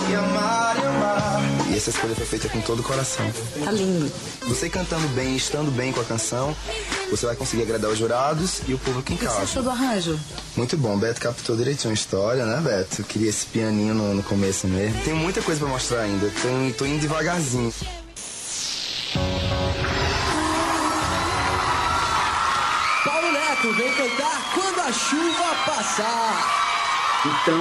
essa 1.84 1.89
escolha 1.89 2.15
foi 2.15 2.26
feita 2.26 2.48
com 2.48 2.62
todo 2.62 2.80
o 2.80 2.84
coração. 2.84 3.30
Tá 3.63 3.72
lindo. 3.72 4.10
Você 4.48 4.69
cantando 4.69 5.06
bem, 5.10 5.36
estando 5.36 5.69
bem 5.69 5.91
com 5.91 6.00
a 6.00 6.06
canção, 6.06 6.56
você 7.10 7.26
vai 7.26 7.36
conseguir 7.36 7.63
agradar 7.63 7.91
os 7.91 8.00
jurados 8.00 8.62
e 8.65 8.74
o 8.74 8.80
público 8.80 9.12
em 9.12 9.17
casa. 9.17 9.32
O 9.32 9.41
que 9.41 9.48
você 9.48 9.60
achou 9.60 9.63
do 9.63 9.69
arranjo? 9.69 10.17
Muito 10.56 10.78
bom. 10.78 10.98
Beto 10.98 11.19
captou 11.19 11.58
direitinho 11.58 11.91
a 11.91 11.93
história, 11.93 12.46
né, 12.46 12.62
Beto? 12.62 13.02
Eu 13.02 13.06
queria 13.06 13.30
esse 13.30 13.46
pianinho 13.48 13.93
no, 13.93 14.13
no 14.13 14.24
começo 14.24 14.65
mesmo. 14.65 15.02
Tem 15.04 15.13
muita 15.13 15.41
coisa 15.41 15.60
para 15.60 15.69
mostrar 15.69 16.02
ainda. 16.04 16.32
Tô, 16.41 16.78
tô 16.78 16.86
indo 16.86 17.02
devagarzinho. 17.02 17.74
Paulo 23.04 23.32
Neto 23.34 23.74
vem 23.74 23.93
cantar 23.93 24.54
Quando 24.54 24.80
a 24.80 24.93
Chuva 24.93 25.56
Passar. 25.65 26.62
Então, 27.25 27.57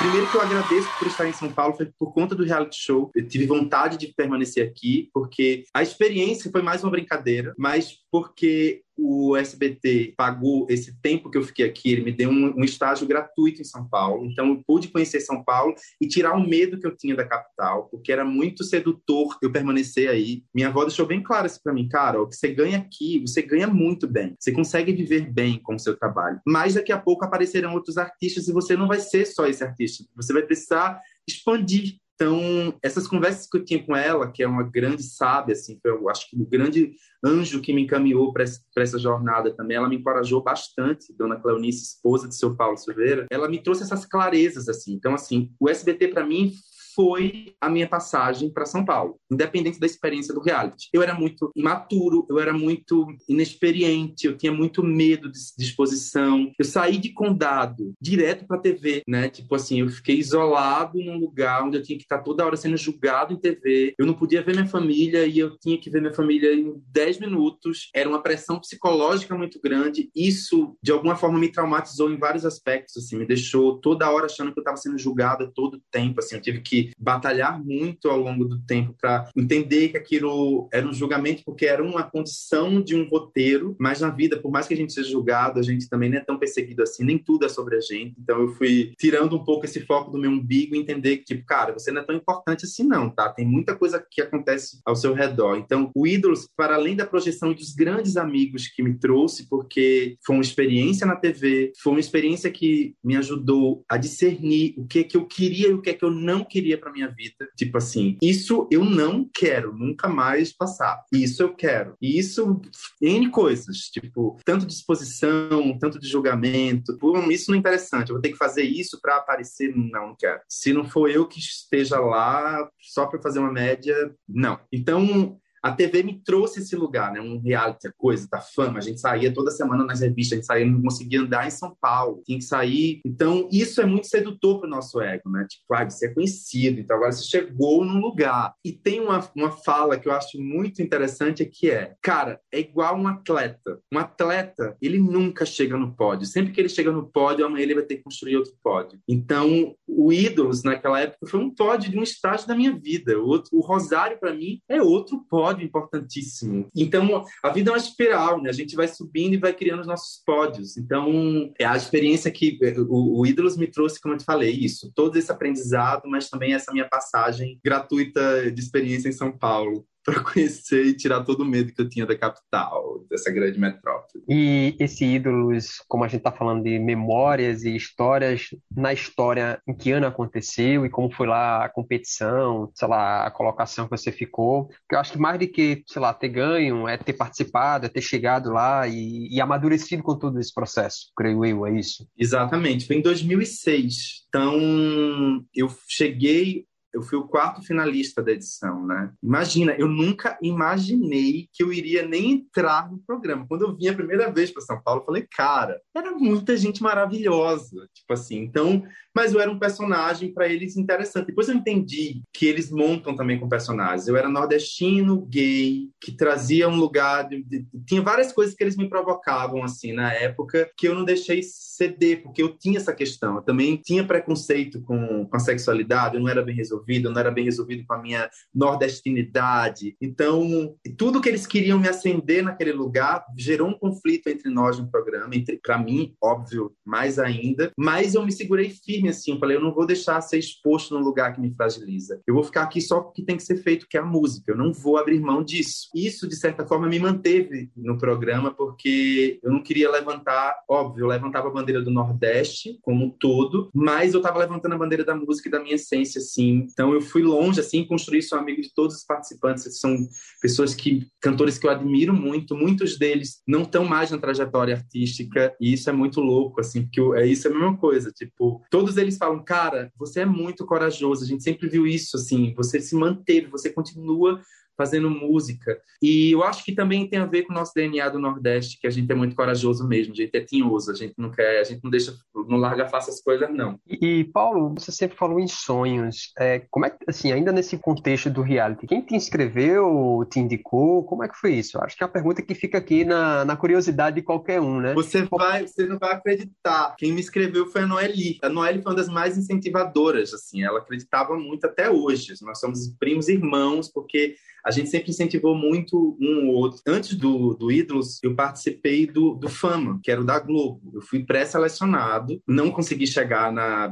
primeiro 0.00 0.26
que 0.28 0.34
eu 0.34 0.40
agradeço 0.40 0.88
por 0.98 1.06
estar 1.06 1.28
em 1.28 1.32
São 1.32 1.52
Paulo 1.52 1.76
foi 1.76 1.88
por 1.96 2.12
conta 2.12 2.34
do 2.34 2.42
reality 2.42 2.76
show. 2.80 3.12
Eu 3.14 3.28
tive 3.28 3.46
vontade 3.46 3.96
de 3.96 4.08
permanecer 4.08 4.66
aqui, 4.66 5.08
porque 5.14 5.62
a 5.72 5.84
experiência 5.84 6.50
foi 6.50 6.62
mais 6.62 6.82
uma 6.82 6.90
brincadeira, 6.90 7.54
mas 7.56 7.98
porque 8.10 8.82
o 8.98 9.36
SBT 9.36 10.14
pagou 10.16 10.66
esse 10.68 11.00
tempo 11.00 11.30
que 11.30 11.38
eu 11.38 11.44
fiquei 11.44 11.64
aqui, 11.64 11.92
ele 11.92 12.02
me 12.02 12.12
deu 12.12 12.28
um, 12.28 12.58
um, 12.58 12.64
estágio 12.64 13.06
gratuito 13.06 13.62
em 13.62 13.64
São 13.64 13.88
Paulo. 13.88 14.26
Então, 14.26 14.48
eu 14.48 14.62
pude 14.66 14.88
conhecer 14.88 15.20
São 15.20 15.44
Paulo 15.44 15.74
e 16.00 16.08
tirar 16.08 16.34
o 16.34 16.46
medo 16.46 16.78
que 16.78 16.86
eu 16.86 16.96
tinha 16.96 17.14
da 17.14 17.24
capital, 17.24 17.88
porque 17.90 18.10
era 18.10 18.24
muito 18.24 18.64
sedutor 18.64 19.38
eu 19.40 19.52
permanecer 19.52 20.10
aí. 20.10 20.42
Minha 20.52 20.68
avó 20.68 20.84
deixou 20.84 21.06
bem 21.06 21.22
claro 21.22 21.46
isso 21.46 21.60
para 21.62 21.72
mim, 21.72 21.88
cara, 21.88 22.20
o 22.20 22.28
que 22.28 22.34
você 22.34 22.52
ganha 22.52 22.78
aqui, 22.78 23.20
você 23.20 23.40
ganha 23.40 23.68
muito 23.68 24.08
bem. 24.08 24.34
Você 24.38 24.50
consegue 24.50 24.92
viver 24.92 25.32
bem 25.32 25.60
com 25.62 25.76
o 25.76 25.78
seu 25.78 25.96
trabalho. 25.96 26.40
Mas 26.44 26.74
daqui 26.74 26.90
a 26.90 26.98
pouco 26.98 27.24
aparecerão 27.24 27.74
outros 27.74 27.96
artistas 27.96 28.48
e 28.48 28.52
você 28.52 28.76
não 28.76 28.88
vai 28.88 28.98
ser 28.98 29.26
só 29.26 29.46
esse 29.46 29.62
artista. 29.62 30.04
Você 30.16 30.32
vai 30.32 30.42
precisar 30.42 31.00
expandir 31.26 31.98
então, 32.20 32.74
essas 32.82 33.06
conversas 33.06 33.48
que 33.48 33.56
eu 33.56 33.64
tinha 33.64 33.80
com 33.80 33.94
ela, 33.94 34.28
que 34.28 34.42
é 34.42 34.48
uma 34.48 34.64
grande 34.64 35.04
sábia, 35.04 35.52
assim, 35.52 35.78
eu 35.84 36.08
acho 36.08 36.28
que 36.28 36.36
o 36.36 36.44
grande 36.44 36.90
anjo 37.24 37.60
que 37.60 37.72
me 37.72 37.82
encaminhou 37.82 38.32
para 38.32 38.42
essa 38.42 38.98
jornada 38.98 39.54
também, 39.54 39.76
ela 39.76 39.88
me 39.88 39.94
encorajou 39.94 40.42
bastante, 40.42 41.14
Dona 41.16 41.36
Cleonice, 41.36 41.94
esposa 41.94 42.26
de 42.26 42.34
seu 42.34 42.56
Paulo 42.56 42.76
Silveira, 42.76 43.26
ela 43.30 43.48
me 43.48 43.62
trouxe 43.62 43.84
essas 43.84 44.04
clarezas, 44.04 44.68
assim. 44.68 44.94
Então, 44.94 45.14
assim, 45.14 45.52
o 45.60 45.68
SBT 45.68 46.08
para 46.08 46.26
mim 46.26 46.52
foi 46.98 47.54
a 47.60 47.70
minha 47.70 47.88
passagem 47.88 48.50
para 48.50 48.66
São 48.66 48.84
Paulo, 48.84 49.20
independente 49.30 49.78
da 49.78 49.86
experiência 49.86 50.34
do 50.34 50.40
reality. 50.40 50.88
Eu 50.92 51.00
era 51.00 51.14
muito 51.14 51.52
imaturo, 51.54 52.26
eu 52.28 52.40
era 52.40 52.52
muito 52.52 53.06
inexperiente, 53.28 54.26
eu 54.26 54.36
tinha 54.36 54.50
muito 54.50 54.82
medo 54.82 55.30
de, 55.30 55.38
exposição. 55.62 56.50
Eu 56.58 56.64
saí 56.64 56.98
de 56.98 57.12
condado 57.12 57.94
direto 58.00 58.48
para 58.48 58.58
TV, 58.58 59.02
né? 59.06 59.28
Tipo 59.28 59.54
assim, 59.54 59.78
eu 59.78 59.88
fiquei 59.88 60.18
isolado 60.18 60.98
num 60.98 61.20
lugar 61.20 61.62
onde 61.62 61.76
eu 61.76 61.82
tinha 61.84 61.96
que 61.96 62.02
estar 62.02 62.18
toda 62.18 62.44
hora 62.44 62.56
sendo 62.56 62.76
julgado 62.76 63.32
em 63.32 63.38
TV. 63.38 63.94
Eu 63.96 64.04
não 64.04 64.14
podia 64.14 64.42
ver 64.42 64.56
minha 64.56 64.66
família 64.66 65.24
e 65.24 65.38
eu 65.38 65.56
tinha 65.56 65.78
que 65.78 65.88
ver 65.88 66.00
minha 66.00 66.12
família 66.12 66.52
em 66.52 66.74
10 66.88 67.20
minutos. 67.20 67.90
Era 67.94 68.08
uma 68.08 68.24
pressão 68.24 68.58
psicológica 68.58 69.38
muito 69.38 69.60
grande. 69.62 70.10
Isso, 70.16 70.76
de 70.82 70.90
alguma 70.90 71.14
forma, 71.14 71.38
me 71.38 71.52
traumatizou 71.52 72.10
em 72.10 72.18
vários 72.18 72.44
aspectos, 72.44 72.96
assim, 72.96 73.16
me 73.16 73.24
deixou 73.24 73.78
toda 73.80 74.10
hora 74.10 74.26
achando 74.26 74.52
que 74.52 74.58
eu 74.58 74.62
estava 74.62 74.76
sendo 74.76 74.98
julgada 74.98 75.48
todo 75.54 75.80
tempo, 75.92 76.18
assim, 76.18 76.34
eu 76.34 76.42
tive 76.42 76.60
que 76.60 76.87
batalhar 76.98 77.62
muito 77.62 78.08
ao 78.08 78.18
longo 78.18 78.44
do 78.44 78.60
tempo 78.60 78.94
para 79.00 79.28
entender 79.36 79.88
que 79.88 79.96
aquilo 79.96 80.68
era 80.72 80.86
um 80.86 80.92
julgamento, 80.92 81.42
porque 81.44 81.66
era 81.66 81.82
uma 81.82 82.02
condição 82.02 82.80
de 82.80 82.94
um 82.94 83.08
roteiro, 83.08 83.76
mas 83.78 84.00
na 84.00 84.10
vida, 84.10 84.36
por 84.36 84.50
mais 84.50 84.66
que 84.66 84.74
a 84.74 84.76
gente 84.76 84.92
seja 84.92 85.10
julgado, 85.10 85.58
a 85.58 85.62
gente 85.62 85.88
também 85.88 86.10
não 86.10 86.18
é 86.18 86.20
tão 86.20 86.38
perseguido 86.38 86.82
assim, 86.82 87.04
nem 87.04 87.18
tudo 87.18 87.46
é 87.46 87.48
sobre 87.48 87.76
a 87.76 87.80
gente. 87.80 88.14
Então 88.18 88.40
eu 88.40 88.48
fui 88.54 88.92
tirando 88.98 89.36
um 89.36 89.44
pouco 89.44 89.64
esse 89.64 89.80
foco 89.80 90.10
do 90.10 90.18
meu 90.18 90.30
umbigo 90.30 90.74
e 90.74 90.78
entender 90.78 91.18
que, 91.18 91.24
tipo, 91.24 91.44
cara, 91.46 91.72
você 91.72 91.90
não 91.90 92.02
é 92.02 92.04
tão 92.04 92.16
importante 92.16 92.64
assim, 92.64 92.84
não, 92.84 93.10
tá? 93.10 93.28
Tem 93.28 93.46
muita 93.46 93.74
coisa 93.74 94.04
que 94.10 94.20
acontece 94.20 94.80
ao 94.84 94.96
seu 94.96 95.12
redor. 95.12 95.56
Então, 95.56 95.90
o 95.94 96.06
Ídolos, 96.06 96.48
para 96.56 96.74
além 96.74 96.96
da 96.96 97.06
projeção 97.06 97.52
dos 97.52 97.74
grandes 97.74 98.16
amigos 98.16 98.68
que 98.68 98.82
me 98.82 98.98
trouxe, 98.98 99.48
porque 99.48 100.16
foi 100.24 100.36
uma 100.36 100.42
experiência 100.42 101.06
na 101.06 101.16
TV, 101.16 101.72
foi 101.82 101.92
uma 101.92 102.00
experiência 102.00 102.50
que 102.50 102.94
me 103.02 103.16
ajudou 103.16 103.84
a 103.88 103.96
discernir 103.96 104.74
o 104.76 104.86
que 104.86 105.00
é 105.00 105.04
que 105.04 105.16
eu 105.16 105.26
queria 105.26 105.68
e 105.68 105.74
o 105.74 105.82
que 105.82 105.90
é 105.90 105.94
que 105.94 106.04
eu 106.04 106.10
não 106.10 106.44
queria 106.44 106.77
para 106.78 106.92
minha 106.92 107.08
vida. 107.08 107.48
Tipo 107.56 107.78
assim, 107.78 108.16
isso 108.22 108.68
eu 108.70 108.84
não 108.84 109.28
quero 109.32 109.76
nunca 109.76 110.08
mais 110.08 110.52
passar. 110.52 111.04
Isso 111.12 111.42
eu 111.42 111.54
quero. 111.54 111.94
E 112.00 112.18
isso, 112.18 112.60
N 113.00 113.30
coisas, 113.30 113.76
tipo, 113.88 114.38
tanto 114.44 114.66
de 114.66 114.72
exposição, 114.72 115.76
tanto 115.78 115.98
de 115.98 116.08
julgamento. 116.08 116.96
Pô, 116.98 117.18
isso 117.30 117.50
não 117.50 117.56
é 117.56 117.58
interessante. 117.58 118.10
Eu 118.10 118.16
vou 118.16 118.22
ter 118.22 118.30
que 118.30 118.36
fazer 118.36 118.62
isso 118.62 119.00
para 119.00 119.16
aparecer. 119.16 119.74
Não, 119.76 120.08
não 120.08 120.16
quero. 120.18 120.40
Se 120.48 120.72
não 120.72 120.84
for 120.84 121.10
eu 121.10 121.26
que 121.26 121.38
esteja 121.38 121.98
lá 121.98 122.68
só 122.80 123.06
para 123.06 123.20
fazer 123.20 123.38
uma 123.38 123.52
média, 123.52 124.14
não. 124.28 124.58
Então, 124.72 125.38
a 125.68 125.72
TV 125.72 126.02
me 126.02 126.18
trouxe 126.24 126.60
esse 126.60 126.74
lugar, 126.74 127.12
né? 127.12 127.20
Um 127.20 127.38
reality, 127.40 127.90
coisa 127.96 128.26
da 128.30 128.40
fama. 128.40 128.78
A 128.78 128.82
gente 128.82 129.00
saía 129.00 129.32
toda 129.32 129.50
semana 129.50 129.84
nas 129.84 130.00
revistas, 130.00 130.32
a 130.32 130.36
gente 130.36 130.46
saía, 130.46 130.66
não 130.66 130.82
conseguia 130.82 131.20
andar 131.20 131.46
em 131.46 131.50
São 131.50 131.76
Paulo, 131.80 132.22
tinha 132.24 132.38
que 132.38 132.44
sair. 132.44 133.00
Então, 133.04 133.48
isso 133.52 133.80
é 133.80 133.86
muito 133.86 134.06
sedutor 134.06 134.60
para 134.60 134.66
o 134.66 134.70
nosso 134.70 135.00
ego, 135.00 135.28
né? 135.30 135.46
Tipo, 135.48 135.74
ah, 135.74 135.88
você 135.88 136.06
é 136.06 136.14
conhecido, 136.14 136.80
então 136.80 136.96
agora 136.96 137.12
você 137.12 137.24
chegou 137.24 137.84
num 137.84 138.00
lugar. 138.00 138.54
E 138.64 138.72
tem 138.72 139.00
uma, 139.00 139.28
uma 139.36 139.50
fala 139.50 139.98
que 139.98 140.08
eu 140.08 140.12
acho 140.12 140.40
muito 140.40 140.80
interessante 140.80 141.44
que 141.44 141.70
é, 141.70 141.94
cara, 142.02 142.40
é 142.52 142.60
igual 142.60 142.96
um 142.96 143.06
atleta. 143.06 143.78
Um 143.92 143.98
atleta, 143.98 144.76
ele 144.80 144.98
nunca 144.98 145.44
chega 145.44 145.76
no 145.76 145.94
pódio. 145.94 146.26
Sempre 146.26 146.52
que 146.52 146.60
ele 146.60 146.68
chega 146.68 146.90
no 146.90 147.06
pódio, 147.06 147.44
amanhã 147.44 147.62
ele 147.62 147.74
vai 147.74 147.84
ter 147.84 147.96
que 147.96 148.02
construir 148.02 148.36
outro 148.36 148.54
pódio. 148.62 148.98
Então, 149.06 149.74
o 149.86 150.12
Ídolos, 150.12 150.62
naquela 150.62 151.00
época, 151.00 151.26
foi 151.26 151.40
um 151.40 151.54
pódio 151.54 151.90
de 151.90 151.98
um 151.98 152.02
estágio 152.02 152.46
da 152.46 152.54
minha 152.54 152.76
vida. 152.76 153.18
O, 153.18 153.26
outro, 153.26 153.50
o 153.52 153.60
Rosário, 153.60 154.18
para 154.18 154.32
mim, 154.32 154.60
é 154.68 154.80
outro 154.82 155.24
pódio 155.28 155.57
pódio 155.58 155.64
importantíssimo. 155.64 156.68
Então, 156.74 157.24
a 157.42 157.50
vida 157.50 157.70
é 157.70 157.72
uma 157.72 157.78
espiral, 157.78 158.40
né? 158.40 158.50
A 158.50 158.52
gente 158.52 158.76
vai 158.76 158.86
subindo 158.86 159.34
e 159.34 159.38
vai 159.38 159.52
criando 159.52 159.80
os 159.80 159.86
nossos 159.86 160.22
pódios. 160.24 160.76
Então, 160.76 161.52
é 161.58 161.64
a 161.64 161.76
experiência 161.76 162.30
que 162.30 162.58
o, 162.88 163.20
o 163.20 163.26
Ídolos 163.26 163.56
me 163.56 163.66
trouxe, 163.66 164.00
como 164.00 164.14
eu 164.14 164.18
te 164.18 164.24
falei, 164.24 164.50
isso. 164.50 164.90
Todo 164.94 165.16
esse 165.16 165.30
aprendizado, 165.30 166.02
mas 166.06 166.28
também 166.28 166.54
essa 166.54 166.72
minha 166.72 166.88
passagem 166.88 167.58
gratuita 167.64 168.50
de 168.50 168.60
experiência 168.60 169.08
em 169.08 169.12
São 169.12 169.36
Paulo 169.36 169.84
para 170.08 170.20
conhecer 170.24 170.86
e 170.86 170.96
tirar 170.96 171.22
todo 171.22 171.40
o 171.40 171.44
medo 171.44 171.72
que 171.72 171.80
eu 171.80 171.88
tinha 171.88 172.06
da 172.06 172.16
capital, 172.16 173.04
dessa 173.10 173.30
grande 173.30 173.58
metrópole. 173.58 174.24
E 174.28 174.74
esse 174.78 175.04
ídolos, 175.04 175.82
como 175.86 176.04
a 176.04 176.08
gente 176.08 176.20
está 176.20 176.32
falando 176.32 176.64
de 176.64 176.78
memórias 176.78 177.64
e 177.64 177.76
histórias, 177.76 178.48
na 178.74 178.92
história 178.92 179.60
em 179.68 179.74
que 179.74 179.92
ano 179.92 180.06
aconteceu 180.06 180.86
e 180.86 180.90
como 180.90 181.12
foi 181.12 181.26
lá 181.26 181.64
a 181.64 181.68
competição, 181.68 182.70
sei 182.74 182.88
lá, 182.88 183.26
a 183.26 183.30
colocação 183.30 183.84
que 183.84 183.96
você 183.96 184.10
ficou. 184.10 184.70
Eu 184.90 184.98
acho 184.98 185.12
que 185.12 185.18
mais 185.18 185.38
do 185.38 185.46
que, 185.46 185.82
sei 185.86 186.00
lá, 186.00 186.14
ter 186.14 186.28
ganho, 186.28 186.88
é 186.88 186.96
ter 186.96 187.12
participado, 187.12 187.86
é 187.86 187.88
ter 187.88 188.00
chegado 188.00 188.50
lá 188.50 188.88
e, 188.88 189.28
e 189.30 189.40
amadurecido 189.40 190.02
com 190.02 190.16
todo 190.16 190.40
esse 190.40 190.52
processo, 190.52 191.10
creio 191.16 191.44
eu, 191.44 191.66
é 191.66 191.78
isso? 191.78 192.06
Exatamente. 192.18 192.86
Foi 192.86 192.96
em 192.96 193.02
2006. 193.02 194.26
Então, 194.28 195.44
eu 195.54 195.68
cheguei 195.88 196.66
eu 196.92 197.02
fui 197.02 197.18
o 197.18 197.26
quarto 197.26 197.62
finalista 197.62 198.22
da 198.22 198.32
edição, 198.32 198.86
né? 198.86 199.12
Imagina, 199.22 199.72
eu 199.72 199.88
nunca 199.88 200.38
imaginei 200.42 201.48
que 201.52 201.62
eu 201.62 201.72
iria 201.72 202.06
nem 202.06 202.32
entrar 202.32 202.90
no 202.90 202.98
programa. 203.06 203.46
Quando 203.46 203.62
eu 203.62 203.76
vim 203.76 203.88
a 203.88 203.94
primeira 203.94 204.32
vez 204.32 204.50
para 204.50 204.62
São 204.62 204.80
Paulo, 204.82 205.02
eu 205.02 205.06
falei, 205.06 205.26
cara, 205.30 205.80
era 205.94 206.12
muita 206.12 206.56
gente 206.56 206.82
maravilhosa, 206.82 207.88
tipo 207.92 208.12
assim. 208.12 208.38
Então, 208.38 208.84
mas 209.18 209.32
eu 209.32 209.40
era 209.40 209.50
um 209.50 209.58
personagem 209.58 210.32
para 210.32 210.46
eles 210.46 210.76
interessante. 210.76 211.26
Depois 211.26 211.48
eu 211.48 211.56
entendi 211.56 212.22
que 212.32 212.46
eles 212.46 212.70
montam 212.70 213.16
também 213.16 213.36
com 213.36 213.48
personagens. 213.48 214.06
Eu 214.06 214.16
era 214.16 214.28
nordestino, 214.28 215.26
gay, 215.26 215.88
que 216.00 216.12
trazia 216.12 216.68
um 216.68 216.76
lugar 216.76 217.28
de, 217.28 217.42
de, 217.42 217.66
tinha 217.84 218.00
várias 218.00 218.32
coisas 218.32 218.54
que 218.54 218.62
eles 218.62 218.76
me 218.76 218.88
provocavam 218.88 219.64
assim 219.64 219.92
na 219.92 220.12
época 220.12 220.70
que 220.76 220.86
eu 220.86 220.94
não 220.94 221.04
deixei 221.04 221.42
ceder, 221.42 222.22
porque 222.22 222.40
eu 222.40 222.56
tinha 222.56 222.78
essa 222.78 222.94
questão. 222.94 223.34
Eu 223.34 223.42
também 223.42 223.76
tinha 223.76 224.04
preconceito 224.04 224.80
com, 224.82 225.26
com 225.26 225.36
a 225.36 225.40
sexualidade, 225.40 226.14
eu 226.14 226.20
não 226.20 226.28
era 226.28 226.40
bem 226.40 226.54
resolvido 226.54 227.08
eu 227.08 227.12
não 227.12 227.20
era 227.20 227.30
bem 227.30 227.44
resolvido 227.44 227.84
com 227.86 227.94
a 227.94 228.00
minha 228.00 228.30
nordestinidade. 228.54 229.96
Então, 230.00 230.76
tudo 230.96 231.20
que 231.20 231.28
eles 231.28 231.44
queriam 231.44 231.78
me 231.78 231.88
acender 231.88 232.44
naquele 232.44 232.72
lugar 232.72 233.24
gerou 233.36 233.68
um 233.68 233.78
conflito 233.78 234.28
entre 234.28 234.48
nós 234.48 234.78
no 234.78 234.88
programa, 234.88 235.34
entre 235.34 235.58
para 235.60 235.76
mim, 235.76 236.14
óbvio, 236.22 236.72
mais 236.84 237.18
ainda, 237.18 237.72
mas 237.76 238.14
eu 238.14 238.24
me 238.24 238.30
segurei 238.30 238.70
firme 238.70 239.07
assim, 239.10 239.32
eu 239.32 239.38
falei, 239.38 239.56
eu 239.56 239.62
não 239.62 239.72
vou 239.72 239.86
deixar 239.86 240.20
ser 240.20 240.38
exposto 240.38 240.94
num 240.94 241.04
lugar 241.04 241.34
que 241.34 241.40
me 241.40 241.54
fragiliza. 241.54 242.20
Eu 242.26 242.34
vou 242.34 242.44
ficar 242.44 242.62
aqui 242.62 242.80
só 242.80 243.00
porque 243.00 243.22
tem 243.22 243.36
que 243.36 243.42
ser 243.42 243.56
feito, 243.62 243.86
que 243.88 243.96
é 243.96 244.00
a 244.00 244.04
música. 244.04 244.52
Eu 244.52 244.56
não 244.56 244.72
vou 244.72 244.96
abrir 244.96 245.20
mão 245.20 245.42
disso. 245.42 245.88
Isso 245.94 246.28
de 246.28 246.36
certa 246.36 246.66
forma 246.66 246.88
me 246.88 246.98
manteve 246.98 247.70
no 247.76 247.98
programa 247.98 248.52
porque 248.52 249.38
eu 249.42 249.50
não 249.50 249.62
queria 249.62 249.90
levantar, 249.90 250.56
óbvio, 250.68 251.04
eu 251.04 251.08
levantava 251.08 251.48
a 251.48 251.52
bandeira 251.52 251.82
do 251.82 251.90
Nordeste 251.90 252.78
como 252.82 253.04
um 253.04 253.10
todo, 253.10 253.70
mas 253.74 254.14
eu 254.14 254.20
estava 254.20 254.38
levantando 254.38 254.74
a 254.74 254.78
bandeira 254.78 255.04
da 255.04 255.14
música 255.14 255.48
e 255.48 255.52
da 255.52 255.60
minha 255.60 255.74
essência 255.74 256.18
assim, 256.18 256.66
então 256.70 256.92
eu 256.92 257.00
fui 257.00 257.22
longe 257.22 257.60
assim, 257.60 257.84
construir 257.86 258.22
sou 258.22 258.38
amigo 258.38 258.60
de 258.60 258.72
todos 258.74 258.96
os 258.96 259.04
participantes, 259.04 259.78
são 259.78 259.96
pessoas 260.40 260.74
que 260.74 261.06
cantores 261.20 261.58
que 261.58 261.66
eu 261.66 261.70
admiro 261.70 262.12
muito, 262.12 262.56
muitos 262.56 262.98
deles 262.98 263.42
não 263.46 263.62
estão 263.62 263.84
mais 263.84 264.10
na 264.10 264.18
trajetória 264.18 264.74
artística 264.74 265.54
e 265.60 265.72
isso 265.72 265.88
é 265.88 265.92
muito 265.92 266.20
louco 266.20 266.60
assim, 266.60 266.82
porque 266.82 267.00
eu, 267.00 267.14
é 267.14 267.26
isso 267.26 267.48
é 267.48 267.50
a 267.50 267.54
mesma 267.54 267.76
coisa, 267.76 268.10
tipo, 268.10 268.62
todos 268.70 268.97
eles 268.98 269.16
falam, 269.16 269.42
cara, 269.42 269.92
você 269.96 270.20
é 270.20 270.26
muito 270.26 270.66
corajoso, 270.66 271.24
a 271.24 271.26
gente 271.26 271.42
sempre 271.42 271.68
viu 271.68 271.86
isso 271.86 272.16
assim, 272.16 272.54
você 272.54 272.80
se 272.80 272.94
manteve, 272.94 273.46
você 273.46 273.70
continua 273.70 274.40
fazendo 274.78 275.10
música. 275.10 275.76
E 276.00 276.30
eu 276.30 276.44
acho 276.44 276.64
que 276.64 276.72
também 276.72 277.08
tem 277.08 277.18
a 277.18 277.26
ver 277.26 277.42
com 277.42 277.52
o 277.52 277.56
nosso 277.56 277.74
DNA 277.74 278.08
do 278.08 278.20
Nordeste, 278.20 278.78
que 278.80 278.86
a 278.86 278.90
gente 278.90 279.10
é 279.10 279.14
muito 279.14 279.34
corajoso 279.34 279.86
mesmo, 279.86 280.12
a 280.12 280.16
gente 280.16 280.34
é 280.36 280.40
tinhoso, 280.40 280.92
a 280.92 280.94
gente 280.94 281.14
não 281.18 281.32
quer, 281.32 281.60
a 281.60 281.64
gente 281.64 281.82
não 281.82 281.90
deixa, 281.90 282.14
não 282.32 282.56
larga 282.56 282.86
fácil 282.86 283.12
as 283.12 283.20
coisas, 283.20 283.52
não. 283.52 283.80
E, 283.88 284.22
Paulo, 284.32 284.72
você 284.78 284.92
sempre 284.92 285.16
falou 285.16 285.40
em 285.40 285.48
sonhos. 285.48 286.32
É, 286.38 286.62
como 286.70 286.86
é 286.86 286.90
que, 286.90 286.98
assim, 287.08 287.32
ainda 287.32 287.50
nesse 287.50 287.76
contexto 287.76 288.30
do 288.30 288.40
reality, 288.40 288.86
quem 288.86 289.02
te 289.02 289.16
inscreveu, 289.16 290.24
te 290.30 290.38
indicou, 290.38 291.02
como 291.02 291.24
é 291.24 291.28
que 291.28 291.36
foi 291.36 291.54
isso? 291.54 291.76
Eu 291.76 291.82
acho 291.82 291.96
que 291.96 292.04
é 292.04 292.06
uma 292.06 292.12
pergunta 292.12 292.40
que 292.40 292.54
fica 292.54 292.78
aqui 292.78 293.04
na, 293.04 293.44
na 293.44 293.56
curiosidade 293.56 294.16
de 294.16 294.22
qualquer 294.22 294.60
um, 294.60 294.78
né? 294.80 294.94
Você 294.94 295.22
vai, 295.22 295.66
você 295.66 295.86
não 295.86 295.98
vai 295.98 296.12
acreditar. 296.12 296.94
Quem 296.96 297.12
me 297.12 297.20
inscreveu 297.20 297.66
foi 297.66 297.82
a 297.82 297.86
Noeli. 297.86 298.38
A 298.42 298.48
Noeli 298.48 298.80
foi 298.80 298.92
uma 298.92 298.96
das 298.96 299.08
mais 299.08 299.36
incentivadoras, 299.36 300.32
assim, 300.32 300.62
ela 300.62 300.78
acreditava 300.78 301.36
muito 301.36 301.66
até 301.66 301.90
hoje. 301.90 302.34
Nós 302.42 302.60
somos 302.60 302.88
primos 302.98 303.28
irmãos, 303.28 303.90
porque 303.90 304.36
a 304.68 304.70
gente 304.70 304.90
sempre 304.90 305.10
incentivou 305.10 305.54
muito 305.54 306.14
um 306.20 306.48
ou 306.48 306.56
outro. 306.56 306.82
Antes 306.86 307.16
do, 307.16 307.54
do 307.54 307.72
Ídolos, 307.72 308.22
eu 308.22 308.34
participei 308.34 309.06
do, 309.06 309.32
do 309.34 309.48
Fama, 309.48 309.98
que 310.02 310.10
era 310.10 310.20
o 310.20 310.24
da 310.24 310.38
Globo. 310.38 310.92
Eu 310.94 311.00
fui 311.00 311.24
pré-selecionado, 311.24 312.38
não 312.46 312.70
consegui 312.70 313.06
chegar 313.06 313.48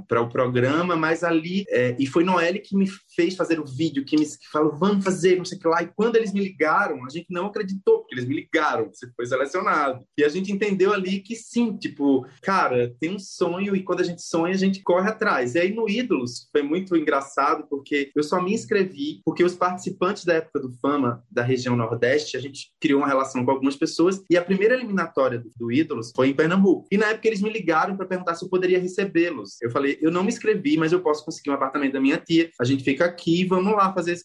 para 0.07 0.20
o 0.20 0.29
programa, 0.29 0.95
mas 0.95 1.24
ali. 1.24 1.64
É, 1.70 1.97
e 1.99 2.07
foi 2.07 2.24
Noelle 2.24 2.59
que 2.59 2.77
me 2.77 2.87
fez 3.14 3.35
fazer 3.35 3.59
o 3.59 3.64
vídeo, 3.64 4.05
que 4.05 4.18
me 4.18 4.27
que 4.27 4.51
falou, 4.53 4.77
vamos 4.77 5.03
fazer, 5.03 5.39
não 5.39 5.47
sei 5.47 5.57
o 5.57 5.61
que 5.62 5.68
lá. 5.68 5.83
E 5.83 5.91
quando 5.97 6.16
eles 6.16 6.33
me 6.35 6.41
ligaram, 6.41 7.07
a 7.07 7.09
gente 7.09 7.27
não 7.31 7.47
acreditou, 7.47 8.01
porque 8.01 8.14
eles 8.14 8.27
me 8.27 8.35
ligaram, 8.35 8.91
você 8.93 9.11
foi 9.16 9.24
selecionado. 9.24 10.05
E 10.18 10.24
a 10.24 10.29
gente 10.29 10.53
entendeu 10.53 10.93
ali 10.93 11.20
que 11.20 11.35
sim, 11.35 11.74
tipo, 11.77 12.27
cara, 12.43 12.95
tem 13.01 13.14
um 13.14 13.18
sonho 13.18 13.74
e 13.74 13.83
quando 13.83 14.01
a 14.01 14.05
gente 14.05 14.20
sonha, 14.20 14.53
a 14.53 14.59
gente 14.59 14.83
corre 14.83 15.09
atrás. 15.09 15.55
E 15.55 15.61
aí 15.61 15.72
no 15.72 15.89
Ídolos 15.89 16.49
foi 16.53 16.62
muito 16.62 16.95
engraçado, 16.95 17.66
porque 17.70 18.11
eu 18.14 18.22
só 18.22 18.43
me 18.43 18.53
inscrevi 18.53 19.22
porque 19.24 19.43
os 19.43 19.55
participantes 19.55 20.24
da 20.24 20.35
época 20.35 20.61
do 20.61 20.66
do 20.69 20.79
Fama 20.79 21.23
da 21.31 21.43
região 21.43 21.77
Nordeste, 21.77 22.37
a 22.37 22.41
gente 22.41 22.73
criou 22.81 23.01
uma 23.01 23.09
relação 23.09 23.45
com 23.45 23.51
algumas 23.51 23.77
pessoas 23.77 24.23
e 24.31 24.37
a 24.37 24.45
primeira 24.45 24.75
eliminatória 24.75 25.39
do, 25.39 25.51
do 25.57 25.73
Ídolos 25.73 26.12
foi 26.14 26.29
em 26.29 26.35
Pernambuco. 26.35 26.87
E 26.91 26.99
na 26.99 27.07
época 27.07 27.29
eles 27.29 27.41
me 27.41 27.51
ligaram 27.51 27.97
para 27.97 28.07
perguntar 28.07 28.35
se 28.35 28.45
eu 28.45 28.49
poderia 28.49 28.79
recebê-los. 28.79 29.61
Eu 29.62 29.71
falei, 29.71 29.99
eu 30.01 30.11
não 30.11 30.23
me 30.23 30.29
inscrevi, 30.29 30.77
mas 30.77 30.93
eu 30.93 31.01
posso 31.01 31.25
conseguir 31.25 31.51
um 31.51 31.55
apartamento 31.55 31.93
da 31.93 32.01
minha 32.01 32.19
tia. 32.19 32.51
A 32.61 32.64
gente 32.64 32.85
fica 32.85 33.05
aqui, 33.05 33.45
vamos 33.45 33.73
lá 33.73 33.93
fazer 33.93 34.12
esse 34.12 34.25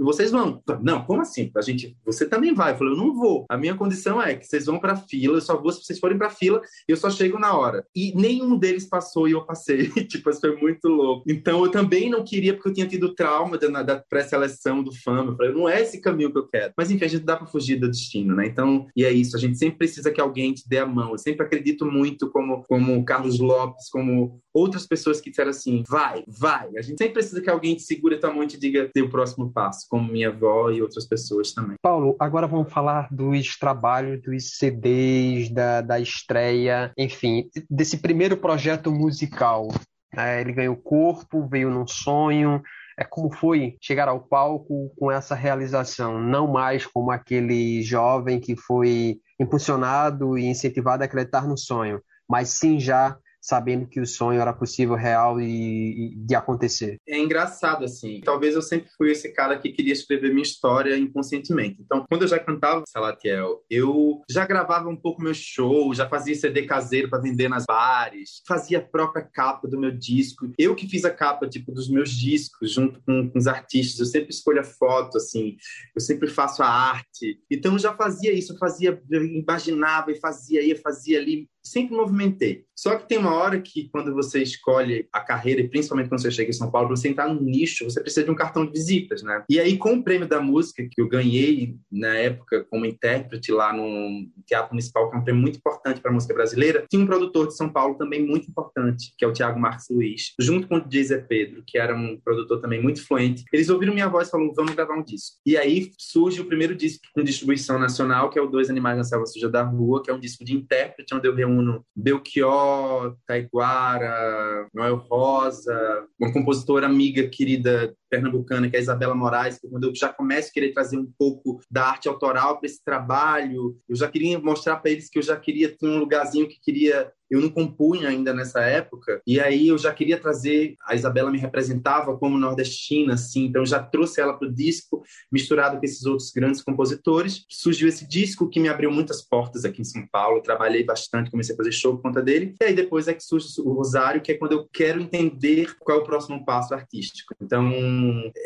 e 0.00 0.02
vocês 0.02 0.30
vão. 0.30 0.62
Não, 0.82 1.04
como 1.04 1.20
assim? 1.20 1.50
A 1.56 1.62
gente, 1.62 1.96
você 2.04 2.26
também 2.26 2.54
vai. 2.54 2.72
Eu 2.72 2.76
falei, 2.76 2.92
eu 2.92 2.96
não 2.96 3.14
vou. 3.14 3.44
A 3.48 3.56
minha 3.56 3.74
condição 3.74 4.20
é 4.20 4.34
que 4.34 4.46
vocês 4.46 4.66
vão 4.66 4.78
para 4.78 4.96
fila, 4.96 5.36
eu 5.36 5.40
só 5.40 5.60
vou 5.60 5.72
se 5.72 5.84
vocês 5.84 5.98
forem 5.98 6.18
para 6.18 6.30
fila, 6.30 6.60
eu 6.88 6.96
só 6.96 7.10
chego 7.10 7.38
na 7.38 7.56
hora. 7.56 7.84
E 7.94 8.12
nenhum 8.14 8.56
deles 8.56 8.88
passou 8.88 9.28
e 9.28 9.32
eu 9.32 9.44
passei. 9.44 9.88
tipo, 10.08 10.30
isso 10.30 10.40
foi 10.40 10.56
muito 10.56 10.88
louco. 10.88 11.24
Então 11.28 11.64
eu 11.64 11.70
também 11.70 12.10
não 12.10 12.24
queria 12.24 12.54
porque 12.54 12.68
eu 12.68 12.74
tinha 12.74 12.86
tido 12.86 13.14
trauma 13.14 13.58
da, 13.58 13.82
da 13.82 13.96
pré-seleção 13.96 14.82
do 14.82 14.94
Fama. 15.02 15.32
Eu 15.32 15.36
falei, 15.36 15.52
não 15.52 15.63
é 15.68 15.74
é 15.74 15.82
esse 15.82 16.00
caminho 16.00 16.30
que 16.30 16.38
eu 16.38 16.46
quero. 16.46 16.72
Mas 16.76 16.90
enfim, 16.90 17.04
a 17.04 17.08
gente 17.08 17.24
dá 17.24 17.36
para 17.36 17.46
fugir 17.46 17.76
do 17.76 17.90
destino, 17.90 18.34
né? 18.34 18.46
Então, 18.46 18.86
e 18.96 19.04
é 19.04 19.10
isso, 19.10 19.36
a 19.36 19.40
gente 19.40 19.58
sempre 19.58 19.78
precisa 19.78 20.10
que 20.10 20.20
alguém 20.20 20.54
te 20.54 20.68
dê 20.68 20.78
a 20.78 20.86
mão. 20.86 21.12
Eu 21.12 21.18
sempre 21.18 21.44
acredito 21.44 21.84
muito 21.84 22.30
como 22.30 22.62
como 22.64 23.04
Carlos 23.04 23.38
Lopes, 23.38 23.88
como 23.90 24.40
outras 24.52 24.86
pessoas 24.86 25.20
que 25.20 25.30
disseram 25.30 25.50
assim, 25.50 25.82
vai, 25.88 26.24
vai. 26.28 26.68
A 26.76 26.82
gente 26.82 26.98
sempre 26.98 27.14
precisa 27.14 27.40
que 27.40 27.50
alguém 27.50 27.74
te 27.74 27.82
segure 27.82 28.18
tua 28.18 28.32
mão 28.32 28.44
e 28.44 28.46
te 28.46 28.58
diga 28.58 28.88
dê 28.94 29.02
o 29.02 29.10
próximo 29.10 29.52
passo, 29.52 29.86
como 29.88 30.10
minha 30.10 30.28
avó 30.28 30.70
e 30.70 30.80
outras 30.80 31.06
pessoas 31.06 31.52
também. 31.52 31.76
Paulo, 31.82 32.16
agora 32.20 32.46
vamos 32.46 32.72
falar 32.72 33.08
dos 33.10 33.58
trabalhos, 33.58 34.22
dos 34.22 34.56
CDs, 34.56 35.50
da, 35.50 35.80
da 35.80 35.98
estreia, 35.98 36.92
enfim, 36.96 37.48
desse 37.68 37.98
primeiro 37.98 38.36
projeto 38.36 38.92
musical. 38.92 39.68
É, 40.16 40.40
ele 40.40 40.52
ganhou 40.52 40.76
corpo, 40.76 41.48
veio 41.48 41.68
num 41.68 41.88
sonho, 41.88 42.62
é 42.98 43.04
como 43.04 43.32
foi 43.32 43.76
chegar 43.80 44.08
ao 44.08 44.20
palco 44.20 44.92
com 44.98 45.10
essa 45.10 45.34
realização, 45.34 46.20
não 46.20 46.46
mais 46.46 46.86
como 46.86 47.10
aquele 47.10 47.82
jovem 47.82 48.40
que 48.40 48.56
foi 48.56 49.18
impulsionado 49.38 50.38
e 50.38 50.44
incentivado 50.44 51.02
a 51.02 51.06
acreditar 51.06 51.46
no 51.46 51.58
sonho, 51.58 52.00
mas 52.28 52.50
sim 52.50 52.78
já 52.78 53.16
sabendo 53.44 53.86
que 53.86 54.00
o 54.00 54.06
sonho 54.06 54.40
era 54.40 54.54
possível, 54.54 54.94
real 54.94 55.38
e, 55.38 56.14
e, 56.14 56.16
de 56.16 56.34
acontecer. 56.34 56.96
É 57.06 57.18
engraçado, 57.18 57.84
assim. 57.84 58.22
Talvez 58.24 58.54
eu 58.54 58.62
sempre 58.62 58.88
fui 58.96 59.10
esse 59.10 59.34
cara 59.34 59.58
que 59.58 59.70
queria 59.70 59.92
escrever 59.92 60.30
minha 60.30 60.42
história 60.42 60.96
inconscientemente. 60.96 61.82
Então, 61.82 62.06
quando 62.08 62.22
eu 62.22 62.28
já 62.28 62.38
cantava 62.38 62.82
Salatiel, 62.88 63.62
eu 63.68 64.22
já 64.30 64.46
gravava 64.46 64.88
um 64.88 64.96
pouco 64.96 65.22
meu 65.22 65.34
show, 65.34 65.92
já 65.92 66.08
fazia 66.08 66.34
CD 66.34 66.62
caseiro 66.62 67.10
para 67.10 67.20
vender 67.20 67.48
nas 67.50 67.66
bares, 67.66 68.40
fazia 68.48 68.78
a 68.78 68.82
própria 68.82 69.22
capa 69.22 69.68
do 69.68 69.78
meu 69.78 69.90
disco. 69.90 70.50
Eu 70.58 70.74
que 70.74 70.88
fiz 70.88 71.04
a 71.04 71.10
capa, 71.10 71.46
tipo, 71.46 71.70
dos 71.70 71.90
meus 71.90 72.12
discos, 72.12 72.72
junto 72.72 73.02
com, 73.02 73.28
com 73.28 73.38
os 73.38 73.46
artistas. 73.46 74.00
Eu 74.00 74.06
sempre 74.06 74.30
escolho 74.30 74.60
a 74.60 74.64
foto, 74.64 75.18
assim. 75.18 75.58
Eu 75.94 76.00
sempre 76.00 76.30
faço 76.30 76.62
a 76.62 76.66
arte. 76.66 77.38
Então, 77.50 77.74
eu 77.74 77.78
já 77.78 77.94
fazia 77.94 78.32
isso. 78.32 78.54
Eu 78.54 78.58
fazia, 78.58 79.02
eu 79.10 79.22
imaginava 79.22 80.10
e 80.10 80.18
fazia, 80.18 80.62
ia, 80.62 80.80
fazia 80.80 81.18
ali 81.18 81.46
sempre 81.64 81.96
movimentei. 81.96 82.64
Só 82.76 82.96
que 82.96 83.08
tem 83.08 83.18
uma 83.18 83.32
hora 83.32 83.60
que, 83.60 83.88
quando 83.90 84.12
você 84.12 84.42
escolhe 84.42 85.08
a 85.12 85.20
carreira, 85.20 85.60
e 85.60 85.68
principalmente 85.68 86.08
quando 86.08 86.20
você 86.20 86.30
chega 86.30 86.50
em 86.50 86.54
São 86.54 86.70
Paulo, 86.70 86.88
você 86.88 87.08
entrar 87.08 87.32
no 87.32 87.40
nicho, 87.40 87.84
você 87.84 88.00
precisa 88.00 88.24
de 88.24 88.30
um 88.30 88.34
cartão 88.34 88.66
de 88.66 88.72
visitas, 88.72 89.22
né? 89.22 89.44
E 89.48 89.60
aí, 89.60 89.78
com 89.78 89.94
o 89.94 90.02
prêmio 90.02 90.28
da 90.28 90.40
música 90.40 90.86
que 90.90 91.00
eu 91.00 91.08
ganhei 91.08 91.76
na 91.90 92.14
época 92.16 92.64
como 92.68 92.84
intérprete 92.84 93.52
lá 93.52 93.72
no 93.72 94.28
Teatro 94.44 94.72
Municipal, 94.72 95.08
que 95.08 95.16
é 95.16 95.18
um 95.20 95.24
prêmio 95.24 95.40
muito 95.40 95.58
importante 95.58 96.00
para 96.00 96.10
a 96.10 96.14
música 96.14 96.34
brasileira, 96.34 96.84
tinha 96.90 97.02
um 97.02 97.06
produtor 97.06 97.46
de 97.46 97.56
São 97.56 97.68
Paulo 97.68 97.94
também 97.94 98.24
muito 98.24 98.50
importante, 98.50 99.14
que 99.16 99.24
é 99.24 99.28
o 99.28 99.32
Tiago 99.32 99.58
Marques 99.58 99.86
Luiz, 99.88 100.34
junto 100.38 100.66
com 100.66 100.76
o 100.76 100.80
DJ 100.80 101.04
Zé 101.04 101.18
Pedro, 101.18 101.62
que 101.66 101.78
era 101.78 101.96
um 101.96 102.18
produtor 102.24 102.60
também 102.60 102.82
muito 102.82 103.06
fluente. 103.06 103.44
Eles 103.52 103.68
ouviram 103.68 103.94
minha 103.94 104.08
voz 104.08 104.28
e 104.28 104.30
falaram, 104.30 104.52
vamos 104.52 104.74
gravar 104.74 104.94
um 104.94 105.04
disco. 105.04 105.36
E 105.46 105.56
aí 105.56 105.92
surge 105.96 106.40
o 106.40 106.46
primeiro 106.46 106.74
disco 106.74 107.04
com 107.14 107.22
distribuição 107.22 107.78
nacional, 107.78 108.30
que 108.30 108.38
é 108.38 108.42
o 108.42 108.48
Dois 108.48 108.68
Animais 108.68 108.98
na 108.98 109.04
Selva 109.04 109.26
Suja 109.26 109.48
da 109.48 109.62
Rua, 109.62 110.02
que 110.02 110.10
é 110.10 110.14
um 110.14 110.20
disco 110.20 110.44
de 110.44 110.54
intérprete, 110.54 111.14
onde 111.14 111.28
eu 111.28 111.34
reúno 111.34 111.53
Belchior, 111.94 113.16
Taiguara, 113.26 114.68
Noel 114.74 114.96
Rosa, 114.96 116.06
uma 116.18 116.32
compositora 116.32 116.86
amiga 116.86 117.28
querida 117.28 117.94
pernambucana, 118.14 118.70
que 118.70 118.76
é 118.76 118.78
a 118.78 118.82
Isabela 118.82 119.14
Moraes, 119.14 119.58
que 119.58 119.68
quando 119.68 119.84
eu 119.84 119.94
já 119.94 120.08
começo 120.08 120.50
a 120.50 120.52
querer 120.52 120.72
trazer 120.72 120.96
um 120.96 121.10
pouco 121.18 121.60
da 121.70 121.86
arte 121.86 122.08
autoral 122.08 122.58
para 122.58 122.66
esse 122.66 122.82
trabalho, 122.84 123.76
eu 123.88 123.96
já 123.96 124.08
queria 124.08 124.38
mostrar 124.38 124.76
para 124.76 124.90
eles 124.90 125.08
que 125.08 125.18
eu 125.18 125.22
já 125.22 125.36
queria 125.36 125.68
ter 125.68 125.86
um 125.86 125.98
lugarzinho 125.98 126.48
que 126.48 126.60
queria 126.60 127.12
eu 127.30 127.40
não 127.40 127.48
compunha 127.48 128.08
ainda 128.08 128.32
nessa 128.32 128.60
época, 128.60 129.20
e 129.26 129.40
aí 129.40 129.68
eu 129.68 129.78
já 129.78 129.92
queria 129.92 130.18
trazer, 130.18 130.76
a 130.86 130.94
Isabela 130.94 131.30
me 131.30 131.38
representava 131.38 132.16
como 132.16 132.38
nordestina, 132.38 133.14
assim, 133.14 133.46
então 133.46 133.62
eu 133.62 133.66
já 133.66 133.82
trouxe 133.82 134.20
ela 134.20 134.34
para 134.34 134.48
o 134.48 134.52
disco, 134.52 135.02
misturado 135.32 135.78
com 135.78 135.84
esses 135.84 136.04
outros 136.04 136.30
grandes 136.30 136.62
compositores. 136.62 137.44
Surgiu 137.48 137.88
esse 137.88 138.06
disco 138.06 138.48
que 138.48 138.60
me 138.60 138.68
abriu 138.68 138.90
muitas 138.90 139.22
portas 139.22 139.64
aqui 139.64 139.82
em 139.82 139.84
São 139.84 140.06
Paulo, 140.06 140.42
trabalhei 140.42 140.84
bastante, 140.84 141.30
comecei 141.30 141.54
a 141.54 141.56
fazer 141.56 141.72
show 141.72 141.96
por 141.96 142.02
conta 142.02 142.22
dele, 142.22 142.54
e 142.60 142.64
aí 142.64 142.74
depois 142.74 143.08
é 143.08 143.14
que 143.14 143.24
surge 143.24 143.60
o 143.60 143.72
Rosário, 143.72 144.20
que 144.20 144.32
é 144.32 144.38
quando 144.38 144.52
eu 144.52 144.68
quero 144.72 145.00
entender 145.00 145.74
qual 145.80 145.98
é 145.98 146.00
o 146.02 146.04
próximo 146.04 146.44
passo 146.44 146.74
artístico. 146.74 147.34
Então, 147.40 147.72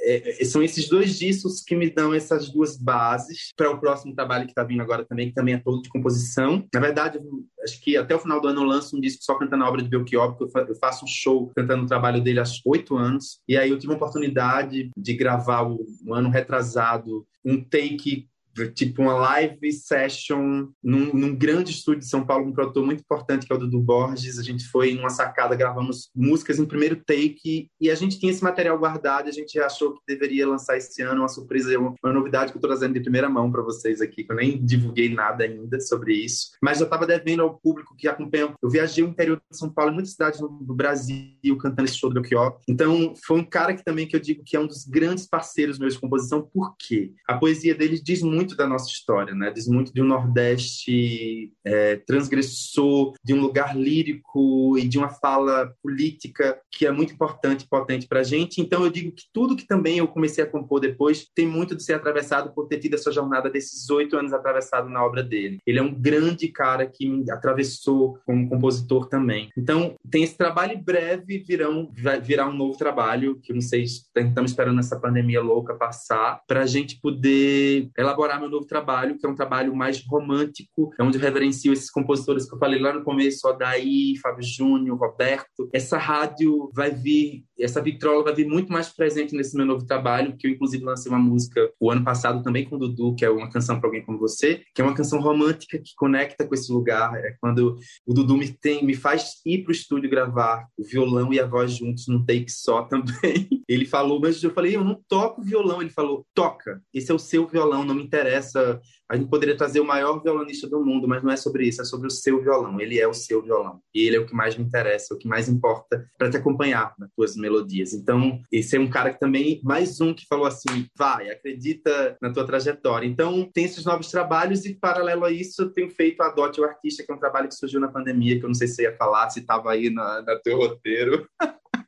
é, 0.02 0.42
é 0.42 0.44
são 0.44 0.62
esses 0.62 0.88
dois 0.88 1.18
discos 1.18 1.62
que 1.62 1.76
me 1.76 1.90
dão 1.90 2.14
essas 2.14 2.50
duas 2.50 2.76
bases 2.76 3.52
para 3.56 3.70
o 3.70 3.78
próximo 3.78 4.14
trabalho 4.14 4.44
que 4.44 4.52
está 4.52 4.62
vindo 4.62 4.82
agora 4.82 5.04
também, 5.04 5.28
que 5.28 5.34
também 5.34 5.54
é 5.54 5.58
todo 5.58 5.82
de 5.82 5.88
composição. 5.88 6.66
Na 6.72 6.80
verdade, 6.80 7.18
acho 7.62 7.80
que 7.80 7.96
até 7.96 8.14
o 8.14 8.20
final 8.20 8.40
do 8.40 8.48
ano 8.48 8.62
eu 8.62 8.66
lanço 8.66 8.96
um 8.96 9.00
disco 9.00 9.22
só 9.22 9.34
cantando 9.34 9.64
a 9.64 9.68
obra 9.68 9.82
de 9.82 9.88
Belchior, 9.88 10.36
porque 10.36 10.70
eu 10.70 10.76
faço 10.76 11.04
um 11.04 11.08
show 11.08 11.50
cantando 11.54 11.84
o 11.84 11.88
trabalho 11.88 12.22
dele 12.22 12.40
há 12.40 12.44
oito 12.66 12.96
anos. 12.96 13.40
E 13.48 13.56
aí 13.56 13.70
eu 13.70 13.78
tive 13.78 13.92
a 13.92 13.96
oportunidade 13.96 14.90
de 14.96 15.14
gravar 15.14 15.64
um 15.64 16.14
ano 16.14 16.28
retrasado 16.28 17.26
um 17.44 17.62
take 17.62 18.28
tipo 18.66 19.02
uma 19.02 19.14
live 19.14 19.72
session 19.72 20.68
num, 20.82 21.12
num, 21.12 21.34
grande 21.34 21.70
estúdio 21.70 22.00
de 22.00 22.08
São 22.08 22.24
Paulo, 22.24 22.46
um 22.46 22.52
produtor 22.52 22.84
muito 22.84 23.00
importante 23.00 23.46
que 23.46 23.52
é 23.52 23.56
o 23.56 23.58
Dudu 23.58 23.80
Borges. 23.80 24.38
A 24.38 24.42
gente 24.42 24.66
foi 24.68 24.94
numa 24.94 25.10
sacada, 25.10 25.54
gravamos 25.54 26.10
músicas 26.14 26.58
em 26.58 26.64
primeiro 26.64 26.96
take 26.96 27.68
e 27.80 27.90
a 27.90 27.94
gente 27.94 28.18
tinha 28.18 28.32
esse 28.32 28.42
material 28.42 28.78
guardado. 28.78 29.28
A 29.28 29.32
gente 29.32 29.58
achou 29.58 29.94
que 29.94 30.00
deveria 30.06 30.48
lançar 30.48 30.76
esse 30.76 31.02
ano 31.02 31.22
uma 31.22 31.28
surpresa, 31.28 31.78
uma, 31.78 31.94
uma 32.02 32.12
novidade 32.12 32.52
que 32.52 32.56
eu 32.56 32.60
estou 32.60 32.70
trazendo 32.70 32.94
de 32.94 33.00
primeira 33.00 33.28
mão 33.28 33.50
para 33.50 33.62
vocês 33.62 34.00
aqui, 34.00 34.24
que 34.24 34.32
eu 34.32 34.36
nem 34.36 34.64
divulguei 34.64 35.12
nada 35.12 35.44
ainda 35.44 35.80
sobre 35.80 36.14
isso, 36.14 36.50
mas 36.62 36.80
eu 36.80 36.84
estava 36.84 37.06
devendo 37.06 37.42
ao 37.42 37.58
público 37.58 37.94
que 37.96 38.08
acompanha. 38.08 38.54
Eu 38.62 38.70
viajei 38.70 39.04
o 39.04 39.08
interior 39.08 39.40
de 39.50 39.56
São 39.56 39.70
Paulo, 39.70 39.90
em 39.90 39.94
muitas 39.94 40.12
cidades 40.12 40.40
do 40.40 40.74
Brasil, 40.74 41.56
cantando 41.60 41.84
esse 41.84 41.98
show 41.98 42.10
do 42.10 42.14
Belchior. 42.14 42.58
Então, 42.68 43.14
foi 43.24 43.38
um 43.38 43.44
cara 43.44 43.74
que 43.74 43.84
também 43.84 44.06
que 44.06 44.16
eu 44.16 44.20
digo 44.20 44.42
que 44.44 44.56
é 44.56 44.60
um 44.60 44.66
dos 44.66 44.84
grandes 44.84 45.26
parceiros 45.26 45.78
meus 45.78 45.94
de 45.94 46.00
composição, 46.00 46.48
porque 46.52 47.12
a 47.26 47.36
poesia 47.36 47.74
dele 47.74 48.00
diz 48.00 48.22
muito 48.22 48.47
muito 48.48 48.56
da 48.56 48.66
nossa 48.66 48.88
história, 48.88 49.34
né? 49.34 49.50
Diz 49.50 49.68
muito 49.68 49.92
de 49.92 50.00
um 50.00 50.06
Nordeste 50.06 51.52
é, 51.64 51.96
transgressor, 51.96 53.12
de 53.22 53.34
um 53.34 53.40
lugar 53.40 53.76
lírico 53.76 54.78
e 54.78 54.88
de 54.88 54.96
uma 54.96 55.10
fala 55.10 55.70
política 55.82 56.58
que 56.72 56.86
é 56.86 56.90
muito 56.90 57.12
importante 57.12 57.64
e 57.64 57.68
potente 57.68 58.08
para 58.08 58.20
a 58.20 58.24
gente. 58.24 58.60
Então, 58.60 58.84
eu 58.84 58.90
digo 58.90 59.12
que 59.12 59.24
tudo 59.32 59.56
que 59.56 59.66
também 59.66 59.98
eu 59.98 60.08
comecei 60.08 60.42
a 60.42 60.46
compor 60.46 60.80
depois 60.80 61.26
tem 61.34 61.46
muito 61.46 61.76
de 61.76 61.82
ser 61.82 61.94
atravessado 61.94 62.54
por 62.54 62.66
ter 62.66 62.78
tido 62.78 62.94
essa 62.94 63.12
jornada 63.12 63.50
desses 63.50 63.90
oito 63.90 64.16
anos 64.16 64.32
atravessado 64.32 64.88
na 64.88 65.04
obra 65.04 65.22
dele. 65.22 65.58
Ele 65.66 65.78
é 65.78 65.82
um 65.82 65.92
grande 65.92 66.48
cara 66.48 66.86
que 66.86 67.06
me 67.06 67.30
atravessou 67.30 68.18
como 68.24 68.48
compositor 68.48 69.08
também. 69.08 69.50
Então, 69.58 69.94
tem 70.10 70.22
esse 70.22 70.36
trabalho 70.36 70.78
breve, 70.78 71.38
virão, 71.46 71.90
vai 72.00 72.20
virar 72.20 72.48
um 72.48 72.56
novo 72.56 72.78
trabalho, 72.78 73.38
que 73.42 73.52
não 73.52 73.60
sei, 73.60 73.82
estamos 73.82 74.52
esperando 74.52 74.80
essa 74.80 74.98
pandemia 74.98 75.42
louca 75.42 75.74
passar, 75.74 76.40
para 76.46 76.62
a 76.62 76.66
gente 76.66 77.00
poder 77.00 77.90
elaborar 77.98 78.37
meu 78.38 78.50
novo 78.50 78.66
trabalho, 78.66 79.18
que 79.18 79.26
é 79.26 79.28
um 79.28 79.34
trabalho 79.34 79.74
mais 79.74 80.04
romântico, 80.06 80.92
é 80.98 81.02
onde 81.02 81.18
eu 81.18 81.22
reverencio 81.22 81.72
esses 81.72 81.90
compositores 81.90 82.48
que 82.48 82.54
eu 82.54 82.58
falei 82.58 82.80
lá 82.80 82.92
no 82.92 83.02
começo, 83.02 83.46
Odaí, 83.48 84.16
Fábio 84.22 84.44
Júnior, 84.44 84.98
Roberto. 84.98 85.68
Essa 85.72 85.98
rádio 85.98 86.70
vai 86.74 86.90
vir, 86.90 87.44
essa 87.58 87.80
vitrola 87.80 88.24
vai 88.24 88.34
vir 88.34 88.46
muito 88.46 88.72
mais 88.72 88.88
presente 88.88 89.34
nesse 89.34 89.56
meu 89.56 89.66
novo 89.66 89.86
trabalho, 89.86 90.36
que 90.36 90.46
eu 90.46 90.50
inclusive 90.50 90.84
lancei 90.84 91.10
uma 91.10 91.18
música 91.18 91.70
o 91.80 91.90
ano 91.90 92.04
passado 92.04 92.42
também 92.42 92.64
com 92.64 92.76
o 92.76 92.78
Dudu, 92.78 93.14
que 93.14 93.24
é 93.24 93.30
uma 93.30 93.50
canção 93.50 93.78
para 93.78 93.88
alguém 93.88 94.04
como 94.04 94.18
você, 94.18 94.62
que 94.74 94.80
é 94.80 94.84
uma 94.84 94.94
canção 94.94 95.20
romântica 95.20 95.78
que 95.78 95.94
conecta 95.96 96.46
com 96.46 96.54
esse 96.54 96.72
lugar. 96.72 97.14
É 97.16 97.36
quando 97.40 97.76
o 98.06 98.14
Dudu 98.14 98.36
me 98.36 98.48
tem, 98.48 98.84
me 98.84 98.94
faz 98.94 99.34
ir 99.44 99.62
para 99.62 99.70
o 99.70 99.74
estúdio 99.74 100.10
gravar 100.10 100.66
o 100.76 100.84
violão 100.84 101.32
e 101.32 101.40
a 101.40 101.46
voz 101.46 101.72
juntos 101.72 102.06
num 102.08 102.24
take 102.24 102.50
só 102.50 102.82
também. 102.88 103.48
Ele 103.68 103.84
falou, 103.84 104.20
mas 104.20 104.42
eu 104.42 104.50
falei, 104.50 104.76
eu 104.76 104.84
não 104.84 105.00
toco 105.08 105.42
violão. 105.42 105.80
Ele 105.80 105.90
falou, 105.90 106.26
toca. 106.34 106.80
Esse 106.92 107.10
é 107.10 107.14
o 107.14 107.18
seu 107.18 107.46
violão, 107.46 107.84
não 107.84 107.94
me 107.94 108.02
interessa 108.02 108.17
interessa. 108.18 108.80
A 109.10 109.16
gente 109.16 109.30
poderia 109.30 109.56
trazer 109.56 109.80
o 109.80 109.86
maior 109.86 110.22
violonista 110.22 110.68
do 110.68 110.84
mundo, 110.84 111.08
mas 111.08 111.22
não 111.22 111.30
é 111.30 111.36
sobre 111.36 111.66
isso, 111.66 111.80
é 111.80 111.84
sobre 111.84 112.08
o 112.08 112.10
seu 112.10 112.42
violão. 112.42 112.78
Ele 112.78 113.00
é 113.00 113.08
o 113.08 113.14
seu 113.14 113.42
violão. 113.42 113.80
E 113.94 114.06
ele 114.06 114.16
é 114.16 114.20
o 114.20 114.26
que 114.26 114.34
mais 114.34 114.56
me 114.56 114.64
interessa, 114.64 115.14
o 115.14 115.18
que 115.18 115.26
mais 115.26 115.48
importa 115.48 116.06
para 116.18 116.28
te 116.28 116.36
acompanhar 116.36 116.94
nas 116.98 117.10
tuas 117.14 117.36
melodias. 117.36 117.94
Então, 117.94 118.40
esse 118.52 118.76
é 118.76 118.80
um 118.80 118.90
cara 118.90 119.12
que 119.12 119.18
também, 119.18 119.60
mais 119.64 120.00
um 120.00 120.12
que 120.12 120.26
falou 120.26 120.46
assim: 120.46 120.86
vai, 120.96 121.30
acredita 121.30 122.16
na 122.20 122.32
tua 122.32 122.44
trajetória. 122.44 123.06
Então, 123.06 123.48
tem 123.52 123.64
esses 123.64 123.84
novos 123.84 124.10
trabalhos 124.10 124.66
e, 124.66 124.74
paralelo 124.74 125.24
a 125.24 125.30
isso, 125.30 125.62
eu 125.62 125.70
tenho 125.70 125.90
feito 125.90 126.22
Adote 126.22 126.60
o 126.60 126.64
Artista, 126.64 127.02
que 127.02 127.10
é 127.10 127.14
um 127.14 127.20
trabalho 127.20 127.48
que 127.48 127.54
surgiu 127.54 127.80
na 127.80 127.88
pandemia, 127.88 128.38
que 128.38 128.44
eu 128.44 128.48
não 128.48 128.54
sei 128.54 128.68
se 128.68 128.82
ia 128.82 128.94
falar, 128.96 129.30
se 129.30 129.40
estava 129.40 129.70
aí 129.70 129.88
na, 129.88 130.22
na 130.22 130.36
teu 130.36 130.58
roteiro. 130.58 131.26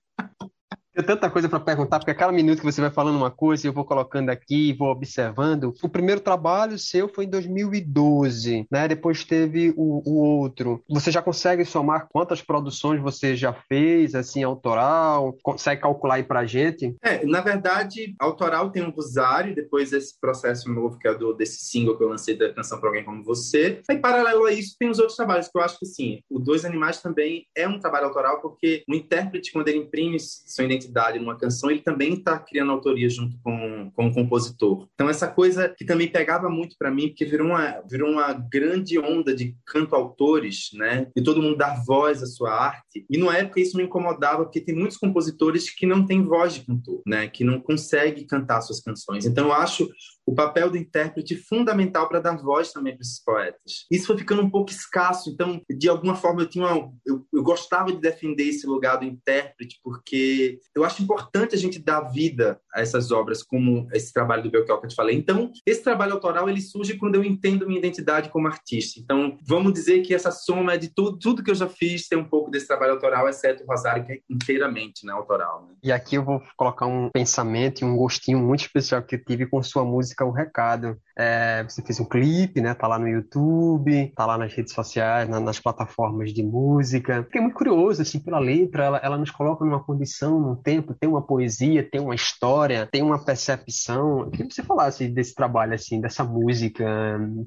Tem 1.01 1.17
tanta 1.17 1.31
coisa 1.31 1.49
para 1.49 1.59
perguntar, 1.59 1.99
porque 1.99 2.11
a 2.11 2.15
cada 2.15 2.31
minuto 2.31 2.59
que 2.59 2.65
você 2.65 2.79
vai 2.79 2.91
falando 2.91 3.17
uma 3.17 3.31
coisa, 3.31 3.67
eu 3.67 3.73
vou 3.73 3.87
colocando 3.87 4.29
aqui, 4.29 4.75
vou 4.75 4.91
observando. 4.91 5.75
O 5.83 5.89
primeiro 5.89 6.21
trabalho 6.21 6.79
seu 6.79 7.09
foi 7.09 7.25
em 7.25 7.31
2012, 7.31 8.67
né? 8.71 8.87
Depois 8.87 9.25
teve 9.25 9.73
o, 9.79 10.03
o 10.05 10.19
outro. 10.19 10.85
Você 10.91 11.11
já 11.11 11.23
consegue 11.23 11.65
somar 11.65 12.07
quantas 12.13 12.43
produções 12.43 13.01
você 13.01 13.35
já 13.35 13.51
fez, 13.51 14.15
assim, 14.15 14.43
autoral? 14.43 15.35
Consegue 15.43 15.81
calcular 15.81 16.17
aí 16.17 16.23
pra 16.23 16.45
gente? 16.45 16.95
É, 17.03 17.25
na 17.25 17.41
verdade, 17.41 18.15
autoral 18.19 18.69
tem 18.69 18.83
um 18.83 18.91
Rosário, 18.91 19.55
depois 19.55 19.95
esse 19.95 20.21
processo 20.21 20.71
novo, 20.71 20.99
que 20.99 21.09
é 21.09 21.15
do, 21.15 21.33
desse 21.33 21.65
single 21.65 21.97
que 21.97 22.05
eu 22.05 22.11
lancei 22.11 22.37
da 22.37 22.53
canção 22.53 22.79
pra 22.79 22.91
alguém 22.91 23.05
como 23.05 23.25
você. 23.25 23.81
Aí, 23.89 23.97
paralelo 23.97 24.45
a 24.45 24.53
isso, 24.53 24.77
tem 24.79 24.91
os 24.91 24.99
outros 24.99 25.17
trabalhos, 25.17 25.49
que 25.49 25.57
eu 25.57 25.63
acho 25.63 25.79
que, 25.79 25.87
sim, 25.87 26.23
o 26.29 26.39
Dois 26.39 26.67
Animais 26.67 27.01
também 27.01 27.47
é 27.57 27.67
um 27.67 27.79
trabalho 27.81 28.09
autoral, 28.09 28.43
porque 28.43 28.85
o 28.87 28.95
intérprete, 28.95 29.51
quando 29.51 29.69
ele 29.69 29.79
imprime 29.79 30.19
sua 30.21 30.65
identidade 30.65 30.90
identidade 30.91 31.19
numa 31.19 31.39
canção, 31.39 31.71
ele 31.71 31.81
também 31.81 32.15
está 32.15 32.39
criando 32.39 32.73
autoria 32.73 33.09
junto 33.09 33.39
com, 33.43 33.91
com 33.95 34.09
o 34.09 34.13
compositor. 34.13 34.89
Então, 34.95 35.09
essa 35.09 35.29
coisa 35.29 35.69
que 35.69 35.85
também 35.85 36.09
pegava 36.09 36.51
muito 36.51 36.77
para 36.77 36.91
mim, 36.91 37.09
porque 37.09 37.25
virou 37.25 37.49
uma, 37.49 37.81
virou 37.89 38.11
uma 38.11 38.33
grande 38.33 38.99
onda 38.99 39.35
de 39.35 39.57
canto-autores, 39.65 40.71
né? 40.75 41.07
E 41.17 41.23
todo 41.23 41.43
mundo 41.43 41.57
dar 41.57 41.83
voz 41.85 42.23
à 42.23 42.27
sua 42.27 42.53
arte. 42.53 43.07
E 43.09 43.17
numa 43.17 43.37
época 43.37 43.61
isso 43.61 43.77
me 43.77 43.85
incomodava, 43.85 44.45
porque 44.45 44.61
tem 44.61 44.75
muitos 44.75 44.97
compositores 44.97 45.71
que 45.71 45.87
não 45.87 46.05
têm 46.05 46.23
voz 46.23 46.55
de 46.55 46.67
cantor, 46.67 47.01
né? 47.07 47.29
Que 47.29 47.45
não 47.45 47.61
conseguem 47.61 48.27
cantar 48.27 48.61
suas 48.61 48.81
canções. 48.81 49.25
Então, 49.25 49.47
eu 49.47 49.53
acho 49.53 49.89
o 50.27 50.35
papel 50.35 50.71
do 50.71 50.77
intérprete 50.77 51.37
fundamental 51.37 52.09
para 52.09 52.21
dar 52.21 52.37
voz 52.37 52.73
também 52.73 52.95
para 52.95 53.03
esses 53.03 53.23
poetas. 53.23 53.87
Isso 53.91 54.07
foi 54.07 54.19
ficando 54.19 54.43
um 54.43 54.51
pouco 54.51 54.71
escasso, 54.71 55.31
então, 55.31 55.61
de 55.69 55.89
alguma 55.89 56.15
forma, 56.15 56.43
eu, 56.43 56.49
tinha 56.49 56.67
uma, 56.67 56.93
eu, 57.05 57.27
eu, 57.33 57.43
gostava 57.43 57.93
de 57.93 58.01
defender 58.01 58.45
esse 58.45 58.67
lugar 58.67 58.97
do 58.97 59.05
intérprete, 59.05 59.81
porque 59.83 60.59
eu 60.75 60.85
acho 60.85 61.03
importante 61.03 61.55
a 61.55 61.59
gente 61.59 61.79
dar 61.79 62.03
vida 62.03 62.61
a 62.73 62.81
essas 62.81 63.11
obras, 63.11 63.43
como 63.43 63.89
esse 63.93 64.13
trabalho 64.13 64.43
do 64.43 64.51
Belchior 64.51 64.79
que 64.79 64.87
eu 64.87 64.91
te 64.91 64.95
falei. 64.95 65.17
Então, 65.17 65.51
esse 65.67 65.83
trabalho 65.83 66.13
autoral, 66.13 66.49
ele 66.49 66.61
surge 66.61 66.97
quando 66.97 67.17
eu 67.17 67.25
entendo 67.25 67.67
minha 67.67 67.79
identidade 67.79 68.31
como 68.31 68.47
artista. 68.47 69.01
Então, 69.01 69.37
vamos 69.43 69.73
dizer 69.73 70.03
que 70.03 70.15
essa 70.15 70.31
soma 70.31 70.75
é 70.75 70.79
de 70.79 70.95
tudo, 70.95 71.19
tudo 71.19 71.43
que 71.43 71.51
eu 71.51 71.55
já 71.55 71.69
fiz, 71.69 72.07
tem 72.07 72.19
um 72.19 72.29
pouco 72.29 72.51
desse 72.51 72.67
trabalho 72.67 72.93
autoral, 72.93 73.29
exceto 73.29 73.65
o 73.65 73.67
Rosário, 73.67 74.05
que 74.05 74.13
é 74.13 74.19
inteiramente 74.29 75.05
né, 75.05 75.13
autoral. 75.13 75.67
Né? 75.67 75.75
E 75.83 75.93
aqui 75.93 76.17
eu 76.17 76.25
vou 76.25 76.41
colocar 76.57 76.87
um 76.87 77.11
pensamento 77.11 77.83
e 77.83 77.85
um 77.85 77.97
gostinho 77.97 78.39
muito 78.39 78.61
especial 78.61 79.03
que 79.03 79.17
eu 79.17 79.25
tive 79.25 79.47
com 79.47 79.63
sua 79.63 79.85
música 79.85 80.10
música 80.11 80.25
O 80.25 80.33
Recado. 80.33 81.01
É, 81.21 81.63
você 81.63 81.83
fez 81.83 82.01
um 82.01 82.05
clipe, 82.05 82.61
né? 82.61 82.73
Tá 82.73 82.87
lá 82.87 82.99
no 82.99 83.07
YouTube, 83.07 84.11
tá 84.17 84.25
lá 84.25 84.39
nas 84.39 84.55
redes 84.55 84.73
sociais, 84.73 85.29
na, 85.29 85.39
nas 85.39 85.61
plataformas 85.61 86.33
de 86.33 86.43
música. 86.43 87.25
Fiquei 87.25 87.43
muito 87.43 87.55
curioso, 87.55 88.01
assim, 88.01 88.19
pela 88.19 88.39
letra. 88.39 88.85
Ela, 88.85 89.01
ela 89.03 89.19
nos 89.19 89.31
coloca 89.31 89.65
numa 89.65 89.83
condição, 89.85 90.41
num 90.41 90.57
tempo, 90.57 90.95
tem 90.95 91.09
uma 91.09 91.21
poesia, 91.21 91.87
tem 91.89 92.01
uma 92.01 92.15
história, 92.15 92.89
tem 92.91 93.03
uma 93.03 93.23
percepção. 93.23 94.21
Eu 94.21 94.31
queria 94.31 94.47
que 94.47 94.55
você 94.55 94.63
falasse 94.63 95.09
desse 95.09 95.35
trabalho, 95.35 95.75
assim, 95.75 96.01
dessa 96.01 96.25
música. 96.25 96.85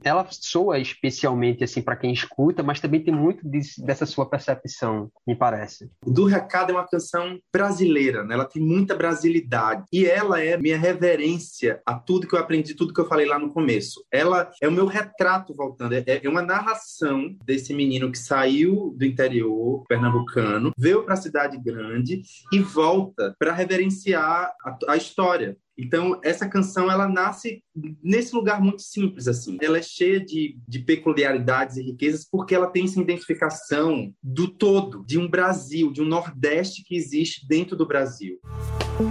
Ela 0.03 0.28
soa 0.30 0.78
especialmente, 0.78 1.63
assim, 1.63 1.82
para 1.82 1.95
quem 1.95 2.13
escuta, 2.13 2.61
mas 2.61 2.80
também 2.80 3.03
tem 3.03 3.13
muito 3.13 3.47
de, 3.49 3.59
dessa 3.84 4.05
sua 4.05 4.30
percepção, 4.30 5.09
me 5.26 5.36
parece. 5.36 5.89
Do 6.05 6.26
Recado 6.26 6.71
é 6.71 6.76
uma 6.76 6.88
canção 6.88 7.39
brasileira, 7.51 8.24
né? 8.24 8.36
Ela 8.36 8.45
tem 8.45 8.61
muita 8.61 8.95
brasilidade. 8.95 9.84
E 9.91 10.05
ela 10.05 10.39
é 10.39 10.57
minha 10.57 10.78
reverência 10.78 11.82
a 11.86 11.95
tudo 11.95 12.28
que 12.28 12.36
eu 12.36 12.39
aprendi 12.39 12.76
tudo 12.76 12.93
que 12.93 13.01
eu 13.01 13.07
falei 13.07 13.26
lá 13.26 13.39
no 13.39 13.49
começo. 13.49 13.62
Ela 14.11 14.49
é 14.61 14.68
o 14.68 14.72
meu 14.72 14.86
retrato 14.86 15.53
voltando, 15.53 15.93
é, 15.93 16.03
é 16.05 16.30
uma 16.30 16.41
narração 16.41 17.36
desse 17.45 17.74
menino 17.74 18.11
que 18.11 18.18
saiu 18.18 18.93
do 18.95 19.05
interior 19.05 19.84
pernambucano, 19.88 20.72
veio 20.78 21.03
para 21.03 21.14
a 21.14 21.18
cidade 21.18 21.57
grande 21.57 22.22
e 22.51 22.59
volta 22.59 23.36
para 23.39 23.53
reverenciar 23.53 24.51
a, 24.64 24.78
a, 24.89 24.97
história. 24.97 25.57
Então, 25.78 26.20
essa 26.24 26.47
canção, 26.47 26.91
ela 26.91 27.07
nasce 27.07 27.64
nesse 28.03 28.36
lugar 28.36 28.61
muito 28.61 28.82
simples, 28.82 29.28
assim. 29.28 29.57
Ela 29.59 29.80
é 29.80 29.82
cheia 29.82 30.24
de, 30.24 30.57
de 30.68 30.80
peculiaridades 30.80 31.78
e 31.78 31.84
riquezas 31.84 32.28
porque 32.30 32.53
ela 32.53 32.68
tem 32.68 32.86
essa 32.86 33.01
identificação 33.01 34.14
do 34.22 34.47
todo, 34.47 35.03
de 35.03 35.18
um 35.18 35.28
Brasil, 35.28 35.91
de 35.91 36.01
um 36.01 36.05
Nordeste 36.05 36.84
que 36.84 36.95
existe 36.95 37.47
dentro 37.47 37.76
do 37.76 37.88
Brasil. 37.88 38.39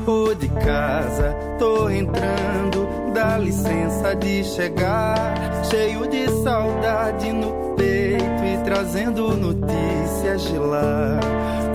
Ô 0.06 0.32
de 0.34 0.48
casa, 0.48 1.34
tô 1.58 1.90
entrando, 1.90 2.86
dá 3.12 3.36
licença 3.38 4.14
de 4.14 4.42
chegar, 4.44 5.64
cheio 5.70 6.08
de 6.08 6.28
saudade 6.42 7.32
no 7.32 7.74
peito 7.76 8.44
e 8.44 8.64
trazendo 8.64 9.36
notícias 9.36 10.42
de 10.42 10.58
lá. 10.58 11.20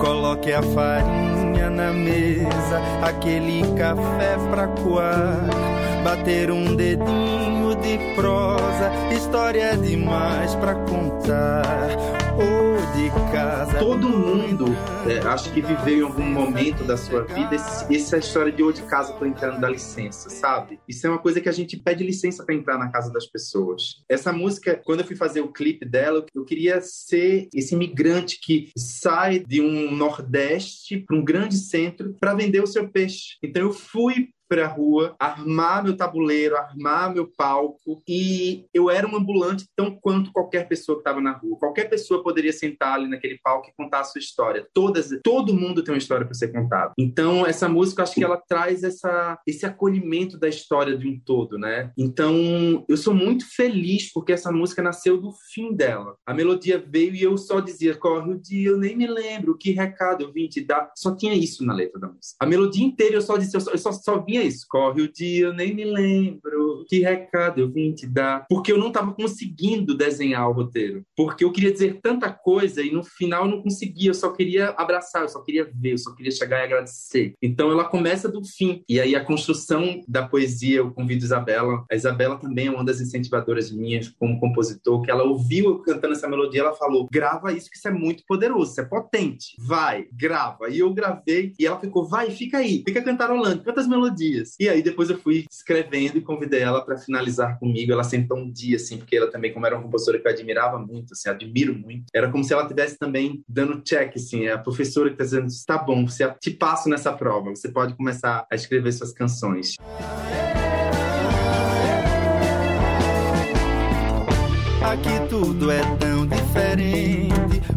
Coloque 0.00 0.52
a 0.52 0.62
farinha 0.62 1.70
na 1.70 1.92
mesa, 1.92 2.80
aquele 3.02 3.62
café 3.76 4.36
pra 4.50 4.68
coar, 4.68 5.48
bater 6.04 6.50
um 6.50 6.74
dedinho 6.74 7.67
de 7.88 8.14
prosa, 8.14 8.90
história 9.14 9.74
demais 9.78 10.54
pra 10.56 10.74
contar. 10.74 11.88
Ô 12.36 12.68
de 12.94 13.32
casa. 13.32 13.78
Todo 13.78 14.08
mundo, 14.08 14.66
é, 15.08 15.26
acho 15.26 15.52
que 15.52 15.62
viveu 15.62 15.98
em 15.98 16.02
algum 16.02 16.24
momento 16.24 16.84
da 16.84 16.96
sua 16.96 17.22
vida 17.22 17.54
esse, 17.54 17.94
essa 17.94 18.18
história 18.18 18.52
de 18.52 18.62
ou 18.62 18.72
de 18.72 18.82
casa 18.82 19.14
tô 19.14 19.24
entrando 19.24 19.58
da 19.60 19.70
licença, 19.70 20.28
sabe? 20.28 20.78
Isso 20.86 21.06
é 21.06 21.10
uma 21.10 21.18
coisa 21.18 21.40
que 21.40 21.48
a 21.48 21.52
gente 21.52 21.78
pede 21.78 22.04
licença 22.04 22.44
para 22.44 22.54
entrar 22.54 22.76
na 22.76 22.90
casa 22.90 23.10
das 23.10 23.26
pessoas. 23.26 24.02
Essa 24.08 24.32
música, 24.32 24.80
quando 24.84 25.00
eu 25.00 25.06
fui 25.06 25.16
fazer 25.16 25.40
o 25.40 25.52
clipe 25.52 25.86
dela, 25.86 26.26
eu 26.34 26.44
queria 26.44 26.80
ser 26.82 27.48
esse 27.54 27.74
imigrante 27.74 28.38
que 28.40 28.70
sai 28.76 29.38
de 29.40 29.62
um 29.62 29.90
Nordeste 29.96 30.98
para 30.98 31.16
um 31.16 31.24
grande 31.24 31.56
centro 31.56 32.14
para 32.20 32.34
vender 32.34 32.62
o 32.62 32.66
seu 32.66 32.88
peixe. 32.88 33.36
Então 33.42 33.62
eu 33.62 33.72
fui 33.72 34.28
para 34.48 34.64
a 34.64 34.68
rua, 34.68 35.14
armar 35.18 35.84
meu 35.84 35.96
tabuleiro, 35.96 36.56
armar 36.56 37.12
meu 37.12 37.26
palco 37.26 38.02
e 38.08 38.64
eu 38.72 38.90
era 38.90 39.06
um 39.06 39.16
ambulante 39.16 39.66
tão 39.76 39.94
quanto 39.94 40.32
qualquer 40.32 40.66
pessoa 40.66 40.96
que 40.96 41.00
estava 41.00 41.20
na 41.20 41.32
rua. 41.32 41.58
Qualquer 41.58 41.88
pessoa 41.88 42.22
poderia 42.22 42.52
sentar 42.52 42.94
ali 42.94 43.08
naquele 43.08 43.38
palco 43.42 43.68
e 43.68 43.72
contar 43.76 44.00
a 44.00 44.04
sua 44.04 44.18
história. 44.18 44.66
Todas, 44.72 45.10
todo 45.22 45.54
mundo 45.54 45.82
tem 45.82 45.92
uma 45.92 45.98
história 45.98 46.24
para 46.24 46.34
ser 46.34 46.48
contada. 46.48 46.92
Então 46.96 47.46
essa 47.46 47.68
música, 47.68 48.02
acho 48.02 48.14
que 48.14 48.24
ela 48.24 48.40
traz 48.48 48.82
essa 48.82 49.38
esse 49.46 49.66
acolhimento 49.66 50.38
da 50.38 50.48
história 50.48 50.96
de 50.96 51.06
um 51.06 51.18
todo, 51.20 51.58
né? 51.58 51.92
Então 51.96 52.84
eu 52.88 52.96
sou 52.96 53.14
muito 53.14 53.44
feliz 53.54 54.12
porque 54.12 54.32
essa 54.32 54.50
música 54.50 54.82
nasceu 54.82 55.20
do 55.20 55.32
fim 55.52 55.74
dela. 55.74 56.16
A 56.26 56.32
melodia 56.32 56.78
veio 56.78 57.14
e 57.14 57.22
eu 57.22 57.36
só 57.36 57.60
dizia 57.60 57.94
corre 57.94 58.32
o 58.32 58.40
dia, 58.40 58.70
eu 58.70 58.78
nem 58.78 58.96
me 58.96 59.06
lembro 59.06 59.56
que 59.58 59.72
recado 59.72 60.22
eu 60.24 60.32
vim 60.32 60.48
te 60.48 60.60
dar. 60.60 60.90
Só 60.96 61.14
tinha 61.14 61.34
isso 61.34 61.64
na 61.64 61.74
letra 61.74 62.00
da 62.00 62.08
música. 62.08 62.36
A 62.40 62.46
melodia 62.46 62.84
inteira 62.84 63.16
eu 63.16 63.22
só 63.22 63.36
dizia, 63.36 63.56
eu 63.56 63.60
só, 63.60 63.70
eu 63.72 63.78
só, 63.78 63.92
só 63.92 64.18
vinha 64.20 64.37
Corre 64.68 65.02
o 65.02 65.12
dia, 65.12 65.46
eu 65.46 65.52
nem 65.52 65.74
me 65.74 65.84
lembro 65.84 66.84
que 66.88 67.00
recado 67.00 67.60
eu 67.60 67.70
vim 67.70 67.92
te 67.92 68.06
dar. 68.06 68.46
Porque 68.48 68.72
eu 68.72 68.78
não 68.78 68.88
estava 68.88 69.12
conseguindo 69.12 69.96
desenhar 69.96 70.48
o 70.48 70.52
roteiro. 70.52 71.02
Porque 71.16 71.44
eu 71.44 71.52
queria 71.52 71.72
dizer 71.72 72.00
tanta 72.02 72.30
coisa 72.30 72.82
e 72.82 72.90
no 72.90 73.04
final 73.04 73.44
eu 73.44 73.50
não 73.50 73.62
conseguia. 73.62 74.10
Eu 74.10 74.14
só 74.14 74.32
queria 74.32 74.70
abraçar, 74.70 75.22
eu 75.22 75.28
só 75.28 75.42
queria 75.42 75.70
ver, 75.74 75.92
eu 75.92 75.98
só 75.98 76.14
queria 76.14 76.32
chegar 76.32 76.60
e 76.60 76.64
agradecer. 76.64 77.34
Então 77.42 77.70
ela 77.70 77.84
começa 77.84 78.28
do 78.28 78.44
fim. 78.44 78.82
E 78.88 79.00
aí 79.00 79.14
a 79.14 79.24
construção 79.24 80.02
da 80.08 80.26
poesia, 80.26 80.78
eu 80.78 80.90
convido 80.90 81.24
a 81.24 81.26
Isabela. 81.26 81.84
A 81.90 81.94
Isabela 81.94 82.36
também 82.36 82.66
é 82.66 82.70
uma 82.70 82.84
das 82.84 83.00
incentivadoras 83.00 83.70
minhas 83.70 84.08
como 84.08 84.38
compositor, 84.40 85.02
que 85.02 85.10
ela 85.10 85.24
ouviu 85.24 85.68
eu 85.68 85.78
cantando 85.80 86.14
essa 86.14 86.28
melodia, 86.28 86.60
ela 86.60 86.74
falou: 86.74 87.08
grava 87.10 87.52
isso, 87.52 87.70
que 87.70 87.76
isso 87.76 87.88
é 87.88 87.92
muito 87.92 88.24
poderoso, 88.26 88.72
isso 88.72 88.80
é 88.80 88.84
potente. 88.84 89.54
Vai, 89.58 90.06
grava. 90.12 90.68
E 90.68 90.78
eu 90.78 90.92
gravei 90.92 91.52
e 91.58 91.66
ela 91.66 91.78
ficou: 91.78 92.06
vai, 92.06 92.30
fica 92.30 92.58
aí, 92.58 92.82
fica 92.86 93.02
cantarolando, 93.02 93.62
canta 93.62 93.80
as 93.80 93.88
melodias. 94.28 94.54
E 94.60 94.68
aí 94.68 94.82
depois 94.82 95.10
eu 95.10 95.18
fui 95.18 95.46
escrevendo 95.50 96.18
e 96.18 96.20
convidei 96.20 96.60
ela 96.60 96.84
para 96.84 96.98
finalizar 96.98 97.58
comigo. 97.58 97.92
Ela 97.92 98.04
sentou 98.04 98.38
um 98.38 98.50
dia, 98.50 98.76
assim, 98.76 98.98
porque 98.98 99.16
ela 99.16 99.30
também, 99.30 99.52
como 99.52 99.66
era 99.66 99.76
uma 99.76 99.82
compositora 99.82 100.18
que 100.18 100.26
eu 100.26 100.32
admirava 100.32 100.78
muito, 100.78 101.12
assim, 101.12 101.28
admiro 101.28 101.74
muito, 101.74 102.04
era 102.14 102.30
como 102.30 102.44
se 102.44 102.52
ela 102.52 102.66
tivesse 102.66 102.98
também 102.98 103.42
dando 103.48 103.80
check, 103.82 104.14
assim, 104.16 104.46
é 104.46 104.52
a 104.52 104.58
professora 104.58 105.08
que 105.08 105.14
está 105.14 105.24
dizendo: 105.24 105.48
tá 105.66 105.78
bom, 105.78 106.06
você 106.06 106.32
te 106.40 106.50
passo 106.50 106.88
nessa 106.88 107.12
prova, 107.12 107.50
você 107.50 107.68
pode 107.68 107.94
começar 107.96 108.46
a 108.50 108.54
escrever 108.54 108.92
suas 108.92 109.12
canções. 109.12 109.76
Aqui 114.82 115.28
tudo 115.28 115.70
é 115.70 115.82
tão 115.96 116.26
diferente, 116.26 117.27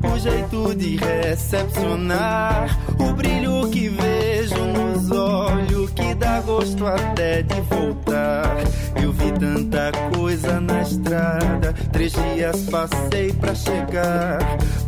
o 0.03 0.19
jeito 0.19 0.75
de 0.75 0.97
recepcionar, 0.97 2.79
o 2.99 3.13
brilho 3.13 3.69
que 3.69 3.89
vejo 3.89 4.65
nos 4.65 5.11
olhos 5.11 5.91
que 5.91 6.13
dá 6.15 6.41
gosto 6.41 6.85
até 6.85 7.41
de 7.43 7.61
voltar. 7.61 8.57
Eu 9.01 9.11
vi 9.11 9.31
tanta 9.31 9.91
coisa 10.15 10.59
na 10.59 10.81
estrada, 10.81 11.73
três 11.91 12.11
dias 12.11 12.69
passei 12.69 13.31
pra 13.33 13.55
chegar. 13.55 14.39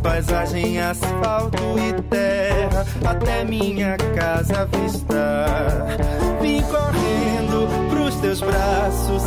Paisagem, 0.02 0.80
asfalto 0.80 1.62
e 1.78 2.02
terra, 2.02 2.86
até 3.04 3.44
minha 3.44 3.96
casa 4.14 4.62
avistar. 4.62 5.96
Vim 6.40 6.62
correndo 6.62 7.88
pros 7.90 8.14
teus 8.16 8.40
braços 8.40 9.22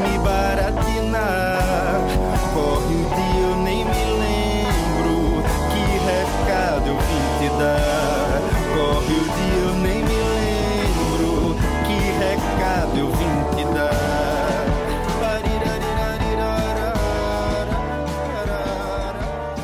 me 0.00 0.18
baratinar. 0.18 2.00
Corre 2.54 2.94
o 2.94 3.04
dia, 3.14 3.42
eu 3.42 3.56
nem 3.56 3.84
me 3.84 4.04
lembro 4.22 5.42
que 5.70 5.82
recado 6.08 6.88
eu 6.88 6.98
vim 6.98 7.24
te 7.38 7.48
dar. 7.58 8.40
Corre 8.74 9.14
o 9.14 9.24
dia, 9.36 9.62
eu 9.62 9.74
nem 9.74 10.02
me 10.02 10.18
lembro 10.34 11.54
que 11.86 11.98
recado 12.18 12.94
eu 12.98 13.08
vim 13.12 13.36
te 13.56 13.64
dar. 13.74 14.00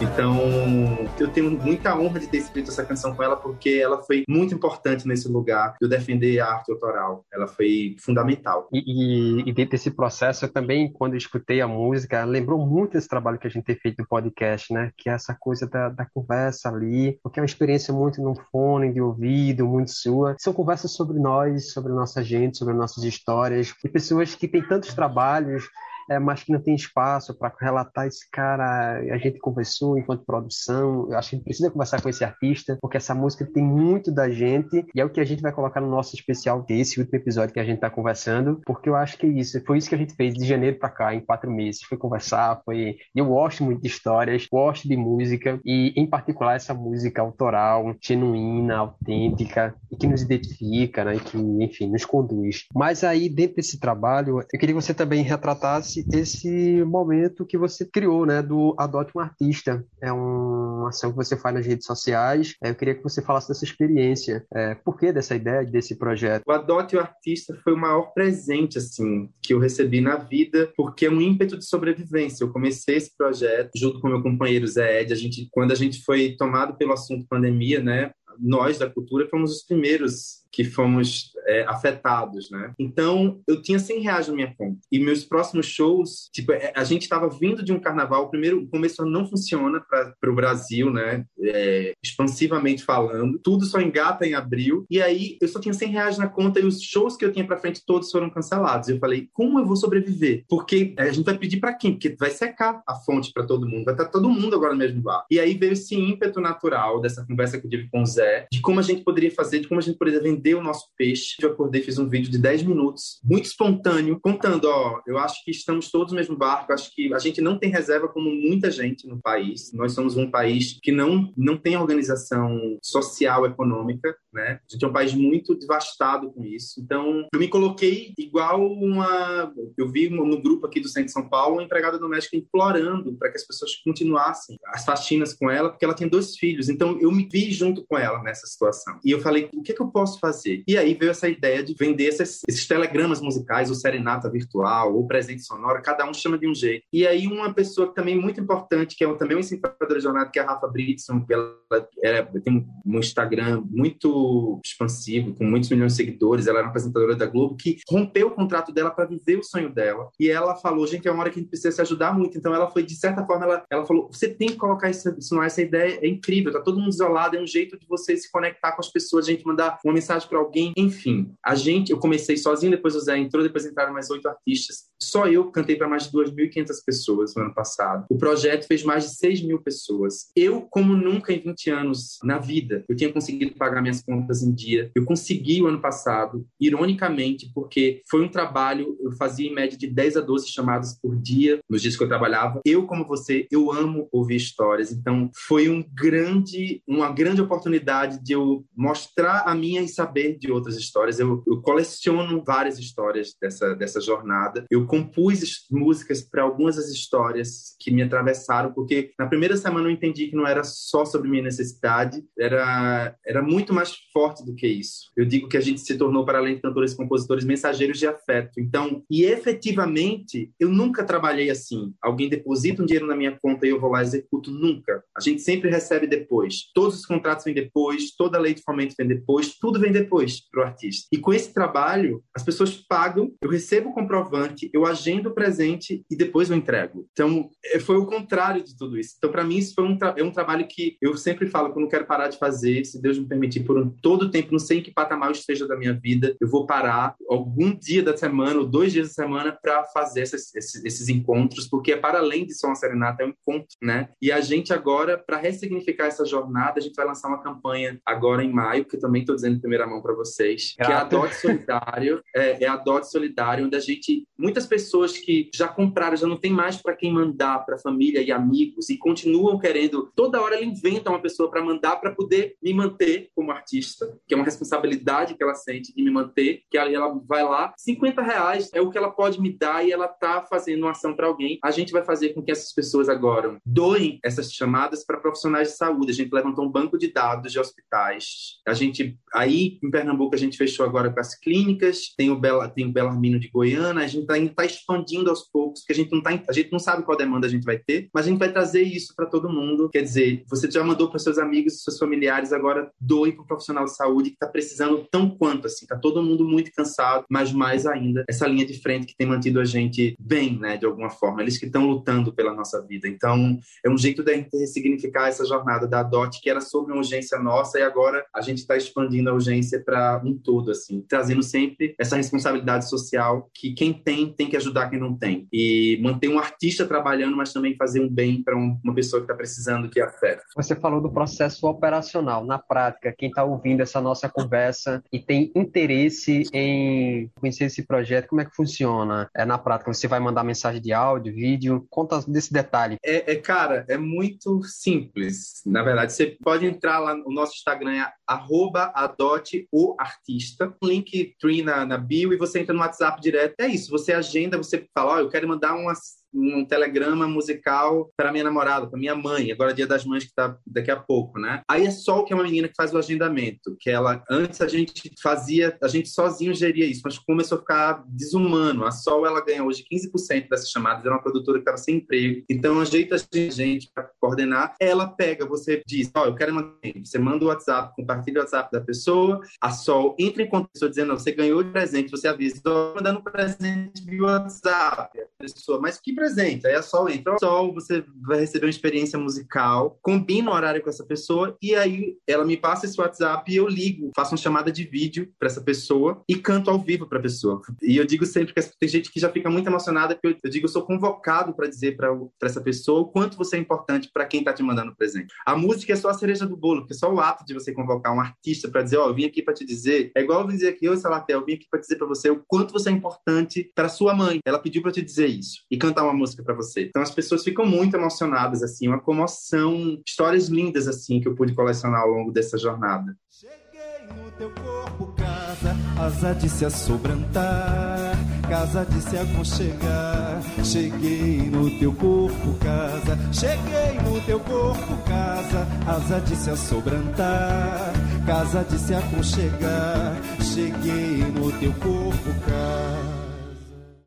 Então, 0.00 1.05
eu 1.18 1.28
tenho 1.28 1.50
muita 1.50 1.96
honra 1.96 2.20
de 2.20 2.28
ter 2.28 2.38
escrito 2.38 2.70
essa 2.70 2.84
canção 2.84 3.14
com 3.14 3.22
ela, 3.22 3.36
porque 3.36 3.70
ela 3.82 4.02
foi 4.02 4.24
muito 4.28 4.54
importante 4.54 5.06
nesse 5.06 5.28
lugar 5.28 5.76
de 5.80 5.86
eu 5.86 5.88
defender 5.88 6.40
a 6.40 6.46
arte 6.46 6.70
autoral. 6.70 7.24
Ela 7.32 7.46
foi 7.46 7.96
fundamental. 7.98 8.68
E, 8.72 8.78
e, 8.86 9.48
e 9.48 9.52
dentro 9.52 9.72
desse 9.72 9.90
processo, 9.90 10.44
eu 10.44 10.52
também, 10.52 10.92
quando 10.92 11.14
eu 11.14 11.18
escutei 11.18 11.60
a 11.60 11.68
música, 11.68 12.24
lembrou 12.24 12.64
muito 12.66 12.96
esse 12.96 13.08
trabalho 13.08 13.38
que 13.38 13.46
a 13.46 13.50
gente 13.50 13.64
tem 13.64 13.76
feito 13.76 14.00
no 14.00 14.08
podcast, 14.08 14.72
né? 14.72 14.90
Que 14.96 15.08
é 15.08 15.12
essa 15.12 15.34
coisa 15.34 15.66
da, 15.66 15.88
da 15.88 16.06
conversa 16.06 16.68
ali, 16.68 17.18
porque 17.22 17.40
é 17.40 17.42
uma 17.42 17.46
experiência 17.46 17.92
muito 17.92 18.20
no 18.20 18.34
fone, 18.50 18.92
de 18.92 19.00
ouvido, 19.00 19.66
muito 19.66 19.90
sua. 19.90 20.36
São 20.38 20.52
conversas 20.52 20.92
sobre 20.92 21.18
nós, 21.18 21.72
sobre 21.72 21.92
nossa 21.92 22.22
gente, 22.22 22.58
sobre 22.58 22.74
nossas 22.74 23.04
histórias, 23.04 23.74
e 23.84 23.88
pessoas 23.88 24.34
que 24.34 24.48
têm 24.48 24.62
tantos 24.62 24.92
trabalhos 24.94 25.68
é, 26.10 26.18
mas 26.18 26.42
que 26.42 26.52
não 26.52 26.60
tem 26.60 26.74
espaço 26.74 27.36
para 27.36 27.52
relatar 27.60 28.06
esse 28.06 28.28
cara. 28.30 28.98
A 29.12 29.18
gente 29.18 29.38
conversou 29.38 29.98
enquanto 29.98 30.24
produção, 30.24 31.08
eu 31.10 31.18
acho 31.18 31.30
que 31.30 31.36
a 31.36 31.38
gente 31.38 31.44
precisa 31.44 31.70
conversar 31.70 32.00
com 32.00 32.08
esse 32.08 32.24
artista, 32.24 32.78
porque 32.80 32.96
essa 32.96 33.14
música 33.14 33.46
tem 33.46 33.62
muito 33.62 34.12
da 34.12 34.28
gente 34.28 34.86
e 34.94 35.00
é 35.00 35.04
o 35.04 35.10
que 35.10 35.20
a 35.20 35.24
gente 35.24 35.42
vai 35.42 35.52
colocar 35.52 35.80
no 35.80 35.90
nosso 35.90 36.14
especial 36.14 36.62
desse 36.62 37.00
último 37.00 37.18
episódio 37.18 37.52
que 37.52 37.60
a 37.60 37.64
gente 37.64 37.76
está 37.76 37.90
conversando, 37.90 38.60
porque 38.64 38.88
eu 38.88 38.96
acho 38.96 39.18
que 39.18 39.26
é 39.26 39.28
isso, 39.28 39.60
foi 39.64 39.78
isso 39.78 39.88
que 39.88 39.94
a 39.94 39.98
gente 39.98 40.14
fez 40.14 40.34
de 40.34 40.46
janeiro 40.46 40.78
para 40.78 40.88
cá, 40.88 41.14
em 41.14 41.20
quatro 41.20 41.50
meses. 41.50 41.82
Foi 41.82 41.98
conversar, 41.98 42.60
foi. 42.64 42.96
Eu 43.14 43.26
gosto 43.26 43.64
muito 43.64 43.82
de 43.82 43.88
histórias, 43.88 44.46
gosto 44.50 44.88
de 44.88 44.96
música 44.96 45.60
e, 45.64 45.92
em 45.96 46.06
particular, 46.06 46.56
essa 46.56 46.74
música 46.74 47.22
autoral, 47.22 47.94
genuína, 48.00 48.76
autêntica 48.76 49.74
e 49.90 49.96
que 49.96 50.06
nos 50.06 50.22
identifica, 50.22 51.04
né? 51.04 51.16
E 51.16 51.20
que, 51.20 51.36
enfim, 51.36 51.90
nos 51.90 52.04
conduz. 52.04 52.66
Mas 52.74 53.04
aí, 53.04 53.28
dentro 53.28 53.56
desse 53.56 53.78
trabalho, 53.78 54.40
eu 54.40 54.58
queria 54.58 54.74
que 54.74 54.82
você 54.82 54.94
também 54.94 55.22
retratasse 55.22 55.95
esse, 55.96 56.06
esse 56.12 56.84
momento 56.84 57.46
que 57.46 57.56
você 57.56 57.84
criou, 57.84 58.26
né, 58.26 58.42
do 58.42 58.74
Adote 58.78 59.12
um 59.16 59.20
Artista. 59.20 59.84
É 60.00 60.12
uma 60.12 60.88
ação 60.88 61.10
que 61.10 61.16
você 61.16 61.36
faz 61.36 61.54
nas 61.54 61.66
redes 61.66 61.86
sociais. 61.86 62.54
É, 62.62 62.70
eu 62.70 62.74
queria 62.74 62.94
que 62.94 63.02
você 63.02 63.22
falasse 63.22 63.48
dessa 63.48 63.64
experiência. 63.64 64.44
É, 64.52 64.74
por 64.74 64.96
que 64.98 65.12
dessa 65.12 65.34
ideia, 65.34 65.64
desse 65.64 65.96
projeto? 65.96 66.42
O 66.46 66.52
Adote 66.52 66.96
o 66.96 67.00
Artista 67.00 67.56
foi 67.62 67.72
o 67.72 67.78
maior 67.78 68.12
presente, 68.12 68.78
assim, 68.78 69.28
que 69.42 69.54
eu 69.54 69.58
recebi 69.58 70.00
na 70.00 70.16
vida, 70.16 70.70
porque 70.76 71.06
é 71.06 71.10
um 71.10 71.20
ímpeto 71.20 71.56
de 71.56 71.64
sobrevivência. 71.64 72.44
Eu 72.44 72.52
comecei 72.52 72.96
esse 72.96 73.16
projeto 73.16 73.70
junto 73.76 74.00
com 74.00 74.08
meu 74.08 74.22
companheiro 74.22 74.66
Zé 74.66 75.02
Ed. 75.02 75.12
A 75.12 75.16
gente, 75.16 75.48
quando 75.50 75.72
a 75.72 75.76
gente 75.76 76.02
foi 76.04 76.36
tomado 76.36 76.76
pelo 76.76 76.92
assunto 76.92 77.26
pandemia, 77.28 77.80
né, 77.80 78.10
nós 78.38 78.78
da 78.78 78.88
cultura 78.88 79.28
fomos 79.28 79.52
os 79.52 79.62
primeiros 79.62 80.45
que 80.50 80.64
fomos 80.64 81.32
é, 81.46 81.64
afetados, 81.68 82.50
né? 82.50 82.72
Então, 82.78 83.40
eu 83.46 83.62
tinha 83.62 83.78
100 83.78 84.00
reais 84.00 84.28
na 84.28 84.34
minha 84.34 84.54
conta. 84.56 84.80
E 84.90 84.98
meus 84.98 85.24
próximos 85.24 85.66
shows, 85.66 86.28
tipo, 86.32 86.52
é, 86.52 86.72
a 86.74 86.84
gente 86.84 87.02
estava 87.02 87.28
vindo 87.28 87.62
de 87.62 87.72
um 87.72 87.80
carnaval, 87.80 88.28
primeiro, 88.28 88.60
o 88.60 88.68
começo 88.68 89.04
não 89.04 89.26
funciona 89.26 89.80
para 89.80 90.30
o 90.30 90.34
Brasil, 90.34 90.90
né? 90.90 91.24
É, 91.40 91.94
expansivamente 92.02 92.82
falando. 92.82 93.38
Tudo 93.38 93.64
só 93.64 93.80
engata 93.80 94.26
em 94.26 94.34
abril. 94.34 94.84
E 94.90 95.00
aí, 95.00 95.38
eu 95.40 95.48
só 95.48 95.60
tinha 95.60 95.72
100 95.72 95.88
reais 95.88 96.18
na 96.18 96.28
conta 96.28 96.60
e 96.60 96.64
os 96.64 96.82
shows 96.82 97.16
que 97.16 97.24
eu 97.24 97.32
tinha 97.32 97.46
para 97.46 97.58
frente 97.58 97.84
todos 97.86 98.10
foram 98.10 98.28
cancelados. 98.28 98.88
Eu 98.88 98.98
falei, 98.98 99.28
como 99.32 99.58
eu 99.60 99.66
vou 99.66 99.76
sobreviver? 99.76 100.44
Porque 100.48 100.94
é, 100.98 101.04
a 101.04 101.12
gente 101.12 101.24
vai 101.24 101.38
pedir 101.38 101.60
para 101.60 101.74
quem? 101.74 101.92
Porque 101.92 102.16
vai 102.18 102.30
secar 102.30 102.82
a 102.86 102.94
fonte 102.94 103.32
para 103.32 103.46
todo 103.46 103.68
mundo. 103.68 103.84
Vai 103.84 103.94
estar 103.94 104.06
tá 104.06 104.10
todo 104.10 104.28
mundo 104.28 104.56
agora 104.56 104.72
no 104.72 104.78
mesmo 104.78 105.00
bar. 105.00 105.24
E 105.30 105.38
aí 105.38 105.54
veio 105.54 105.72
esse 105.72 105.94
ímpeto 105.94 106.40
natural 106.40 107.00
dessa 107.00 107.24
conversa 107.24 107.60
que 107.60 107.66
eu 107.66 107.70
tive 107.70 107.88
com 107.88 108.02
o 108.02 108.06
Zé, 108.06 108.48
de 108.50 108.60
como 108.60 108.80
a 108.80 108.82
gente 108.82 109.04
poderia 109.04 109.30
fazer, 109.30 109.60
de 109.60 109.68
como 109.68 109.80
a 109.80 109.82
gente 109.82 109.98
poderia 109.98 110.20
vender 110.20 110.45
o 110.54 110.62
nosso 110.62 110.86
peixe 110.96 111.36
eu 111.40 111.50
acordei, 111.50 111.82
fiz 111.82 111.98
um 111.98 112.08
vídeo 112.08 112.30
de 112.30 112.38
10 112.38 112.62
minutos, 112.62 113.20
muito 113.24 113.46
espontâneo, 113.46 114.18
contando, 114.20 114.66
ó, 114.66 115.00
eu 115.06 115.18
acho 115.18 115.44
que 115.44 115.50
estamos 115.50 115.90
todos 115.90 116.12
no 116.12 116.18
mesmo 116.18 116.36
barco, 116.36 116.72
acho 116.72 116.94
que 116.94 117.12
a 117.12 117.18
gente 117.18 117.40
não 117.40 117.58
tem 117.58 117.70
reserva 117.70 118.08
como 118.08 118.30
muita 118.30 118.70
gente 118.70 119.06
no 119.06 119.20
país. 119.20 119.72
Nós 119.72 119.92
somos 119.92 120.16
um 120.16 120.30
país 120.30 120.78
que 120.82 120.92
não, 120.92 121.32
não 121.36 121.56
tem 121.56 121.76
organização 121.76 122.78
social, 122.82 123.46
econômica, 123.46 124.16
né? 124.32 124.60
A 124.68 124.72
gente 124.72 124.84
é 124.84 124.88
um 124.88 124.92
país 124.92 125.14
muito 125.14 125.54
devastado 125.54 126.30
com 126.30 126.44
isso. 126.44 126.80
Então, 126.80 127.26
eu 127.32 127.38
me 127.38 127.48
coloquei 127.48 128.12
igual 128.18 128.66
uma... 128.66 129.52
Eu 129.76 129.88
vi 129.90 130.08
no 130.08 130.40
grupo 130.40 130.66
aqui 130.66 130.80
do 130.80 130.88
Centro 130.88 131.06
de 131.06 131.12
São 131.12 131.28
Paulo 131.28 131.56
uma 131.56 131.62
empregada 131.62 131.98
doméstica 131.98 132.36
implorando 132.36 133.14
para 133.16 133.30
que 133.30 133.36
as 133.36 133.46
pessoas 133.46 133.74
continuassem 133.76 134.56
as 134.66 134.84
faxinas 134.84 135.34
com 135.34 135.50
ela, 135.50 135.70
porque 135.70 135.84
ela 135.84 135.94
tem 135.94 136.08
dois 136.08 136.36
filhos. 136.36 136.68
Então, 136.68 136.98
eu 137.00 137.10
me 137.10 137.28
vi 137.30 137.50
junto 137.52 137.84
com 137.86 137.98
ela 137.98 138.22
nessa 138.22 138.46
situação. 138.46 138.98
E 139.04 139.10
eu 139.10 139.20
falei, 139.20 139.48
o 139.54 139.62
que, 139.62 139.72
é 139.72 139.74
que 139.74 139.82
eu 139.82 139.88
posso 139.88 140.18
fazer? 140.18 140.25
E 140.66 140.76
aí 140.76 140.94
veio 140.94 141.10
essa 141.10 141.28
ideia 141.28 141.62
de 141.62 141.74
vender 141.74 142.04
esses, 142.04 142.42
esses 142.48 142.66
telegramas 142.66 143.20
musicais, 143.20 143.68
ou 143.68 143.74
serenata 143.74 144.30
virtual, 144.30 144.94
ou 144.94 145.06
presente 145.06 145.42
sonoro, 145.42 145.82
cada 145.82 146.08
um 146.08 146.14
chama 146.14 146.38
de 146.38 146.48
um 146.48 146.54
jeito. 146.54 146.84
E 146.92 147.06
aí 147.06 147.26
uma 147.26 147.52
pessoa 147.52 147.92
também 147.92 148.18
muito 148.18 148.40
importante, 148.40 148.96
que 148.96 149.04
é 149.04 149.14
também 149.14 149.36
um 149.36 149.40
incentivador 149.40 149.96
de 149.96 150.02
jornada, 150.02 150.30
que 150.30 150.38
é 150.38 150.42
a 150.42 150.46
Rafa 150.46 150.68
Britson, 150.68 151.24
que 151.24 151.32
ela, 151.32 151.54
ela 152.02 152.24
tem 152.44 152.66
um 152.84 152.98
Instagram 152.98 153.62
muito 153.68 154.60
expansivo, 154.64 155.34
com 155.34 155.44
muitos 155.44 155.70
milhões 155.70 155.92
de 155.92 155.96
seguidores, 155.96 156.46
ela 156.46 156.60
era 156.60 156.68
apresentadora 156.68 157.14
da 157.14 157.26
Globo, 157.26 157.56
que 157.56 157.78
rompeu 157.88 158.28
o 158.28 158.30
contrato 158.30 158.72
dela 158.72 158.90
para 158.90 159.06
viver 159.06 159.38
o 159.38 159.42
sonho 159.42 159.72
dela. 159.72 160.08
E 160.18 160.30
ela 160.30 160.56
falou, 160.56 160.86
gente, 160.86 161.06
é 161.06 161.10
uma 161.10 161.20
hora 161.20 161.30
que 161.30 161.38
a 161.38 161.42
gente 161.42 161.50
precisa 161.50 161.72
se 161.72 161.80
ajudar 161.80 162.16
muito. 162.16 162.36
Então 162.36 162.54
ela 162.54 162.70
foi, 162.70 162.82
de 162.82 162.94
certa 162.94 163.24
forma, 163.24 163.44
ela, 163.44 163.64
ela 163.70 163.86
falou, 163.86 164.08
você 164.10 164.28
tem 164.28 164.48
que 164.48 164.56
colocar 164.56 164.90
isso, 164.90 165.08
essa 165.42 165.62
ideia 165.62 165.98
é 166.02 166.08
incrível, 166.08 166.52
tá 166.52 166.60
todo 166.60 166.78
mundo 166.78 166.92
isolado, 166.92 167.36
é 167.36 167.40
um 167.40 167.46
jeito 167.46 167.78
de 167.78 167.86
você 167.86 168.16
se 168.16 168.30
conectar 168.30 168.72
com 168.72 168.80
as 168.80 168.88
pessoas, 168.88 169.26
a 169.26 169.30
gente 169.30 169.46
mandar 169.46 169.78
uma 169.84 169.94
mensagem 169.94 170.15
para 170.24 170.38
alguém, 170.38 170.72
enfim 170.76 171.26
a 171.44 171.54
gente, 171.54 171.90
eu 171.92 171.98
comecei 171.98 172.36
sozinho, 172.36 172.72
depois 172.72 172.94
o 172.94 173.00
Zé 173.00 173.16
entrou, 173.18 173.42
depois 173.42 173.64
entraram 173.64 173.92
mais 173.92 174.10
oito 174.10 174.28
artistas. 174.28 174.86
Só 175.00 175.28
eu 175.28 175.50
cantei 175.50 175.76
para 175.76 175.88
mais 175.88 176.04
de 176.04 176.12
2.500 176.12 176.68
pessoas 176.84 177.34
no 177.34 177.42
ano 177.42 177.54
passado. 177.54 178.06
O 178.10 178.18
projeto 178.18 178.66
fez 178.66 178.82
mais 178.82 179.04
de 179.04 179.16
6 179.16 179.42
mil 179.42 179.60
pessoas. 179.60 180.30
Eu, 180.34 180.62
como 180.62 180.96
nunca 180.96 181.32
em 181.32 181.38
20 181.38 181.70
anos 181.70 182.18
na 182.24 182.38
vida, 182.38 182.84
eu 182.88 182.96
tinha 182.96 183.12
conseguido 183.12 183.54
pagar 183.54 183.82
minhas 183.82 184.02
contas 184.02 184.42
em 184.42 184.52
dia. 184.52 184.90
Eu 184.94 185.04
consegui 185.04 185.62
o 185.62 185.66
ano 185.66 185.80
passado, 185.80 186.46
ironicamente, 186.60 187.50
porque 187.54 188.02
foi 188.10 188.22
um 188.22 188.28
trabalho, 188.28 188.96
eu 189.00 189.12
fazia 189.12 189.48
em 189.48 189.54
média 189.54 189.76
de 189.76 189.86
10 189.86 190.16
a 190.16 190.20
12 190.20 190.48
chamadas 190.48 190.98
por 191.00 191.16
dia, 191.16 191.60
nos 191.68 191.82
dias 191.82 191.96
que 191.96 192.02
eu 192.02 192.08
trabalhava. 192.08 192.60
Eu, 192.64 192.86
como 192.86 193.06
você, 193.06 193.46
eu 193.50 193.70
amo 193.72 194.08
ouvir 194.10 194.36
histórias. 194.36 194.90
Então, 194.90 195.30
foi 195.46 195.68
um 195.68 195.84
grande, 195.94 196.82
uma 196.86 197.12
grande 197.12 197.40
oportunidade 197.40 198.22
de 198.22 198.32
eu 198.32 198.64
mostrar 198.74 199.42
a 199.46 199.54
minha 199.54 199.82
saber 200.06 200.38
de 200.38 200.50
outras 200.50 200.76
histórias. 200.76 201.18
Eu, 201.18 201.42
eu 201.46 201.60
coleciono 201.60 202.42
várias 202.46 202.78
histórias 202.78 203.34
dessa, 203.40 203.74
dessa 203.74 204.00
jornada. 204.00 204.64
Eu 204.70 204.86
compus 204.86 205.66
músicas 205.70 206.22
para 206.22 206.42
algumas 206.42 206.76
das 206.76 206.88
histórias 206.88 207.76
que 207.80 207.90
me 207.90 208.02
atravessaram, 208.02 208.72
porque 208.72 209.12
na 209.18 209.26
primeira 209.26 209.56
semana 209.56 209.88
eu 209.88 209.92
entendi 209.92 210.28
que 210.28 210.36
não 210.36 210.46
era 210.46 210.62
só 210.62 211.04
sobre 211.04 211.28
minha 211.28 211.42
necessidade, 211.42 212.22
era, 212.38 213.14
era 213.26 213.42
muito 213.42 213.72
mais 213.72 213.94
forte 214.12 214.44
do 214.44 214.54
que 214.54 214.66
isso. 214.66 215.10
Eu 215.16 215.24
digo 215.24 215.48
que 215.48 215.56
a 215.56 215.60
gente 215.60 215.80
se 215.80 215.96
tornou, 215.96 216.24
para 216.24 216.38
além 216.38 216.56
de 216.56 216.62
cantores 216.62 216.92
e 216.92 216.96
compositores, 216.96 217.44
mensageiros 217.44 217.98
de 217.98 218.06
afeto. 218.06 218.60
Então, 218.60 219.02
e 219.10 219.24
efetivamente, 219.24 220.52
eu 220.58 220.68
nunca 220.68 221.04
trabalhei 221.04 221.50
assim. 221.50 221.92
Alguém 222.00 222.28
deposita 222.28 222.82
um 222.82 222.86
dinheiro 222.86 223.06
na 223.06 223.16
minha 223.16 223.36
conta 223.40 223.66
e 223.66 223.70
eu 223.70 223.80
vou 223.80 223.90
lá 223.90 224.02
e 224.02 224.06
executo. 224.06 224.50
Nunca. 224.50 225.02
A 225.16 225.20
gente 225.20 225.42
sempre 225.42 225.70
recebe 225.70 226.06
depois. 226.06 226.70
Todos 226.74 227.00
os 227.00 227.06
contratos 227.06 227.44
vêm 227.44 227.54
depois, 227.54 228.14
toda 228.16 228.38
a 228.38 228.40
lei 228.40 228.54
de 228.54 228.62
fomento 228.62 228.94
vem 228.96 229.08
depois, 229.08 229.56
tudo 229.58 229.80
vem 229.80 229.92
depois 230.00 230.40
para 230.50 230.62
o 230.62 230.66
artista. 230.66 231.06
E 231.12 231.18
com 231.18 231.32
esse 231.32 231.52
trabalho, 231.52 232.22
as 232.34 232.42
pessoas 232.42 232.76
pagam, 232.76 233.32
eu 233.40 233.50
recebo 233.50 233.90
o 233.90 233.94
comprovante, 233.94 234.70
eu 234.72 234.86
agendo 234.86 235.30
o 235.30 235.34
presente 235.34 236.04
e 236.10 236.16
depois 236.16 236.50
eu 236.50 236.56
entrego. 236.56 237.06
Então, 237.12 237.50
é, 237.64 237.78
foi 237.78 237.96
o 237.96 238.06
contrário 238.06 238.62
de 238.62 238.76
tudo 238.76 238.98
isso. 238.98 239.14
Então, 239.16 239.30
para 239.30 239.44
mim, 239.44 239.56
isso 239.56 239.74
foi 239.74 239.84
um, 239.84 239.98
é 240.16 240.22
um 240.22 240.30
trabalho 240.30 240.66
que 240.68 240.96
eu 241.00 241.16
sempre 241.16 241.46
falo 241.46 241.72
que 241.72 241.78
eu 241.78 241.82
não 241.82 241.88
quero 241.88 242.06
parar 242.06 242.28
de 242.28 242.38
fazer, 242.38 242.84
se 242.84 243.00
Deus 243.00 243.18
me 243.18 243.26
permitir, 243.26 243.60
por 243.60 243.78
um, 243.78 243.88
todo 243.88 244.24
o 244.24 244.30
tempo, 244.30 244.52
não 244.52 244.58
sei 244.58 244.78
em 244.78 244.82
que 244.82 244.92
patamar 244.92 245.28
eu 245.28 245.32
esteja 245.32 245.66
da 245.66 245.76
minha 245.76 245.94
vida, 245.94 246.36
eu 246.40 246.48
vou 246.48 246.66
parar 246.66 247.14
algum 247.28 247.74
dia 247.74 248.02
da 248.02 248.16
semana 248.16 248.60
ou 248.60 248.66
dois 248.66 248.92
dias 248.92 249.08
da 249.08 249.14
semana 249.14 249.56
para 249.60 249.84
fazer 249.84 250.22
esses, 250.22 250.54
esses, 250.54 251.08
encontros, 251.08 251.68
porque 251.68 251.92
é 251.92 251.96
para 251.96 252.18
além 252.18 252.44
de 252.46 252.54
só 252.54 252.66
uma 252.66 252.74
serenata, 252.74 253.22
é 253.22 253.26
um 253.26 253.30
encontro, 253.30 253.76
né? 253.82 254.08
E 254.20 254.32
a 254.32 254.40
gente 254.40 254.72
agora, 254.72 255.16
para 255.16 255.36
ressignificar 255.36 256.06
essa 256.06 256.24
jornada, 256.24 256.78
a 256.78 256.82
gente 256.82 256.94
vai 256.94 257.06
lançar 257.06 257.28
uma 257.28 257.42
campanha 257.42 257.98
agora 258.04 258.42
em 258.42 258.52
maio, 258.52 258.84
que 258.84 258.96
também 258.96 259.22
estou 259.22 259.34
dizendo 259.34 259.56
em 259.56 259.60
primeira 259.60 259.85
mão 259.86 260.02
para 260.02 260.14
vocês, 260.14 260.74
que 260.76 260.82
é 260.82 260.94
a 260.94 261.00
Adote 261.00 261.36
Solidário, 261.36 262.22
é, 262.34 262.64
é 262.64 262.66
a 262.66 262.74
Adote 262.74 263.10
Solidário, 263.10 263.66
onde 263.66 263.76
a 263.76 263.80
gente, 263.80 264.26
muitas 264.38 264.66
pessoas 264.66 265.16
que 265.16 265.50
já 265.54 265.68
compraram, 265.68 266.16
já 266.16 266.26
não 266.26 266.36
tem 266.36 266.52
mais 266.52 266.76
para 266.76 266.96
quem 266.96 267.12
mandar, 267.12 267.64
para 267.64 267.78
família 267.78 268.20
e 268.20 268.32
amigos, 268.32 268.90
e 268.90 268.96
continuam 268.96 269.58
querendo, 269.58 270.10
toda 270.14 270.40
hora 270.40 270.56
ela 270.56 270.64
inventa 270.64 271.10
uma 271.10 271.20
pessoa 271.20 271.50
para 271.50 271.62
mandar 271.62 271.96
para 271.96 272.14
poder 272.14 272.56
me 272.62 272.72
manter 272.74 273.30
como 273.34 273.50
artista, 273.50 274.18
que 274.26 274.34
é 274.34 274.36
uma 274.36 274.44
responsabilidade 274.44 275.34
que 275.34 275.42
ela 275.42 275.54
sente 275.54 275.94
de 275.94 276.02
me 276.02 276.10
manter, 276.10 276.62
que 276.70 276.78
ela, 276.78 276.90
ela 276.90 277.20
vai 277.26 277.42
lá, 277.42 277.72
50 277.76 278.22
reais 278.22 278.70
é 278.72 278.80
o 278.80 278.90
que 278.90 278.98
ela 278.98 279.10
pode 279.10 279.40
me 279.40 279.56
dar 279.56 279.84
e 279.84 279.92
ela 279.92 280.08
tá 280.08 280.44
fazendo 280.48 280.82
uma 280.82 280.90
ação 280.90 281.14
para 281.14 281.26
alguém. 281.26 281.58
A 281.62 281.70
gente 281.70 281.92
vai 281.92 282.04
fazer 282.04 282.30
com 282.30 282.42
que 282.42 282.50
essas 282.50 282.72
pessoas 282.72 283.08
agora 283.08 283.58
doem 283.64 284.18
essas 284.24 284.52
chamadas 284.52 285.04
para 285.04 285.18
profissionais 285.18 285.68
de 285.68 285.76
saúde. 285.76 286.10
A 286.10 286.14
gente 286.14 286.32
levantou 286.32 286.64
um 286.64 286.70
banco 286.70 286.98
de 286.98 287.12
dados 287.12 287.52
de 287.52 287.58
hospitais. 287.58 288.60
A 288.66 288.74
gente, 288.74 289.18
aí 289.34 289.75
em 289.82 289.90
Pernambuco, 289.90 290.34
a 290.34 290.38
gente 290.38 290.56
fechou 290.56 290.84
agora 290.84 291.10
com 291.10 291.20
as 291.20 291.34
clínicas, 291.34 292.14
tem 292.16 292.30
o, 292.30 292.36
Bela, 292.36 292.68
tem 292.68 292.86
o 292.86 292.92
Belarmino 292.92 293.38
de 293.38 293.48
Goiânia, 293.48 294.04
a 294.04 294.06
gente 294.06 294.22
está 294.22 294.34
tá 294.54 294.64
expandindo 294.64 295.30
aos 295.30 295.42
poucos, 295.42 295.80
porque 295.80 295.92
a 295.92 295.96
gente, 295.96 296.12
não 296.12 296.22
tá, 296.22 296.42
a 296.48 296.52
gente 296.52 296.72
não 296.72 296.78
sabe 296.78 297.02
qual 297.02 297.16
demanda 297.16 297.46
a 297.46 297.50
gente 297.50 297.64
vai 297.64 297.78
ter, 297.78 298.08
mas 298.12 298.26
a 298.26 298.30
gente 298.30 298.38
vai 298.38 298.52
trazer 298.52 298.82
isso 298.82 299.14
para 299.14 299.26
todo 299.26 299.48
mundo. 299.48 299.88
Quer 299.90 300.02
dizer, 300.02 300.44
você 300.48 300.70
já 300.70 300.82
mandou 300.84 301.08
para 301.08 301.18
seus 301.18 301.38
amigos, 301.38 301.82
seus 301.82 301.98
familiares, 301.98 302.52
agora 302.52 302.90
doe 303.00 303.32
para 303.32 303.42
um 303.42 303.46
profissional 303.46 303.84
de 303.84 303.94
saúde 303.94 304.30
que 304.30 304.36
está 304.36 304.46
precisando 304.46 305.06
tão 305.10 305.30
quanto, 305.30 305.66
assim, 305.66 305.84
está 305.84 305.96
todo 305.96 306.22
mundo 306.22 306.44
muito 306.44 306.70
cansado, 306.72 307.24
mas 307.30 307.52
mais 307.52 307.86
ainda, 307.86 308.24
essa 308.28 308.46
linha 308.46 308.66
de 308.66 308.80
frente 308.80 309.06
que 309.06 309.16
tem 309.16 309.26
mantido 309.26 309.60
a 309.60 309.64
gente 309.64 310.16
bem, 310.20 310.58
né, 310.58 310.76
de 310.76 310.86
alguma 310.86 311.10
forma, 311.10 311.42
eles 311.42 311.58
que 311.58 311.66
estão 311.66 311.86
lutando 311.86 312.32
pela 312.32 312.54
nossa 312.54 312.84
vida. 312.84 313.08
Então, 313.08 313.58
é 313.84 313.90
um 313.90 313.98
jeito 313.98 314.22
de 314.22 314.46
ressignificar 314.52 315.28
essa 315.28 315.44
jornada 315.44 315.86
da 315.86 316.02
DOT, 316.02 316.40
que 316.40 316.50
era 316.50 316.60
sobre 316.60 316.92
uma 316.92 316.98
urgência 316.98 317.38
nossa, 317.38 317.78
e 317.78 317.82
agora 317.82 318.24
a 318.34 318.40
gente 318.40 318.58
está 318.58 318.76
expandindo 318.76 319.30
a 319.30 319.34
urgência 319.34 319.65
para 319.84 320.20
um 320.24 320.36
todo, 320.36 320.70
assim, 320.70 321.04
trazendo 321.08 321.42
sempre 321.42 321.94
essa 321.98 322.16
responsabilidade 322.16 322.88
social 322.88 323.50
que 323.54 323.72
quem 323.72 323.92
tem 323.92 324.32
tem 324.32 324.48
que 324.48 324.56
ajudar 324.56 324.88
quem 324.90 324.98
não 324.98 325.16
tem. 325.16 325.48
E 325.52 325.98
manter 326.02 326.28
um 326.28 326.38
artista 326.38 326.86
trabalhando, 326.86 327.36
mas 327.36 327.52
também 327.52 327.76
fazer 327.76 328.00
um 328.00 328.08
bem 328.08 328.42
para 328.42 328.56
uma 328.56 328.94
pessoa 328.94 329.20
que 329.20 329.24
está 329.24 329.34
precisando 329.34 329.88
que 329.88 330.00
afeta. 330.00 330.42
Você 330.54 330.74
falou 330.74 331.00
do 331.00 331.10
processo 331.10 331.66
operacional. 331.66 332.44
Na 332.44 332.58
prática, 332.58 333.14
quem 333.16 333.28
está 333.28 333.44
ouvindo 333.44 333.80
essa 333.80 334.00
nossa 334.00 334.28
conversa 334.28 335.02
e 335.12 335.18
tem 335.18 335.50
interesse 335.54 336.44
em 336.52 337.30
conhecer 337.34 337.64
esse 337.64 337.82
projeto, 337.82 338.28
como 338.28 338.40
é 338.40 338.44
que 338.44 338.54
funciona? 338.54 339.28
É 339.34 339.44
na 339.44 339.58
prática, 339.58 339.92
você 339.92 340.08
vai 340.08 340.20
mandar 340.20 340.44
mensagem 340.44 340.80
de 340.80 340.92
áudio, 340.92 341.34
vídeo? 341.34 341.86
Conta 341.90 342.20
desse 342.26 342.52
detalhe. 342.52 342.96
É, 343.04 343.32
é 343.32 343.36
cara, 343.36 343.84
é 343.88 343.96
muito 343.96 344.62
simples. 344.64 345.62
Na 345.64 345.82
verdade, 345.82 346.12
você 346.12 346.36
pode 346.42 346.66
entrar 346.66 346.98
lá 346.98 347.14
no 347.14 347.30
nosso 347.30 347.54
Instagram, 347.54 347.92
é 347.92 348.12
arroba 348.26 348.92
adote 348.94 349.55
o 349.72 349.94
artista, 349.98 350.74
link 350.82 351.34
tree 351.38 351.62
na, 351.62 351.86
na 351.86 351.96
bio 351.96 352.32
e 352.32 352.36
você 352.36 352.60
entra 352.60 352.74
no 352.74 352.80
WhatsApp 352.80 353.20
direto. 353.20 353.54
É 353.60 353.68
isso, 353.68 353.90
você 353.90 354.12
agenda, 354.12 354.56
você 354.56 354.86
fala, 354.94 355.12
ó, 355.12 355.16
oh, 355.16 355.20
eu 355.20 355.30
quero 355.30 355.48
mandar 355.48 355.74
umas 355.74 356.25
um 356.36 356.64
telegrama 356.64 357.26
musical 357.26 358.10
para 358.16 358.30
minha 358.30 358.44
namorada, 358.44 358.86
para 358.86 358.98
minha 358.98 359.14
mãe. 359.14 359.50
Agora 359.50 359.70
é 359.70 359.74
dia 359.74 359.86
das 359.86 360.04
mães 360.04 360.24
que 360.24 360.34
tá 360.34 360.56
daqui 360.66 360.90
a 360.90 360.96
pouco, 360.96 361.38
né? 361.38 361.62
Aí 361.68 361.86
é 361.86 361.90
Sol 361.90 362.24
que 362.24 362.32
é 362.32 362.36
uma 362.36 362.44
menina 362.44 362.68
que 362.68 362.74
faz 362.76 362.92
o 362.92 362.98
agendamento, 362.98 363.76
que 363.80 363.90
ela 363.90 364.22
antes 364.30 364.60
a 364.60 364.68
gente 364.68 365.10
fazia, 365.22 365.76
a 365.82 365.88
gente 365.88 366.08
sozinho 366.08 366.54
geria 366.54 366.84
isso, 366.84 367.02
mas 367.04 367.18
começou 367.18 367.56
a 367.56 367.60
ficar 367.60 368.04
desumano. 368.06 368.84
A 368.84 368.90
Sol 368.90 369.26
ela 369.26 369.44
ganha 369.44 369.64
hoje 369.64 369.84
15% 369.90 370.48
dessas 370.48 370.70
chamadas, 370.70 371.04
era 371.04 371.14
uma 371.14 371.22
produtora 371.22 371.58
que 371.58 371.62
estava 371.62 371.78
sem 371.78 371.96
emprego. 371.96 372.44
Então 372.48 372.80
ajeita 372.80 373.16
a 373.16 373.36
gente 373.50 373.90
para 373.94 374.10
coordenar. 374.20 374.74
Ela 374.80 375.08
pega, 375.08 375.46
você 375.46 375.82
diz, 375.86 376.10
ó, 376.14 376.22
oh, 376.22 376.26
eu 376.26 376.34
quero 376.34 376.54
mandar, 376.54 376.76
você 377.02 377.18
manda 377.18 377.44
o 377.44 377.48
WhatsApp, 377.48 377.94
compartilha 377.96 378.40
o 378.40 378.42
WhatsApp 378.42 378.70
da 378.70 378.80
pessoa, 378.80 379.40
a 379.60 379.70
Sol 379.70 380.14
entra 380.18 380.42
em 380.42 380.48
contato 380.48 380.88
dizendo, 380.88 381.12
você 381.12 381.32
ganhou 381.32 381.62
de 381.62 381.70
presente, 381.70 382.10
você 382.10 382.28
avisa, 382.28 382.56
estou 382.56 382.94
mandando 382.94 383.22
presente 383.22 384.04
via 384.04 384.22
WhatsApp. 384.22 385.18
A 385.18 385.42
pessoa, 385.42 385.80
mas 385.80 385.98
que 385.98 386.12
presente? 386.12 386.25
Aí 386.66 386.74
a 386.74 386.82
Sol 386.82 387.08
entra, 387.08 387.34
a 387.34 387.38
Sol, 387.38 387.72
você 387.72 388.04
vai 388.22 388.40
receber 388.40 388.66
uma 388.66 388.70
experiência 388.70 389.18
musical, 389.18 389.98
combina 390.02 390.50
o 390.50 390.54
horário 390.54 390.82
com 390.82 390.90
essa 390.90 391.04
pessoa 391.04 391.56
e 391.62 391.74
aí 391.74 392.16
ela 392.26 392.44
me 392.44 392.56
passa 392.56 392.86
esse 392.86 393.00
WhatsApp 393.00 393.50
e 393.50 393.56
eu 393.56 393.68
ligo, 393.68 394.10
faço 394.14 394.32
uma 394.32 394.36
chamada 394.36 394.70
de 394.72 394.84
vídeo 394.84 395.32
para 395.38 395.46
essa 395.48 395.60
pessoa 395.60 396.22
e 396.28 396.36
canto 396.36 396.70
ao 396.70 396.78
vivo 396.78 397.06
para 397.06 397.18
a 397.18 397.22
pessoa. 397.22 397.60
E 397.82 397.96
eu 397.96 398.04
digo 398.04 398.26
sempre 398.26 398.52
que 398.52 398.60
tem 398.78 398.88
gente 398.88 399.10
que 399.10 399.20
já 399.20 399.30
fica 399.30 399.50
muito 399.50 399.66
emocionada 399.66 400.14
porque 400.14 400.28
eu, 400.28 400.36
eu 400.42 400.50
digo, 400.50 400.66
eu 400.66 400.70
sou 400.70 400.82
convocado 400.82 401.54
para 401.54 401.68
dizer 401.68 401.96
para 401.96 402.12
essa 402.42 402.60
pessoa 402.60 403.00
o 403.00 403.06
quanto 403.06 403.36
você 403.36 403.56
é 403.56 403.60
importante 403.60 404.10
para 404.12 404.26
quem 404.26 404.40
está 404.40 404.52
te 404.52 404.62
mandando 404.62 404.94
presente. 404.96 405.32
A 405.44 405.56
música 405.56 405.92
é 405.92 405.96
só 405.96 406.08
a 406.08 406.14
cereja 406.14 406.46
do 406.46 406.56
bolo, 406.56 406.80
porque 406.80 406.94
só 406.94 407.12
o 407.12 407.20
ato 407.20 407.44
de 407.44 407.54
você 407.54 407.72
convocar 407.72 408.14
um 408.14 408.20
artista 408.20 408.68
para 408.68 408.82
dizer, 408.82 408.96
ó, 408.96 409.06
oh, 409.06 409.08
eu 409.10 409.14
vim 409.14 409.24
aqui 409.24 409.42
para 409.42 409.54
te 409.54 409.64
dizer, 409.64 410.10
é 410.14 410.22
igual 410.22 410.40
eu 410.40 410.46
dizer 410.46 410.68
aqui, 410.68 410.88
ô 410.88 410.96
Salatel, 410.96 411.40
eu 411.40 411.46
vim 411.46 411.54
aqui 411.54 411.66
para 411.70 411.80
dizer 411.80 411.96
para 411.96 412.06
você 412.06 412.30
o 412.30 412.42
quanto 412.46 412.72
você 412.72 412.88
é 412.88 412.92
importante 412.92 413.70
para 413.74 413.88
sua 413.88 414.14
mãe. 414.14 414.40
Ela 414.44 414.58
pediu 414.58 414.82
para 414.82 414.92
te 414.92 415.02
dizer 415.02 415.26
isso 415.26 415.64
e 415.70 415.76
cantar 415.76 416.04
uma 416.06 416.14
música 416.14 416.42
para 416.42 416.54
você. 416.54 416.86
Então 416.86 417.02
as 417.02 417.10
pessoas 417.10 417.44
ficam 417.44 417.66
muito 417.66 417.96
emocionadas 417.96 418.62
assim, 418.62 418.88
uma 418.88 419.00
comoção, 419.00 420.00
histórias 420.06 420.48
lindas 420.48 420.88
assim 420.88 421.20
que 421.20 421.28
eu 421.28 421.34
pude 421.34 421.54
colecionar 421.54 422.02
ao 422.02 422.08
longo 422.08 422.32
dessa 422.32 422.56
jornada. 422.58 423.16
Cheguei 423.30 424.06
no 424.08 424.30
teu 424.32 424.50
corpo, 424.50 425.12
casa, 425.16 425.76
asa 425.98 426.34
de 426.34 426.48
se 426.48 426.64
assobrantar, 426.64 428.12
casa 428.48 428.84
de 428.84 429.00
se 429.00 429.16
aconchegar. 429.16 430.42
Cheguei 430.64 431.50
no 431.50 431.70
teu 431.78 431.92
corpo, 431.92 432.58
casa, 432.60 433.18
cheguei 433.32 434.00
no 434.04 434.20
teu 434.22 434.40
corpo, 434.40 434.96
casa, 435.06 435.66
asa 435.86 436.20
de 436.20 436.36
se 436.36 436.50
assobrantar, 436.50 437.92
casa 438.26 438.64
de 438.64 438.78
se 438.78 438.94
aconchegar. 438.94 440.16
Cheguei 440.42 441.18
no 441.32 441.52
teu 441.58 441.72
corpo, 441.72 442.40
casa. 442.46 443.15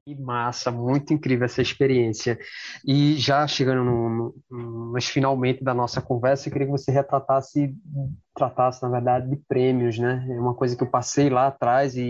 Que 0.09 0.15
massa, 0.15 0.71
muito 0.71 1.13
incrível 1.13 1.45
essa 1.45 1.61
experiência. 1.61 2.39
E 2.83 3.15
já 3.17 3.45
chegando 3.45 3.83
no, 3.83 4.33
no, 4.49 4.91
mas 4.91 5.05
finalmente 5.05 5.63
da 5.63 5.71
nossa 5.71 6.01
conversa, 6.01 6.47
eu 6.47 6.51
queria 6.51 6.65
que 6.65 6.71
você 6.71 6.91
retratasse, 6.91 7.75
tratasse, 8.35 8.81
na 8.81 8.89
verdade, 8.89 9.29
de 9.29 9.35
prêmios, 9.47 9.99
né? 9.99 10.25
É 10.27 10.39
uma 10.39 10.55
coisa 10.55 10.75
que 10.75 10.81
eu 10.81 10.89
passei 10.89 11.29
lá 11.29 11.45
atrás 11.45 11.95
e, 11.95 12.01